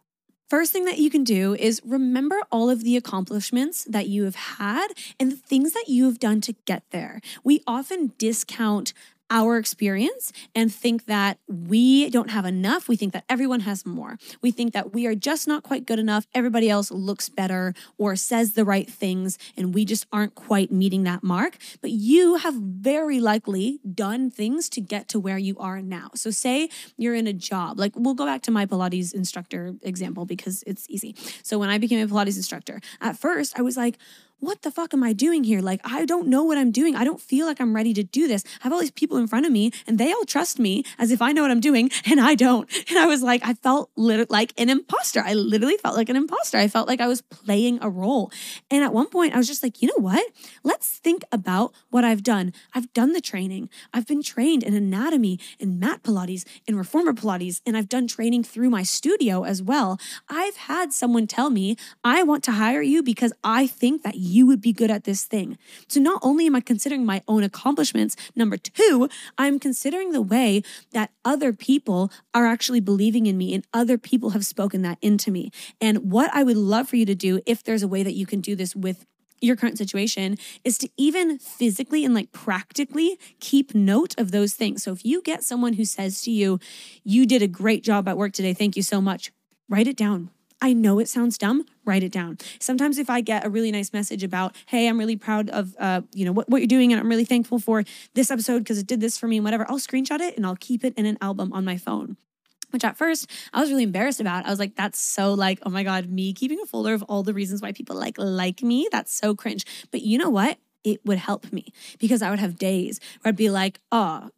First 0.50 0.72
thing 0.72 0.86
that 0.86 0.98
you 0.98 1.12
can 1.12 1.24
do 1.24 1.54
is 1.54 1.80
remember 1.86 2.38
all 2.52 2.72
of 2.72 2.84
the 2.84 2.98
accomplishments 2.98 3.84
that 3.84 4.08
you 4.08 4.24
have 4.24 4.36
had 4.36 4.88
and 5.20 5.32
the 5.32 5.36
things 5.36 5.74
that 5.74 5.86
you 5.88 6.06
have 6.06 6.18
done 6.18 6.42
to 6.42 6.54
get 6.66 6.82
there. 6.90 7.22
We 7.44 7.62
often 7.68 8.14
discount 8.18 8.94
our 9.30 9.58
experience 9.58 10.32
and 10.56 10.74
think 10.74 11.06
that 11.06 11.40
we 11.48 12.10
don't 12.10 12.30
have 12.30 12.46
enough. 12.46 12.88
We 12.88 12.96
think 12.96 13.14
that 13.14 13.26
everyone 13.30 13.62
has 13.62 13.86
more. 13.86 14.18
We 14.42 14.52
think 14.52 14.74
that 14.74 14.94
we 14.94 15.06
are 15.06 15.16
just 15.16 15.48
not 15.48 15.64
quite 15.64 15.86
good 15.86 16.00
enough. 16.00 16.28
Everybody 16.34 16.70
else 16.70 16.92
looks 16.92 17.30
better 17.30 17.74
or 17.98 18.16
says 18.16 18.54
the 18.54 18.66
right 18.66 18.90
things, 18.90 19.38
and 19.56 19.74
we 19.74 19.86
just 19.86 20.06
aren't 20.12 20.36
quite 20.36 20.72
meeting 20.72 21.04
that 21.04 21.24
mark. 21.24 21.58
But 21.82 21.92
you 21.92 22.38
have 22.38 22.56
very 22.56 23.20
likely 23.20 23.80
done 23.94 24.32
things 24.32 24.70
to 24.70 24.82
get 24.82 25.08
to 25.10 25.20
where 25.20 25.38
you 25.38 25.58
are 25.58 25.82
now. 25.82 26.10
So, 26.16 26.32
say 26.32 26.70
you're 26.98 27.16
in 27.16 27.28
a 27.28 27.34
job, 27.34 27.80
like 27.80 27.94
we'll 27.96 28.16
go 28.16 28.26
back 28.26 28.42
to 28.44 28.52
my 28.52 28.66
Pilates 28.66 29.14
instructor 29.14 29.76
example 29.82 30.26
because 30.26 30.64
it's 30.66 30.86
easy. 30.90 31.16
So, 31.44 31.60
when 31.60 31.70
I 31.70 31.78
became 31.78 32.00
a 32.00 32.12
Pilates 32.12 32.38
instructor, 32.38 32.80
at 33.02 33.18
first 33.18 33.58
I 33.58 33.62
was 33.62 33.78
like, 33.78 33.98
what 34.40 34.62
the 34.62 34.72
fuck 34.72 34.94
am 34.94 35.04
I 35.04 35.14
doing 35.14 35.44
here? 35.44 35.62
Like, 35.62 35.82
I 35.84 36.06
don't 36.06 36.28
know 36.28 36.44
what 36.44 36.58
I'm 36.58 36.72
doing. 36.72 36.96
I 36.96 37.04
don't 37.04 37.22
feel 37.22 37.46
like 37.46 37.60
I'm 37.60 37.76
ready 37.76 37.94
to 37.94 38.04
do 38.04 38.28
this. 38.28 38.44
I 38.46 38.64
have 38.64 38.74
all 38.74 38.80
these 38.80 38.92
people 38.92 39.18
in 39.18 39.28
front 39.28 39.46
of 39.46 39.52
me 39.52 39.72
and 39.86 39.98
they 39.98 40.12
all 40.14 40.26
trust 40.26 40.60
me 40.60 40.84
as 40.98 41.12
if 41.12 41.22
I 41.22 41.32
know 41.32 41.42
what 41.42 41.52
I'm 41.52 41.60
doing 41.60 41.92
and 42.06 42.20
I 42.20 42.36
don't. 42.36 42.70
And 42.90 42.98
I 42.98 43.06
was 43.06 43.22
like, 43.22 43.46
I 43.46 43.54
felt 43.54 43.92
lit- 43.96 44.30
like 44.30 44.54
an 44.58 44.70
imposter. 44.70 45.22
I 45.26 45.34
literally 45.34 45.78
felt 45.78 45.96
like 45.96 46.10
an 46.10 46.16
imposter. 46.16 46.58
I 46.58 46.68
felt 46.68 46.88
like 46.88 47.02
I 47.02 47.08
was 47.08 47.22
playing 47.22 47.80
a 47.82 47.90
role. 47.90 48.32
And 48.72 48.84
at 48.84 48.94
one 48.94 49.08
point, 49.08 49.34
I 49.34 49.38
was 49.38 49.48
just 49.48 49.64
like, 49.64 49.82
you 49.82 49.88
know 49.88 50.02
what? 50.04 50.26
Let's 50.64 50.98
think 50.98 51.24
about 51.32 51.74
what 51.90 52.04
I've 52.04 52.24
done. 52.24 52.54
I've 52.74 52.92
done 52.94 53.14
the 53.14 53.22
training. 53.22 53.70
I've 53.94 54.08
been 54.08 54.24
trained 54.24 54.64
in 54.64 54.74
anatomy, 54.74 55.40
in 55.60 55.80
mat 55.80 56.04
Pilates, 56.04 56.46
in 56.68 56.78
reformer 56.78 57.14
Pilates, 57.14 57.62
and 57.66 57.76
I've 57.76 57.90
done 57.90 58.08
training 58.08 58.44
through 58.44 58.70
my 58.70 58.84
studio 58.84 59.44
as 59.44 59.62
well. 59.62 60.00
I've 60.30 60.58
had 60.58 60.94
someone 60.94 61.28
tell 61.28 61.50
me, 61.50 61.76
I 62.04 62.24
want 62.24 62.44
to 62.46 62.54
hire 62.54 62.82
you 62.82 63.04
because 63.04 63.34
I 63.44 63.68
think 63.68 64.04
that 64.04 64.16
you 64.30 64.46
would 64.46 64.62
be 64.62 64.74
good 64.74 64.92
at 64.92 65.04
this 65.04 65.24
thing. 65.24 65.58
So 65.88 66.00
not 66.00 66.20
only 66.22 66.46
am 66.46 66.56
I 66.56 66.62
considering 66.62 67.06
my 67.06 67.22
own 67.28 67.44
accomplishments, 67.44 68.16
number 68.36 68.58
two, 68.58 69.10
I'm 69.38 69.60
considering 69.60 70.12
the 70.12 70.22
way 70.22 70.64
that 70.92 71.12
other 71.26 71.52
people 71.54 72.12
are 72.34 72.46
actually 72.46 72.80
believing 72.80 73.26
in 73.26 73.38
me 73.38 73.54
and 73.54 73.66
other 73.74 73.98
people 73.98 74.32
have 74.32 74.46
spoken 74.46 74.82
that 74.84 74.98
into 75.02 75.32
me. 75.32 75.52
And 75.82 76.12
what 76.12 76.30
I 76.34 76.44
would 76.44 76.58
love 76.58 76.90
for 76.90 76.96
you 76.96 77.06
to 77.06 77.16
do, 77.16 77.42
if 77.46 77.64
there's 77.64 77.84
a 77.84 77.88
way 77.88 78.04
that 78.04 78.14
you 78.14 78.26
can 78.26 78.42
do 78.42 78.56
this 78.56 78.76
with 78.76 79.06
your 79.42 79.56
current 79.56 79.78
situation 79.78 80.38
is 80.64 80.78
to 80.78 80.90
even 80.98 81.40
physically 81.40 82.04
and 82.06 82.14
like 82.14 82.32
practically 82.32 83.18
keep 83.40 83.74
note 83.74 84.14
of 84.18 84.32
those 84.32 84.54
things. 84.54 84.84
So 84.84 84.92
if 84.92 85.06
you 85.06 85.22
get 85.22 85.44
someone 85.44 85.74
who 85.74 85.86
says 85.86 86.22
to 86.24 86.32
you, 86.32 86.60
You 87.04 87.26
did 87.26 87.42
a 87.42 87.48
great 87.48 87.84
job 87.84 88.08
at 88.08 88.18
work 88.18 88.34
today, 88.34 88.54
thank 88.54 88.76
you 88.76 88.84
so 88.84 89.02
much, 89.02 89.32
write 89.70 89.88
it 89.88 89.98
down. 89.98 90.30
I 90.62 90.74
know 90.74 91.00
it 91.00 91.08
sounds 91.08 91.38
dumb. 91.38 91.66
Write 91.86 92.04
it 92.04 92.12
down. 92.12 92.38
Sometimes 92.60 92.98
if 92.98 93.10
I 93.10 93.22
get 93.22 93.46
a 93.46 93.50
really 93.50 93.72
nice 93.72 93.94
message 93.94 94.24
about, 94.24 94.56
hey, 94.68 94.88
I'm 94.88 94.98
really 94.98 95.16
proud 95.16 95.50
of, 95.50 95.76
uh, 95.80 96.02
you 96.14 96.26
know, 96.26 96.34
what, 96.34 96.50
what 96.50 96.60
you're 96.62 96.68
doing, 96.68 96.92
and 96.92 97.00
I'm 97.00 97.08
really 97.08 97.26
thankful 97.26 97.60
for 97.60 97.84
this 98.14 98.30
episode 98.30 98.60
because 98.60 98.78
it 98.78 98.88
did 98.88 99.00
this 99.00 99.18
for 99.18 99.28
me 99.28 99.38
and 99.38 99.46
whatever, 99.46 99.66
I'll 99.70 99.80
screenshot 99.80 100.20
it 100.20 100.36
and 100.36 100.46
I'll 100.46 100.58
keep 100.58 100.84
it 100.84 100.94
in 100.98 101.06
an 101.06 101.18
album 101.22 101.54
on 101.54 101.64
my 101.66 101.78
phone 101.78 102.18
which 102.72 102.84
at 102.84 102.98
first 102.98 103.30
I 103.54 103.62
was 103.62 103.72
really 103.72 103.84
embarrassed 103.84 104.20
about. 104.20 104.46
I 104.46 104.50
was 104.50 104.60
like, 104.60 104.76
that's 104.76 105.00
so 105.00 105.34
like, 105.34 105.60
oh 105.64 105.70
my 105.70 105.84
God, 105.84 106.08
me 106.08 106.34
keeping 106.34 106.60
a 106.62 106.66
folder 106.66 106.94
of 106.94 107.04
all 107.04 107.24
the 107.24 107.34
reasons 107.34 107.62
why 107.62 107.72
people 107.72 107.96
like 107.96 108.16
like 108.18 108.62
me. 108.62 108.88
That's 108.92 109.14
so 109.14 109.36
cringe. 109.36 109.66
But 109.92 110.02
you 110.02 110.18
know 110.18 110.30
what? 110.30 110.60
It 110.84 111.06
would 111.06 111.18
help 111.18 111.52
me 111.52 111.74
because 112.00 112.22
I 112.22 112.30
would 112.30 112.40
have 112.40 112.58
days 112.58 113.00
where 113.22 113.30
I'd 113.30 113.36
be 113.36 113.50
like, 113.50 113.80
oh, 113.92 114.30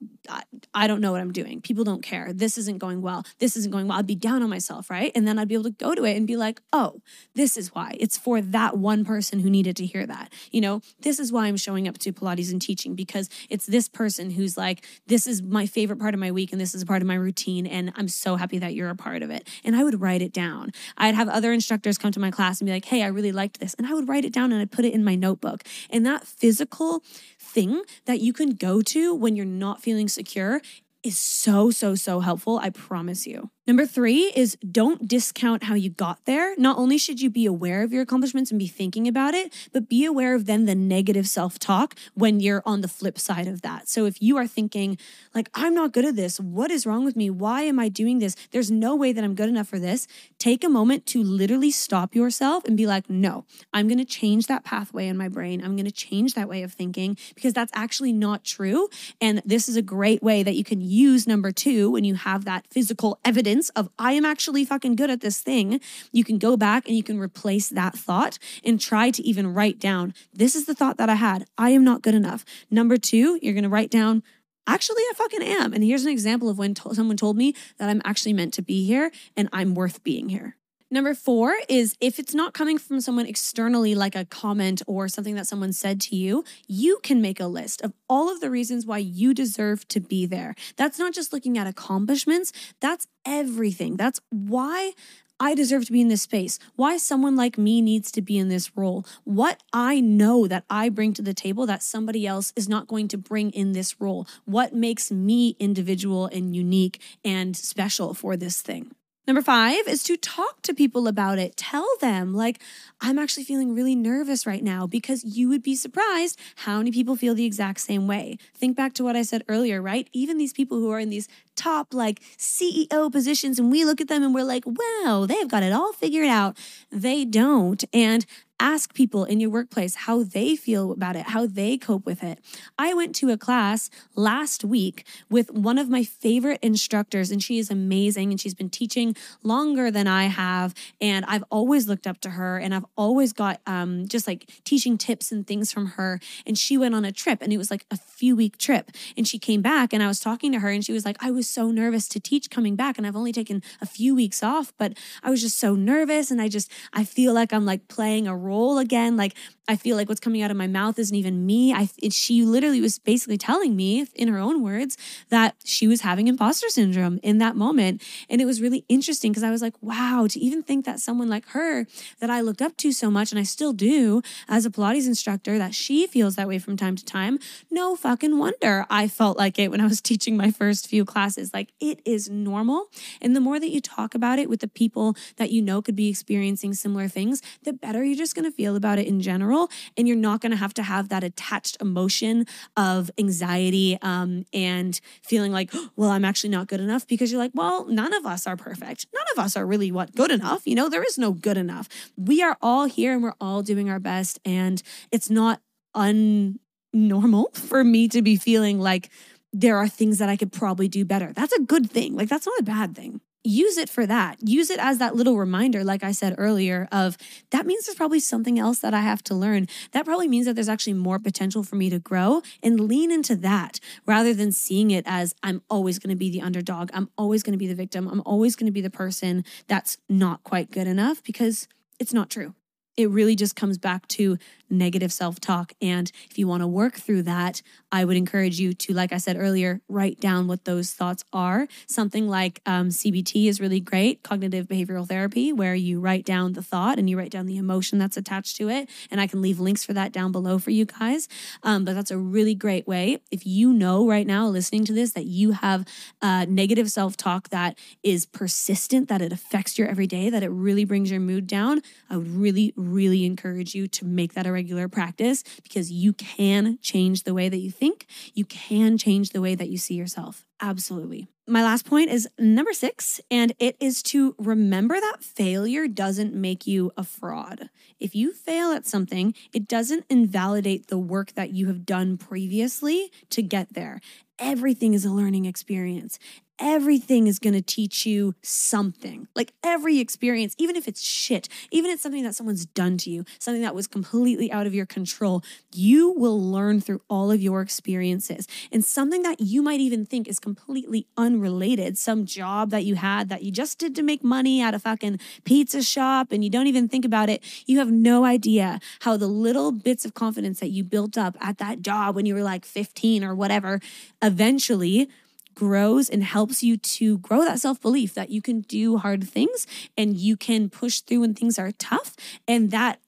I, 0.73 0.88
don't 0.88 1.01
know 1.01 1.12
what 1.12 1.21
I'm 1.21 1.32
doing. 1.32 1.62
People 1.62 1.84
don't 1.84 2.01
care. 2.01 2.32
This 2.34 2.58
isn't 2.58 2.77
going 2.77 3.01
well. 3.01 3.25
This 3.39 3.56
isn't 3.58 3.71
going 3.71 3.88
well. 3.88 3.97
I'd 3.97 4.08
be 4.08 4.15
down 4.15 4.43
on 4.43 4.49
myself, 4.49 4.89
right? 4.89 5.12
And 5.15 5.27
then 5.27 5.39
I'd 5.39 5.47
be 5.47 5.56
able 5.56 5.65
to 5.65 5.71
go 5.71 5.95
to 5.95 6.04
it 6.04 6.15
and 6.15 6.27
be 6.27 6.38
like, 6.38 6.62
oh, 6.71 7.01
this 7.36 7.58
is 7.58 7.73
why. 7.73 7.95
It's 7.99 8.17
for 8.17 8.41
that 8.41 8.77
one 8.77 9.04
person 9.04 9.39
who 9.39 9.49
needed 9.49 9.75
to 9.77 9.86
hear 9.86 10.06
that. 10.06 10.32
You 10.51 10.62
know, 10.62 10.82
this 11.01 11.19
is 11.19 11.32
why 11.32 11.47
I'm 11.47 11.58
showing 11.58 11.88
up 11.88 11.97
to 11.99 12.13
Pilates 12.13 12.51
and 12.51 12.62
teaching 12.62 12.95
because 12.95 13.30
it's 13.49 13.65
this 13.65 13.88
person 13.88 14.32
who's 14.32 14.58
like, 14.58 14.86
this 15.08 15.27
is 15.27 15.41
my 15.41 15.65
favorite 15.65 15.99
part 15.99 16.13
of 16.13 16.19
my 16.19 16.32
week 16.32 16.51
and 16.51 16.62
this 16.62 16.73
is 16.73 16.82
a 16.82 16.86
part 16.86 17.01
of 17.01 17.08
my 17.08 17.15
routine. 17.15 17.65
And 17.65 17.91
I'm 17.95 18.08
so 18.08 18.36
happy 18.36 18.60
that 18.60 18.73
you're 18.73 18.89
a 18.89 18.95
part 18.95 19.23
of 19.23 19.30
it. 19.30 19.47
And 19.63 19.75
I 19.75 19.84
would 19.84 20.01
write 20.01 20.21
it 20.21 20.34
down. 20.34 20.71
I'd 20.97 21.15
have 21.15 21.30
other 21.30 21.51
instructors 21.51 21.97
come 21.97 22.12
to 22.12 22.19
my 22.19 22.32
class 22.32 22.62
and 22.62 22.65
be 22.65 22.71
like, 22.71 22.86
hey, 22.86 23.04
I 23.04 23.08
really 23.08 23.32
liked 23.32 23.60
this. 23.60 23.73
And 23.75 23.88
I 23.88 23.93
would 23.93 24.08
write 24.08 24.25
it 24.25 24.34
down 24.34 24.51
and 24.51 24.62
I'd 24.62 24.71
put 24.71 24.86
it 24.86 24.93
in 24.93 25.04
my 25.04 25.15
notebook. 25.15 25.63
And 25.89 26.06
that 26.06 26.25
physical 26.38 27.04
thing 27.39 27.84
that 28.06 28.20
you 28.20 28.34
can 28.34 28.52
go 28.52 28.82
to 28.82 29.13
when 29.13 29.36
you're 29.36 29.46
not 29.46 29.82
feeling 29.82 30.08
secure 30.08 30.62
is 31.04 31.17
so, 31.17 31.72
so, 31.72 31.96
so 31.96 32.20
helpful. 32.20 32.60
I 32.60 32.70
promise 32.70 33.26
you. 33.26 33.50
Number 33.72 33.86
three 33.86 34.34
is 34.36 34.58
don't 34.70 35.08
discount 35.08 35.64
how 35.64 35.76
you 35.76 35.90
got 35.90 36.26
there. 36.26 36.58
Not 36.58 36.78
only 36.78 36.98
should 36.98 37.22
you 37.22 37.30
be 37.30 37.46
aware 37.46 37.84
of 37.84 37.94
your 37.94 38.02
accomplishments 38.02 38.52
and 38.52 38.60
be 38.60 38.68
thinking 38.68 39.08
about 39.08 39.34
it, 39.34 39.54
but 39.72 39.88
be 39.88 40.04
aware 40.04 40.36
of 40.36 40.46
then 40.46 40.66
the 40.66 40.76
negative 40.76 41.26
self 41.26 41.58
talk 41.58 41.96
when 42.14 42.42
you're 42.42 42.62
on 42.66 42.82
the 42.82 42.90
flip 42.90 43.18
side 43.18 43.48
of 43.48 43.62
that. 43.62 43.88
So 43.88 44.06
if 44.06 44.22
you 44.22 44.36
are 44.36 44.46
thinking, 44.46 44.98
like, 45.34 45.50
I'm 45.54 45.74
not 45.74 45.94
good 45.94 46.04
at 46.04 46.18
this, 46.18 46.38
what 46.38 46.70
is 46.70 46.86
wrong 46.86 47.06
with 47.06 47.16
me? 47.16 47.30
Why 47.30 47.62
am 47.62 47.80
I 47.80 47.88
doing 47.88 48.20
this? 48.20 48.36
There's 48.52 48.70
no 48.70 48.94
way 48.94 49.14
that 49.14 49.24
I'm 49.24 49.36
good 49.36 49.48
enough 49.48 49.70
for 49.70 49.80
this. 49.80 50.06
Take 50.38 50.66
a 50.66 50.70
moment 50.70 51.06
to 51.06 51.24
literally 51.24 51.72
stop 51.72 52.14
yourself 52.14 52.66
and 52.66 52.76
be 52.76 52.86
like, 52.86 53.10
no, 53.10 53.46
I'm 53.72 53.88
going 53.88 54.00
to 54.00 54.04
change 54.04 54.48
that 54.48 54.66
pathway 54.66 55.08
in 55.08 55.16
my 55.16 55.30
brain. 55.30 55.64
I'm 55.64 55.78
going 55.78 55.86
to 55.86 55.94
change 55.94 56.34
that 56.34 56.50
way 56.50 56.64
of 56.64 56.74
thinking 56.74 57.16
because 57.36 57.54
that's 57.54 57.72
actually 57.74 58.12
not 58.12 58.44
true. 58.44 58.90
And 59.22 59.42
this 59.46 59.70
is 59.70 59.78
a 59.78 59.82
great 59.82 60.22
way 60.22 60.44
that 60.44 60.56
you 60.56 60.66
can 60.66 60.82
use 60.82 61.26
number 61.26 61.54
two 61.54 61.90
when 61.90 62.04
you 62.04 62.16
have 62.16 62.44
that 62.44 62.68
physical 62.70 63.18
evidence 63.24 63.61
evidence 63.62 63.69
of 63.71 63.89
I 64.00 64.13
am 64.13 64.26
actually 64.26 64.65
fucking 64.65 64.95
good 64.95 65.10
at 65.10 65.21
this 65.21 65.39
thing, 65.39 65.80
you 66.12 66.24
can 66.24 66.38
go 66.38 66.58
back 66.58 66.88
and 66.88 66.95
you 66.95 67.04
can 67.04 67.19
replace 67.19 67.69
that 67.69 67.95
thought 67.95 68.39
and 68.63 68.80
try 68.80 69.12
to 69.12 69.21
even 69.24 69.54
write 69.54 69.80
down 69.80 70.13
this 70.34 70.56
is 70.56 70.65
the 70.65 70.74
thought 70.74 70.97
that 70.97 71.10
I 71.10 71.15
had. 71.15 71.45
I 71.58 71.71
am 71.71 71.84
not 71.84 72.02
good 72.02 72.15
enough. 72.15 72.43
Number 72.69 72.97
two, 72.97 73.39
you're 73.41 73.54
going 73.54 73.63
to 73.63 73.69
write 73.69 73.91
down 73.91 74.24
actually 74.67 75.04
I 75.10 75.13
fucking 75.15 75.43
am. 75.43 75.74
And 75.74 75.84
here's 75.84 76.06
an 76.06 76.12
example 76.12 76.50
of 76.50 76.58
when 76.58 76.74
to- 76.76 76.95
someone 76.95 77.17
told 77.17 77.38
me 77.38 77.54
that 77.78 77.89
I'm 77.89 78.02
actually 78.06 78.34
meant 78.34 78.54
to 78.56 78.62
be 78.62 78.86
here 78.86 79.12
and 79.36 79.50
I'm 79.52 79.76
worth 79.76 80.04
being 80.04 80.30
here. 80.30 80.56
Number 80.93 81.13
four 81.13 81.56
is 81.69 81.95
if 82.01 82.19
it's 82.19 82.36
not 82.36 82.54
coming 82.54 82.77
from 82.77 82.99
someone 82.99 83.25
externally, 83.25 83.95
like 83.95 84.13
a 84.13 84.25
comment 84.25 84.82
or 84.88 85.08
something 85.08 85.36
that 85.36 85.47
someone 85.47 85.71
said 85.71 86.01
to 86.01 86.17
you, 86.17 86.43
you 86.67 86.99
can 87.01 87.21
make 87.21 87.39
a 87.39 87.45
list 87.45 87.82
of 87.82 87.93
all 88.10 88.30
of 88.30 88.41
the 88.41 88.49
reasons 88.49 88.86
why 88.86 88.97
you 88.97 89.34
deserve 89.34 89.88
to 89.88 90.01
be 90.01 90.25
there. 90.25 90.54
That's 90.75 90.99
not 90.99 91.13
just 91.13 91.32
looking 91.32 91.58
at 91.58 91.65
accomplishments, 91.65 92.51
that's 92.82 93.08
everything. 93.25 93.95
That's 93.95 94.19
why 94.32 94.91
I 95.39 95.56
deserve 95.56 95.86
to 95.86 95.93
be 95.93 96.01
in 96.01 96.10
this 96.10 96.23
space, 96.23 96.60
why 96.75 96.97
someone 96.97 97.38
like 97.38 97.58
me 97.58 97.82
needs 97.82 98.12
to 98.12 98.21
be 98.21 98.38
in 98.38 98.49
this 98.49 98.75
role, 98.75 99.06
what 99.23 99.63
I 99.71 100.01
know 100.01 100.45
that 100.45 100.65
I 100.69 100.89
bring 100.89 101.13
to 101.13 101.21
the 101.21 101.34
table 101.34 101.65
that 101.67 101.84
somebody 101.84 102.27
else 102.27 102.51
is 102.58 102.67
not 102.67 102.88
going 102.88 103.08
to 103.08 103.17
bring 103.17 103.51
in 103.51 103.71
this 103.71 104.01
role, 104.01 104.27
what 104.43 104.75
makes 104.75 105.10
me 105.10 105.56
individual 105.58 106.25
and 106.25 106.54
unique 106.54 107.01
and 107.23 107.56
special 107.56 108.13
for 108.13 108.36
this 108.36 108.62
thing. 108.62 108.91
Number 109.28 109.44
five 109.44 109.88
is 109.88 110.02
to 110.04 110.18
talk 110.18 110.64
to 110.64 110.74
people 110.74 111.08
about 111.08 111.38
it. 111.38 111.56
Tell 111.56 111.88
them, 112.00 112.34
like, 112.34 112.60
I'm 113.00 113.20
actually 113.20 113.44
feeling 113.44 113.76
really 113.76 113.96
nervous 113.96 114.48
right 114.48 114.64
now 114.64 114.88
because 114.88 115.24
you 115.24 115.48
would 115.48 115.62
be 115.62 115.76
surprised 115.76 116.40
how 116.56 116.80
many 116.80 116.92
people 116.92 117.16
feel 117.16 117.36
the 117.36 117.46
exact 117.46 117.82
same 117.82 118.08
way. 118.08 118.40
Think 118.56 118.76
back 118.76 118.94
to 118.96 119.04
what 119.04 119.16
I 119.16 119.22
said 119.22 119.44
earlier, 119.48 119.80
right? 119.80 120.10
Even 120.12 120.40
these 120.40 120.54
people 120.54 120.80
who 120.80 120.90
are 120.90 121.00
in 121.00 121.12
these 121.12 121.28
top, 121.56 121.94
like, 121.94 122.20
CEO 122.38 123.12
positions, 123.12 123.60
and 123.60 123.72
we 123.72 123.86
look 123.86 124.02
at 124.02 124.08
them 124.08 124.24
and 124.24 124.34
we're 124.34 124.44
like, 124.44 124.64
wow, 124.66 125.28
they've 125.28 125.48
got 125.48 125.62
it 125.62 125.72
all 125.72 125.94
figured 125.94 126.28
out. 126.28 126.58
They 126.92 127.24
don't. 127.24 127.84
And 127.94 128.26
ask 128.62 128.93
people 128.93 129.26
in 129.26 129.39
your 129.39 129.50
workplace 129.50 129.95
how 129.95 130.21
they 130.21 130.56
feel 130.56 130.91
about 130.91 131.15
it, 131.15 131.26
how 131.30 131.47
they 131.47 131.78
cope 131.78 132.06
with 132.06 132.24
it. 132.24 132.39
I 132.78 132.93
went 132.93 133.15
to 133.15 133.32
a 133.32 133.38
class 133.38 133.89
last 134.15 134.63
week 134.63 135.06
with 135.32 135.50
one 135.52 135.80
of 135.80 135.89
my 135.89 136.04
favorite 136.04 136.60
instructors, 136.62 137.32
and 137.32 137.41
she 137.41 137.58
is 137.58 137.71
amazing. 137.71 138.30
And 138.30 138.39
she's 138.39 138.54
been 138.54 138.69
teaching 138.69 139.15
longer 139.41 139.89
than 139.89 140.06
I 140.06 140.26
have. 140.26 140.76
And 141.02 141.26
I've 141.26 141.43
always 141.50 141.88
looked 141.88 142.06
up 142.06 142.21
to 142.21 142.30
her, 142.32 142.60
and 142.60 142.76
I've 142.76 142.86
always 142.95 143.34
got 143.34 143.60
um, 143.65 144.08
just 144.08 144.28
like 144.28 144.47
teaching 144.63 144.95
tips 144.95 145.32
and 145.32 145.45
things 145.47 145.71
from 145.71 145.88
her. 145.97 146.19
And 146.45 146.56
she 146.56 146.78
went 146.78 146.93
on 146.93 147.04
a 147.04 147.12
trip, 147.12 147.39
and 147.41 147.52
it 147.52 147.58
was 147.58 147.71
like 147.71 147.86
a 147.89 147.97
few 147.97 148.36
week 148.36 148.60
trip. 148.60 148.91
And 149.17 149.28
she 149.28 149.39
came 149.39 149.63
back, 149.63 149.91
and 149.91 150.04
I 150.04 150.08
was 150.08 150.19
talking 150.19 150.52
to 150.52 150.60
her, 150.60 150.69
and 150.69 150.86
she 150.86 150.93
was 150.93 151.04
like, 151.04 151.17
I 151.19 151.32
was 151.32 151.50
so 151.50 151.71
nervous 151.71 152.08
to 152.10 152.19
teach 152.19 152.52
coming 152.52 152.76
back. 152.76 153.00
And 153.00 153.08
I've 153.08 153.15
only 153.15 153.34
taken 153.34 153.63
a 153.82 153.88
few 153.88 154.13
weeks 154.13 154.43
off, 154.43 154.71
but 154.78 154.93
I 155.24 155.32
was 155.32 155.41
just 155.41 155.58
so 155.58 155.74
nervous. 155.74 156.30
And 156.30 156.39
I 156.39 156.47
just, 156.47 156.71
I 156.93 157.04
feel 157.04 157.34
like 157.34 157.52
I'm 157.52 157.65
like 157.65 157.88
playing 157.88 158.28
a 158.28 158.38
role 158.38 158.51
role 158.52 158.78
again. 158.78 159.16
Like 159.18 159.36
I 159.68 159.78
feel 159.78 159.96
like 159.96 160.10
what's 160.10 160.20
coming 160.20 160.42
out 160.42 160.52
of 160.52 160.58
my 160.58 160.68
mouth 160.68 161.00
isn't 161.00 161.16
even 161.16 161.46
me. 161.46 161.74
I 161.74 161.90
it, 162.02 162.12
she 162.12 162.44
literally 162.44 162.82
was 162.82 163.00
basically 163.00 163.38
telling 163.38 163.76
me 163.76 164.06
in 164.16 164.28
her 164.28 164.38
own 164.38 164.62
words 164.62 164.98
that 165.30 165.56
she 165.64 165.88
was 165.88 166.02
having 166.02 166.28
imposter 166.28 166.68
syndrome 166.68 167.20
in 167.24 167.38
that 167.38 167.56
moment. 167.56 168.04
And 168.30 168.42
it 168.42 168.46
was 168.46 168.62
really 168.62 168.84
interesting 168.90 169.32
because 169.32 169.44
I 169.44 169.52
was 169.52 169.62
like, 169.62 169.76
wow, 169.82 170.28
to 170.30 170.40
even 170.40 170.62
think 170.62 170.84
that 170.86 171.00
someone 171.00 171.30
like 171.30 171.48
her 171.50 171.86
that 172.20 172.30
I 172.30 172.42
looked 172.42 172.62
up 172.62 172.76
to 172.78 172.92
so 172.92 173.10
much 173.10 173.32
and 173.32 173.40
I 173.40 173.44
still 173.44 173.72
do 173.72 174.22
as 174.50 174.66
a 174.66 174.70
Pilates 174.70 175.08
instructor 175.08 175.58
that 175.58 175.74
she 175.74 176.06
feels 176.06 176.36
that 176.36 176.50
way 176.50 176.60
from 176.60 176.76
time 176.76 176.98
to 176.98 177.06
time. 177.06 177.40
No 177.70 177.96
fucking 177.96 178.38
wonder 178.38 178.86
I 178.90 179.08
felt 179.08 179.38
like 179.38 179.58
it 179.58 179.72
when 179.72 179.80
I 179.80 179.86
was 179.88 180.02
teaching 180.12 180.36
my 180.36 180.52
first 180.52 180.88
few 180.88 181.06
classes. 181.06 181.54
Like 181.54 181.72
it 181.80 182.02
is 182.04 182.30
normal. 182.30 182.88
And 183.22 183.36
the 183.36 183.40
more 183.40 183.60
that 183.60 183.70
you 183.70 183.80
talk 183.80 184.16
about 184.16 184.38
it 184.38 184.50
with 184.50 184.60
the 184.60 184.68
people 184.68 185.16
that 185.38 185.52
you 185.52 185.62
know 185.62 185.82
could 185.82 185.96
be 185.96 186.10
experiencing 186.10 186.74
similar 186.74 187.08
things, 187.08 187.42
the 187.64 187.72
better 187.72 188.04
you're 188.04 188.18
just 188.18 188.36
going 188.36 188.40
to 188.45 188.51
feel 188.51 188.75
about 188.75 188.99
it 188.99 189.08
in 189.08 189.21
general. 189.21 189.69
And 189.97 190.08
you're 190.08 190.17
not 190.17 190.41
going 190.41 190.51
to 190.51 190.58
have 190.58 190.73
to 190.75 190.84
have 190.84 191.10
that 191.10 191.23
attached 191.23 191.77
emotion 191.82 192.45
of 192.77 193.12
anxiety 193.17 193.97
um, 194.01 194.45
and 194.54 194.99
feeling 195.23 195.51
like, 195.51 195.71
well, 195.95 196.10
I'm 196.10 196.25
actually 196.25 196.49
not 196.49 196.67
good 196.67 196.80
enough 196.80 197.08
because 197.08 197.32
you're 197.32 197.41
like, 197.41 197.51
well, 197.54 197.86
none 197.88 198.13
of 198.13 198.25
us 198.25 198.47
are 198.47 198.58
perfect. 198.58 199.08
None 199.13 199.25
of 199.34 199.43
us 199.43 199.56
are 199.56 199.65
really 199.65 199.91
what 199.91 200.15
good 200.15 200.32
enough. 200.32 200.65
You 200.65 200.75
know, 200.75 200.89
there 200.89 201.04
is 201.04 201.17
no 201.17 201.32
good 201.32 201.58
enough. 201.58 201.88
We 202.17 202.41
are 202.41 202.58
all 202.62 202.86
here 202.86 203.13
and 203.13 203.23
we're 203.23 203.34
all 203.39 203.62
doing 203.62 203.89
our 203.89 203.99
best. 203.99 204.39
And 204.45 204.82
it's 205.12 205.30
not 205.30 205.62
unnormal 205.95 207.54
for 207.56 207.84
me 207.84 208.08
to 208.10 208.21
be 208.21 208.36
feeling 208.36 208.80
like, 208.80 209.10
there 209.54 209.75
are 209.75 209.88
things 209.89 210.19
that 210.19 210.30
I 210.30 210.38
could 210.38 210.54
probably 210.54 210.88
do 210.88 211.04
better. 211.04 211.34
That's 211.34 211.51
a 211.51 211.60
good 211.60 211.91
thing. 211.91 212.15
Like, 212.15 212.30
that's 212.30 212.45
not 212.45 212.58
a 212.60 212.63
bad 212.63 212.95
thing 212.95 213.19
use 213.43 213.77
it 213.77 213.89
for 213.89 214.06
that. 214.06 214.38
Use 214.41 214.69
it 214.69 214.80
as 214.80 214.97
that 214.99 215.15
little 215.15 215.38
reminder, 215.38 215.84
like 215.84 216.04
I 216.04 216.12
said 216.12 216.36
earlier, 216.38 216.88
of 216.91 217.17
that 217.49 217.65
means 217.65 217.86
there's 217.86 217.95
probably 217.95 218.19
something 218.19 218.60
else 218.60 218.80
that 218.80 218.93
I 218.93 219.01
have 219.01 219.23
to 219.23 219.36
learn. 219.36 219.67
That 219.91 220.06
probably 220.06 220.27
means 220.27 220.45
that 220.45 220.54
there's 220.56 220.69
actually 220.69 220.93
more 220.93 221.19
potential 221.19 221.63
for 221.63 221.75
me 221.75 221.89
to 221.89 221.99
grow 221.99 222.41
and 222.62 222.80
lean 222.80 223.12
into 223.12 223.36
that 223.38 223.80
rather 224.06 224.34
than 224.34 224.51
seeing 224.51 224.91
it 224.91 225.04
as 225.08 225.34
I'm 225.43 225.62
always 225.69 225.99
going 225.99 226.12
to 226.12 226.15
be 226.15 226.30
the 226.30 226.41
underdog. 226.41 226.91
I'm 226.93 227.10
always 227.17 227.43
going 227.43 227.54
to 227.54 227.58
be 227.58 227.67
the 227.67 227.75
victim. 227.75 228.08
I'm 228.08 228.21
always 228.25 228.56
going 228.56 228.67
to 228.67 228.71
be 228.71 228.82
the 228.82 228.89
person 228.89 229.43
that's 229.67 229.97
not 230.08 230.43
quite 230.43 230.71
good 230.71 230.88
enough 230.88 231.23
because 231.23 231.67
it's 231.99 232.13
not 232.13 232.30
true. 232.30 232.54
It 233.02 233.10
really 233.10 233.36
just 233.36 233.56
comes 233.56 233.78
back 233.78 234.08
to 234.10 234.38
negative 234.72 235.12
self 235.12 235.40
talk. 235.40 235.74
And 235.82 236.12
if 236.30 236.38
you 236.38 236.48
want 236.48 236.62
to 236.62 236.68
work 236.68 236.96
through 236.96 237.24
that, 237.24 237.62
I 237.92 238.06
would 238.06 238.16
encourage 238.16 238.60
you 238.60 238.74
to, 238.74 238.94
like 238.94 239.12
I 239.12 239.18
said 239.18 239.38
earlier, 239.38 239.82
write 239.90 240.20
down 240.20 240.48
what 240.48 240.66
those 240.66 240.92
thoughts 240.92 241.24
are. 241.34 241.68
Something 241.88 242.28
like 242.28 242.62
um, 242.66 242.90
CBT 242.90 243.48
is 243.48 243.60
really 243.60 243.82
great, 243.82 244.24
cognitive 244.24 244.68
behavioral 244.68 245.08
therapy, 245.08 245.52
where 245.52 245.76
you 245.76 246.00
write 246.00 246.26
down 246.26 246.54
the 246.54 246.64
thought 246.64 246.98
and 246.98 247.10
you 247.10 247.18
write 247.18 247.32
down 247.32 247.46
the 247.46 247.58
emotion 247.58 248.00
that's 248.00 248.18
attached 248.18 248.56
to 248.58 248.70
it. 248.70 248.90
And 249.12 249.20
I 249.20 249.28
can 249.28 249.42
leave 249.42 249.60
links 249.60 249.84
for 249.84 249.94
that 249.94 250.14
down 250.14 250.32
below 250.32 250.58
for 250.58 250.72
you 250.72 250.86
guys. 250.86 251.28
Um, 251.64 251.84
but 251.84 251.96
that's 251.96 252.12
a 252.12 252.18
really 252.18 252.56
great 252.56 252.88
way. 252.88 253.20
If 253.30 253.46
you 253.46 253.74
know 253.74 254.08
right 254.08 254.26
now, 254.26 254.48
listening 254.48 254.86
to 254.86 254.94
this, 254.94 255.12
that 255.12 255.26
you 255.26 255.52
have 255.52 255.86
uh, 256.22 256.46
negative 256.48 256.90
self 256.90 257.18
talk 257.18 257.50
that 257.50 257.78
is 258.04 258.26
persistent, 258.26 259.10
that 259.10 259.22
it 259.22 259.34
affects 259.34 259.78
your 259.78 259.88
everyday, 259.88 260.30
that 260.30 260.44
it 260.44 260.50
really 260.50 260.86
brings 260.86 261.12
your 261.12 261.20
mood 261.20 261.48
down, 261.48 261.82
I 262.10 262.18
would 262.18 262.28
really, 262.30 262.74
really 262.91 263.25
encourage 263.25 263.73
you 263.75 263.88
to 263.88 264.06
make 264.06 264.34
that 264.34 264.47
a 264.47 264.51
regular 264.51 264.88
practice 264.88 265.43
because 265.63 265.91
you 265.91 266.13
can 266.13 266.80
change 266.82 267.23
the 267.23 267.34
way 267.34 267.49
that 267.49 267.58
you 267.58 267.71
think. 267.71 268.06
You 268.34 268.45
can 268.45 268.97
change 268.97 269.30
the 269.30 269.41
way 269.41 269.56
that 269.56 269.69
you 269.69 269.77
see 269.77 269.95
yourself. 269.95 270.45
Absolutely. 270.62 271.27
My 271.47 271.63
last 271.63 271.86
point 271.86 272.12
is 272.12 272.30
number 272.38 272.71
six, 272.71 273.19
and 273.32 273.54
it 273.60 273.75
is 273.80 274.04
to 274.04 274.36
remember 274.38 274.95
that 274.99 275.23
failure 275.23 275.88
doesn't 275.88 276.36
make 276.36 276.67
you 276.67 276.91
a 276.95 277.04
fraud. 277.04 277.69
If 277.99 278.15
you 278.15 278.32
fail 278.32 278.71
at 278.71 278.86
something, 278.86 279.34
it 279.51 279.67
doesn't 279.67 280.06
invalidate 280.10 280.88
the 280.88 280.99
work 280.99 281.34
that 281.34 281.49
you 281.51 281.67
have 281.67 281.86
done 281.86 282.15
previously 282.17 283.12
to 283.32 283.41
get 283.41 283.73
there. 283.73 284.01
Everything 284.38 284.93
is 284.93 285.04
a 285.04 285.12
learning 285.12 285.45
experience 285.45 286.19
everything 286.60 287.28
is 287.28 287.40
going 287.40 287.54
to 287.54 287.62
teach 287.62 288.06
you 288.06 288.36
something. 288.42 289.28
Like 289.36 289.54
every 289.64 290.00
experience, 290.00 290.56
even 290.58 290.76
if 290.76 290.88
it's 290.88 291.02
shit, 291.02 291.50
even 291.72 291.90
if 291.90 291.96
it's 291.96 292.04
something 292.04 292.24
that 292.24 292.36
someone's 292.36 292.66
done 292.66 292.98
to 293.00 293.10
you, 293.10 293.26
something 293.40 293.62
that 293.64 293.76
was 293.76 293.88
completely 293.88 294.52
out 294.52 294.68
of 294.68 294.74
your 294.74 294.86
control, 294.86 295.44
you 295.74 296.12
will 296.12 296.40
learn 296.40 296.80
through 296.80 297.02
all 297.10 297.32
of 297.32 297.42
your 297.42 297.62
experiences. 297.62 298.48
And 298.72 298.86
something 298.86 299.24
that 299.24 299.40
you 299.40 299.62
might 299.62 299.80
even 299.80 300.06
think 300.06 300.28
is 300.28 300.40
completely 300.40 301.08
unrelated, 301.18 301.98
some 301.98 302.26
job 302.26 302.70
that 302.70 302.86
you 302.86 302.96
had 302.96 303.30
that 303.30 303.44
you 303.44 303.52
just 303.52 303.80
did 303.80 303.96
to 303.96 304.04
make 304.04 304.24
money 304.24 304.62
at 304.62 304.74
a 304.74 304.80
fucking 304.80 305.20
pizza 305.44 305.82
shop 305.82 306.32
and 306.32 306.44
you 306.44 306.50
don't 306.50 306.68
even 306.68 306.88
think 306.88 307.06
about 307.06 307.30
it, 307.30 307.42
you 307.66 307.80
have 307.80 307.92
no 307.92 308.24
idea 308.24 308.80
how 309.02 309.18
the 309.18 309.28
little 309.28 309.72
bits 309.72 310.06
of 310.06 310.14
confidence 310.14 310.60
that 310.60 310.70
you 310.70 310.84
built 310.84 311.18
up 311.18 311.36
at 311.42 311.58
that 311.58 311.82
job 311.82 312.16
when 312.16 312.26
you 312.26 312.36
were 312.36 312.44
like 312.44 312.66
15 312.66 313.24
or 313.24 313.34
whatever 313.34 313.80
eventually 314.22 315.10
grows 315.56 316.10
and 316.10 316.24
helps 316.24 316.64
you 316.64 316.78
to 316.78 317.18
grow 317.20 317.44
that 317.44 317.60
self 317.60 317.82
belief 317.82 318.14
that 318.14 318.30
you 318.30 318.42
can 318.42 318.62
do 318.62 318.98
hard 318.98 319.28
things 319.28 319.68
and 319.98 320.18
you 320.18 320.38
can 320.38 320.70
push 320.70 321.02
through 321.02 321.22
when 321.22 321.34
things 321.34 321.60
are 321.60 321.72
tough. 321.72 322.16
And 322.48 322.72
that 322.72 323.00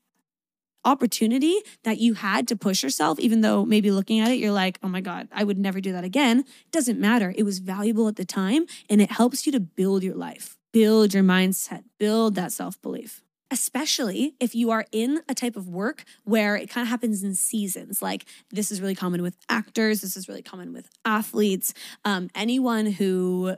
opportunity 0.85 1.59
that 1.83 1.97
you 1.97 2.13
had 2.15 2.47
to 2.49 2.55
push 2.55 2.83
yourself, 2.83 3.19
even 3.19 3.41
though 3.41 3.65
maybe 3.65 3.89
looking 3.91 4.19
at 4.19 4.29
it, 4.31 4.39
you're 4.39 4.51
like, 4.51 4.77
oh 4.83 4.87
my 4.87 5.01
God, 5.01 5.27
I 5.31 5.43
would 5.43 5.57
never 5.57 5.79
do 5.79 5.93
that 5.93 6.03
again. 6.03 6.43
Doesn't 6.71 6.99
matter. 6.99 7.33
It 7.37 7.43
was 7.43 7.59
valuable 7.59 8.07
at 8.07 8.17
the 8.17 8.25
time 8.25 8.65
and 8.89 9.01
it 9.01 9.11
helps 9.11 9.45
you 9.45 9.51
to 9.53 9.59
build 9.59 10.03
your 10.03 10.15
life, 10.15 10.57
build 10.71 11.13
your 11.13 11.23
mindset, 11.23 11.83
build 11.97 12.35
that 12.35 12.51
self 12.51 12.81
belief 12.81 13.22
especially 13.53 14.33
if 14.39 14.55
you 14.55 14.71
are 14.71 14.83
in 14.91 15.21
a 15.29 15.35
type 15.35 15.55
of 15.55 15.69
work 15.69 16.05
where 16.23 16.55
it 16.55 16.71
kind 16.71 16.83
of 16.83 16.89
happens 16.89 17.21
in 17.21 17.35
seasons. 17.35 18.01
Like 18.01 18.25
this 18.49 18.71
is 18.71 18.81
really 18.81 18.95
common 18.95 19.21
with 19.21 19.37
actors, 19.47 20.01
this 20.01 20.17
is 20.17 20.27
really 20.27 20.41
common 20.41 20.73
with 20.73 20.89
athletes, 21.05 21.71
um, 22.03 22.31
anyone 22.33 22.87
who 22.87 23.55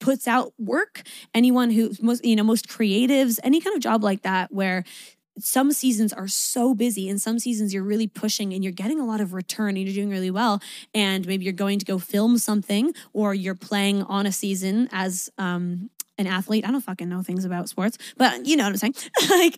puts 0.00 0.26
out 0.26 0.54
work, 0.58 1.02
anyone 1.32 1.70
who 1.70 1.92
most 2.02 2.24
you 2.24 2.34
know 2.34 2.42
most 2.42 2.68
creatives, 2.68 3.38
any 3.44 3.60
kind 3.60 3.76
of 3.76 3.80
job 3.80 4.02
like 4.02 4.22
that 4.22 4.52
where 4.52 4.82
some 5.38 5.70
seasons 5.70 6.12
are 6.12 6.26
so 6.26 6.74
busy 6.74 7.08
and 7.08 7.20
some 7.20 7.38
seasons 7.38 7.72
you're 7.72 7.84
really 7.84 8.08
pushing 8.08 8.52
and 8.52 8.64
you're 8.64 8.72
getting 8.72 8.98
a 8.98 9.06
lot 9.06 9.20
of 9.20 9.32
return 9.32 9.76
and 9.76 9.86
you're 9.86 9.94
doing 9.94 10.10
really 10.10 10.32
well 10.32 10.60
and 10.92 11.28
maybe 11.28 11.44
you're 11.44 11.52
going 11.52 11.78
to 11.78 11.84
go 11.84 11.96
film 11.96 12.38
something 12.38 12.92
or 13.12 13.34
you're 13.34 13.54
playing 13.54 14.02
on 14.02 14.26
a 14.26 14.32
season 14.32 14.88
as 14.90 15.30
um 15.38 15.90
an 16.18 16.26
athlete. 16.26 16.66
I 16.66 16.70
don't 16.70 16.80
fucking 16.80 17.08
know 17.08 17.22
things 17.22 17.44
about 17.44 17.68
sports, 17.68 17.96
but 18.16 18.46
you 18.46 18.56
know 18.56 18.64
what 18.64 18.70
I'm 18.70 18.76
saying? 18.76 18.94
like 19.30 19.54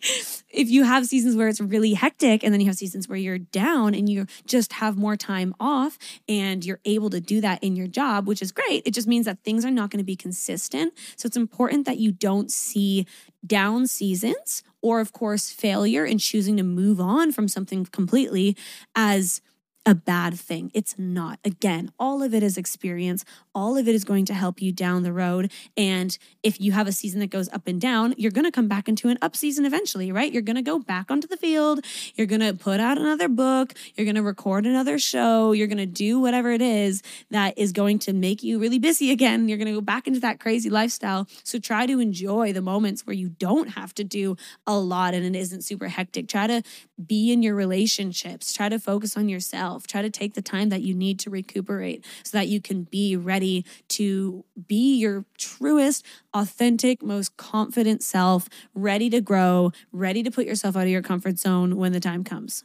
if 0.49 0.69
you 0.69 0.83
have 0.83 1.05
seasons 1.05 1.35
where 1.35 1.47
it's 1.47 1.59
really 1.59 1.93
hectic 1.93 2.43
and 2.43 2.53
then 2.53 2.61
you 2.61 2.67
have 2.67 2.75
seasons 2.75 3.09
where 3.09 3.17
you're 3.17 3.39
down 3.39 3.93
and 3.95 4.07
you 4.07 4.27
just 4.45 4.73
have 4.73 4.97
more 4.97 5.17
time 5.17 5.53
off 5.59 5.97
and 6.29 6.63
you're 6.63 6.79
able 6.85 7.09
to 7.09 7.19
do 7.19 7.41
that 7.41 7.63
in 7.63 7.75
your 7.75 7.87
job, 7.87 8.27
which 8.27 8.41
is 8.41 8.51
great. 8.51 8.83
It 8.85 8.93
just 8.93 9.07
means 9.07 9.25
that 9.25 9.43
things 9.43 9.65
are 9.65 9.71
not 9.71 9.89
going 9.89 9.99
to 9.99 10.05
be 10.05 10.15
consistent. 10.15 10.93
So 11.15 11.27
it's 11.27 11.37
important 11.37 11.85
that 11.85 11.97
you 11.97 12.11
don't 12.11 12.51
see 12.51 13.05
down 13.45 13.87
seasons 13.87 14.63
or 14.81 14.99
of 14.99 15.13
course 15.13 15.49
failure 15.49 16.05
and 16.05 16.19
choosing 16.19 16.57
to 16.57 16.63
move 16.63 16.99
on 16.99 17.31
from 17.31 17.47
something 17.47 17.85
completely 17.85 18.55
as 18.95 19.41
a 19.85 19.95
bad 19.95 20.35
thing. 20.35 20.69
It's 20.75 20.95
not. 20.99 21.39
Again, 21.43 21.91
all 21.97 22.21
of 22.21 22.35
it 22.35 22.43
is 22.43 22.55
experience. 22.55 23.25
All 23.55 23.77
of 23.77 23.87
it 23.87 23.95
is 23.95 24.03
going 24.03 24.25
to 24.25 24.33
help 24.33 24.61
you 24.61 24.71
down 24.71 25.01
the 25.01 25.11
road. 25.11 25.51
And 25.75 26.15
if 26.43 26.61
you 26.61 26.71
have 26.73 26.87
a 26.87 26.91
season 26.91 27.19
that 27.21 27.31
goes 27.31 27.49
up 27.49 27.67
and 27.67 27.81
down, 27.81 28.13
you're 28.15 28.31
going 28.31 28.45
to 28.45 28.51
come 28.51 28.67
back 28.67 28.87
into 28.87 29.09
an 29.09 29.17
up 29.23 29.35
season 29.35 29.65
eventually, 29.65 30.11
right? 30.11 30.31
You're 30.31 30.43
going 30.43 30.55
to 30.55 30.61
go 30.61 30.77
back 30.77 31.09
onto 31.09 31.27
the 31.27 31.37
field. 31.37 31.83
You're 32.15 32.27
going 32.27 32.41
to 32.41 32.53
put 32.53 32.79
out 32.79 32.99
another 32.99 33.27
book. 33.27 33.73
You're 33.95 34.05
going 34.05 34.15
to 34.15 34.21
record 34.21 34.67
another 34.67 34.99
show. 34.99 35.51
You're 35.51 35.67
going 35.67 35.77
to 35.77 35.87
do 35.87 36.19
whatever 36.19 36.51
it 36.51 36.61
is 36.61 37.01
that 37.31 37.57
is 37.57 37.71
going 37.71 37.97
to 37.99 38.13
make 38.13 38.43
you 38.43 38.59
really 38.59 38.79
busy 38.79 39.11
again. 39.11 39.49
You're 39.49 39.57
going 39.57 39.67
to 39.67 39.73
go 39.73 39.81
back 39.81 40.05
into 40.05 40.19
that 40.19 40.39
crazy 40.39 40.69
lifestyle. 40.69 41.27
So 41.43 41.57
try 41.57 41.87
to 41.87 41.99
enjoy 41.99 42.53
the 42.53 42.61
moments 42.61 43.07
where 43.07 43.15
you 43.15 43.29
don't 43.29 43.69
have 43.69 43.95
to 43.95 44.03
do 44.03 44.35
a 44.67 44.77
lot 44.77 45.15
and 45.15 45.25
it 45.25 45.37
isn't 45.37 45.63
super 45.63 45.87
hectic. 45.87 46.27
Try 46.27 46.45
to 46.45 46.61
be 47.03 47.31
in 47.31 47.41
your 47.41 47.55
relationships. 47.55 48.53
Try 48.53 48.69
to 48.69 48.77
focus 48.77 49.17
on 49.17 49.27
yourself 49.27 49.70
yourself. 49.71 49.87
Try 49.87 50.01
to 50.01 50.09
take 50.09 50.33
the 50.33 50.41
time 50.41 50.69
that 50.69 50.81
you 50.81 50.93
need 50.93 51.19
to 51.19 51.29
recuperate 51.29 52.05
so 52.23 52.37
that 52.37 52.47
you 52.47 52.61
can 52.61 52.83
be 52.83 53.15
ready 53.15 53.65
to 53.89 54.43
be 54.67 54.97
your 54.97 55.25
truest, 55.37 56.05
authentic, 56.33 57.01
most 57.01 57.37
confident 57.37 58.03
self, 58.03 58.47
ready 58.73 59.09
to 59.09 59.21
grow, 59.21 59.71
ready 59.91 60.23
to 60.23 60.31
put 60.31 60.45
yourself 60.45 60.75
out 60.75 60.83
of 60.83 60.89
your 60.89 61.01
comfort 61.01 61.39
zone 61.39 61.77
when 61.77 61.91
the 61.93 61.99
time 61.99 62.23
comes. 62.23 62.63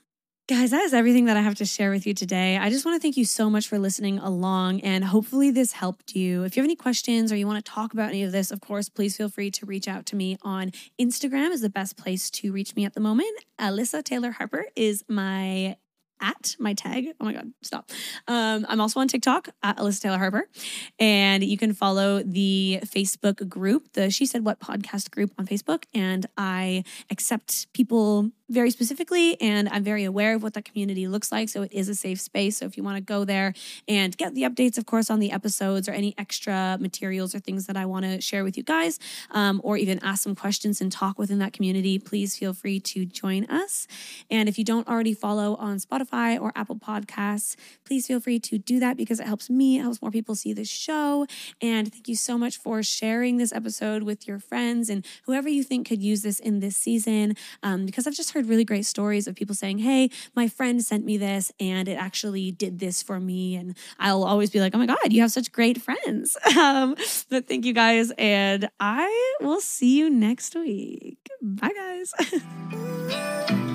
Guys, 0.48 0.70
that 0.70 0.82
is 0.82 0.94
everything 0.94 1.24
that 1.24 1.36
I 1.36 1.40
have 1.40 1.56
to 1.56 1.64
share 1.64 1.90
with 1.90 2.06
you 2.06 2.14
today. 2.14 2.56
I 2.56 2.70
just 2.70 2.84
want 2.84 2.94
to 2.94 3.02
thank 3.02 3.16
you 3.16 3.24
so 3.24 3.50
much 3.50 3.66
for 3.66 3.80
listening 3.80 4.20
along 4.20 4.80
and 4.82 5.04
hopefully 5.04 5.50
this 5.50 5.72
helped 5.72 6.14
you. 6.14 6.44
If 6.44 6.56
you 6.56 6.62
have 6.62 6.68
any 6.68 6.76
questions 6.76 7.32
or 7.32 7.36
you 7.36 7.48
want 7.48 7.64
to 7.64 7.68
talk 7.68 7.92
about 7.92 8.10
any 8.10 8.22
of 8.22 8.30
this, 8.30 8.52
of 8.52 8.60
course, 8.60 8.88
please 8.88 9.16
feel 9.16 9.28
free 9.28 9.50
to 9.50 9.66
reach 9.66 9.88
out 9.88 10.06
to 10.06 10.14
me 10.14 10.38
on 10.42 10.70
Instagram 11.00 11.50
is 11.50 11.62
the 11.62 11.68
best 11.68 11.96
place 11.96 12.30
to 12.30 12.52
reach 12.52 12.76
me 12.76 12.84
at 12.84 12.94
the 12.94 13.00
moment. 13.00 13.44
Alyssa 13.60 14.04
Taylor 14.04 14.30
Harper 14.30 14.66
is 14.76 15.02
my 15.08 15.74
at 16.20 16.56
my 16.58 16.74
tag. 16.74 17.08
Oh 17.20 17.24
my 17.24 17.32
God, 17.32 17.52
stop. 17.62 17.90
Um, 18.28 18.66
I'm 18.68 18.80
also 18.80 19.00
on 19.00 19.08
TikTok 19.08 19.48
at 19.62 19.76
Alyssa 19.78 20.02
Taylor 20.02 20.18
Harper. 20.18 20.48
And 20.98 21.44
you 21.44 21.58
can 21.58 21.72
follow 21.72 22.22
the 22.22 22.80
Facebook 22.84 23.48
group, 23.48 23.92
the 23.92 24.10
She 24.10 24.26
Said 24.26 24.44
What 24.44 24.60
podcast 24.60 25.10
group 25.10 25.32
on 25.38 25.46
Facebook. 25.46 25.84
And 25.94 26.26
I 26.36 26.84
accept 27.10 27.72
people 27.72 28.30
very 28.48 28.70
specifically, 28.70 29.40
and 29.40 29.68
I'm 29.68 29.82
very 29.82 30.04
aware 30.04 30.34
of 30.34 30.42
what 30.42 30.54
that 30.54 30.64
community 30.64 31.08
looks 31.08 31.32
like. 31.32 31.48
So 31.48 31.62
it 31.62 31.72
is 31.72 31.88
a 31.88 31.94
safe 31.94 32.20
space. 32.20 32.58
So 32.58 32.66
if 32.66 32.76
you 32.76 32.84
want 32.84 32.96
to 32.96 33.00
go 33.00 33.24
there 33.24 33.54
and 33.88 34.16
get 34.16 34.34
the 34.34 34.42
updates, 34.42 34.78
of 34.78 34.86
course, 34.86 35.10
on 35.10 35.18
the 35.18 35.32
episodes 35.32 35.88
or 35.88 35.92
any 35.92 36.14
extra 36.16 36.78
materials 36.80 37.34
or 37.34 37.40
things 37.40 37.66
that 37.66 37.76
I 37.76 37.86
want 37.86 38.04
to 38.04 38.20
share 38.20 38.44
with 38.44 38.56
you 38.56 38.62
guys, 38.62 39.00
um, 39.32 39.60
or 39.64 39.76
even 39.76 39.98
ask 40.02 40.22
some 40.22 40.36
questions 40.36 40.80
and 40.80 40.92
talk 40.92 41.18
within 41.18 41.38
that 41.40 41.52
community, 41.52 41.98
please 41.98 42.36
feel 42.36 42.54
free 42.54 42.78
to 42.80 43.04
join 43.04 43.46
us. 43.46 43.88
And 44.30 44.48
if 44.48 44.58
you 44.58 44.64
don't 44.64 44.86
already 44.86 45.14
follow 45.14 45.56
on 45.56 45.78
Spotify 46.06 46.40
or 46.40 46.52
Apple 46.54 46.76
Podcasts, 46.76 47.56
please 47.84 48.06
feel 48.06 48.20
free 48.20 48.38
to 48.40 48.58
do 48.58 48.80
that 48.80 48.96
because 48.96 49.20
it 49.20 49.26
helps 49.26 49.50
me, 49.50 49.78
it 49.78 49.82
helps 49.82 50.02
more 50.02 50.10
people 50.10 50.34
see 50.34 50.52
the 50.52 50.64
show. 50.64 51.26
And 51.60 51.92
thank 51.92 52.08
you 52.08 52.16
so 52.16 52.38
much 52.38 52.56
for 52.56 52.82
sharing 52.82 53.36
this 53.36 53.52
episode 53.52 54.02
with 54.02 54.26
your 54.26 54.38
friends 54.38 54.88
and 54.88 55.04
whoever 55.24 55.48
you 55.48 55.62
think 55.62 55.88
could 55.88 56.02
use 56.02 56.22
this 56.22 56.40
in 56.40 56.60
this 56.60 56.76
season, 56.76 57.36
um, 57.62 57.86
because 57.86 58.06
I've 58.06 58.14
just 58.14 58.32
heard 58.32 58.46
really 58.46 58.64
great 58.64 58.86
stories 58.86 59.26
of 59.26 59.34
people 59.34 59.54
saying, 59.54 59.78
Hey, 59.78 60.10
my 60.34 60.48
friend 60.48 60.82
sent 60.82 61.04
me 61.04 61.16
this 61.16 61.52
and 61.60 61.88
it 61.88 61.94
actually 61.94 62.52
did 62.52 62.78
this 62.78 63.02
for 63.02 63.20
me. 63.20 63.56
And 63.56 63.76
I'll 63.98 64.24
always 64.24 64.50
be 64.50 64.60
like, 64.60 64.74
Oh 64.74 64.78
my 64.78 64.86
God, 64.86 65.12
you 65.12 65.20
have 65.22 65.32
such 65.32 65.52
great 65.52 65.80
friends. 65.80 66.36
Um, 66.56 66.96
but 67.28 67.46
thank 67.46 67.64
you 67.64 67.72
guys. 67.74 68.10
And 68.16 68.70
I 68.80 69.34
will 69.40 69.60
see 69.60 69.98
you 69.98 70.08
next 70.08 70.54
week. 70.54 71.18
Bye, 71.42 71.72
guys. 71.76 73.62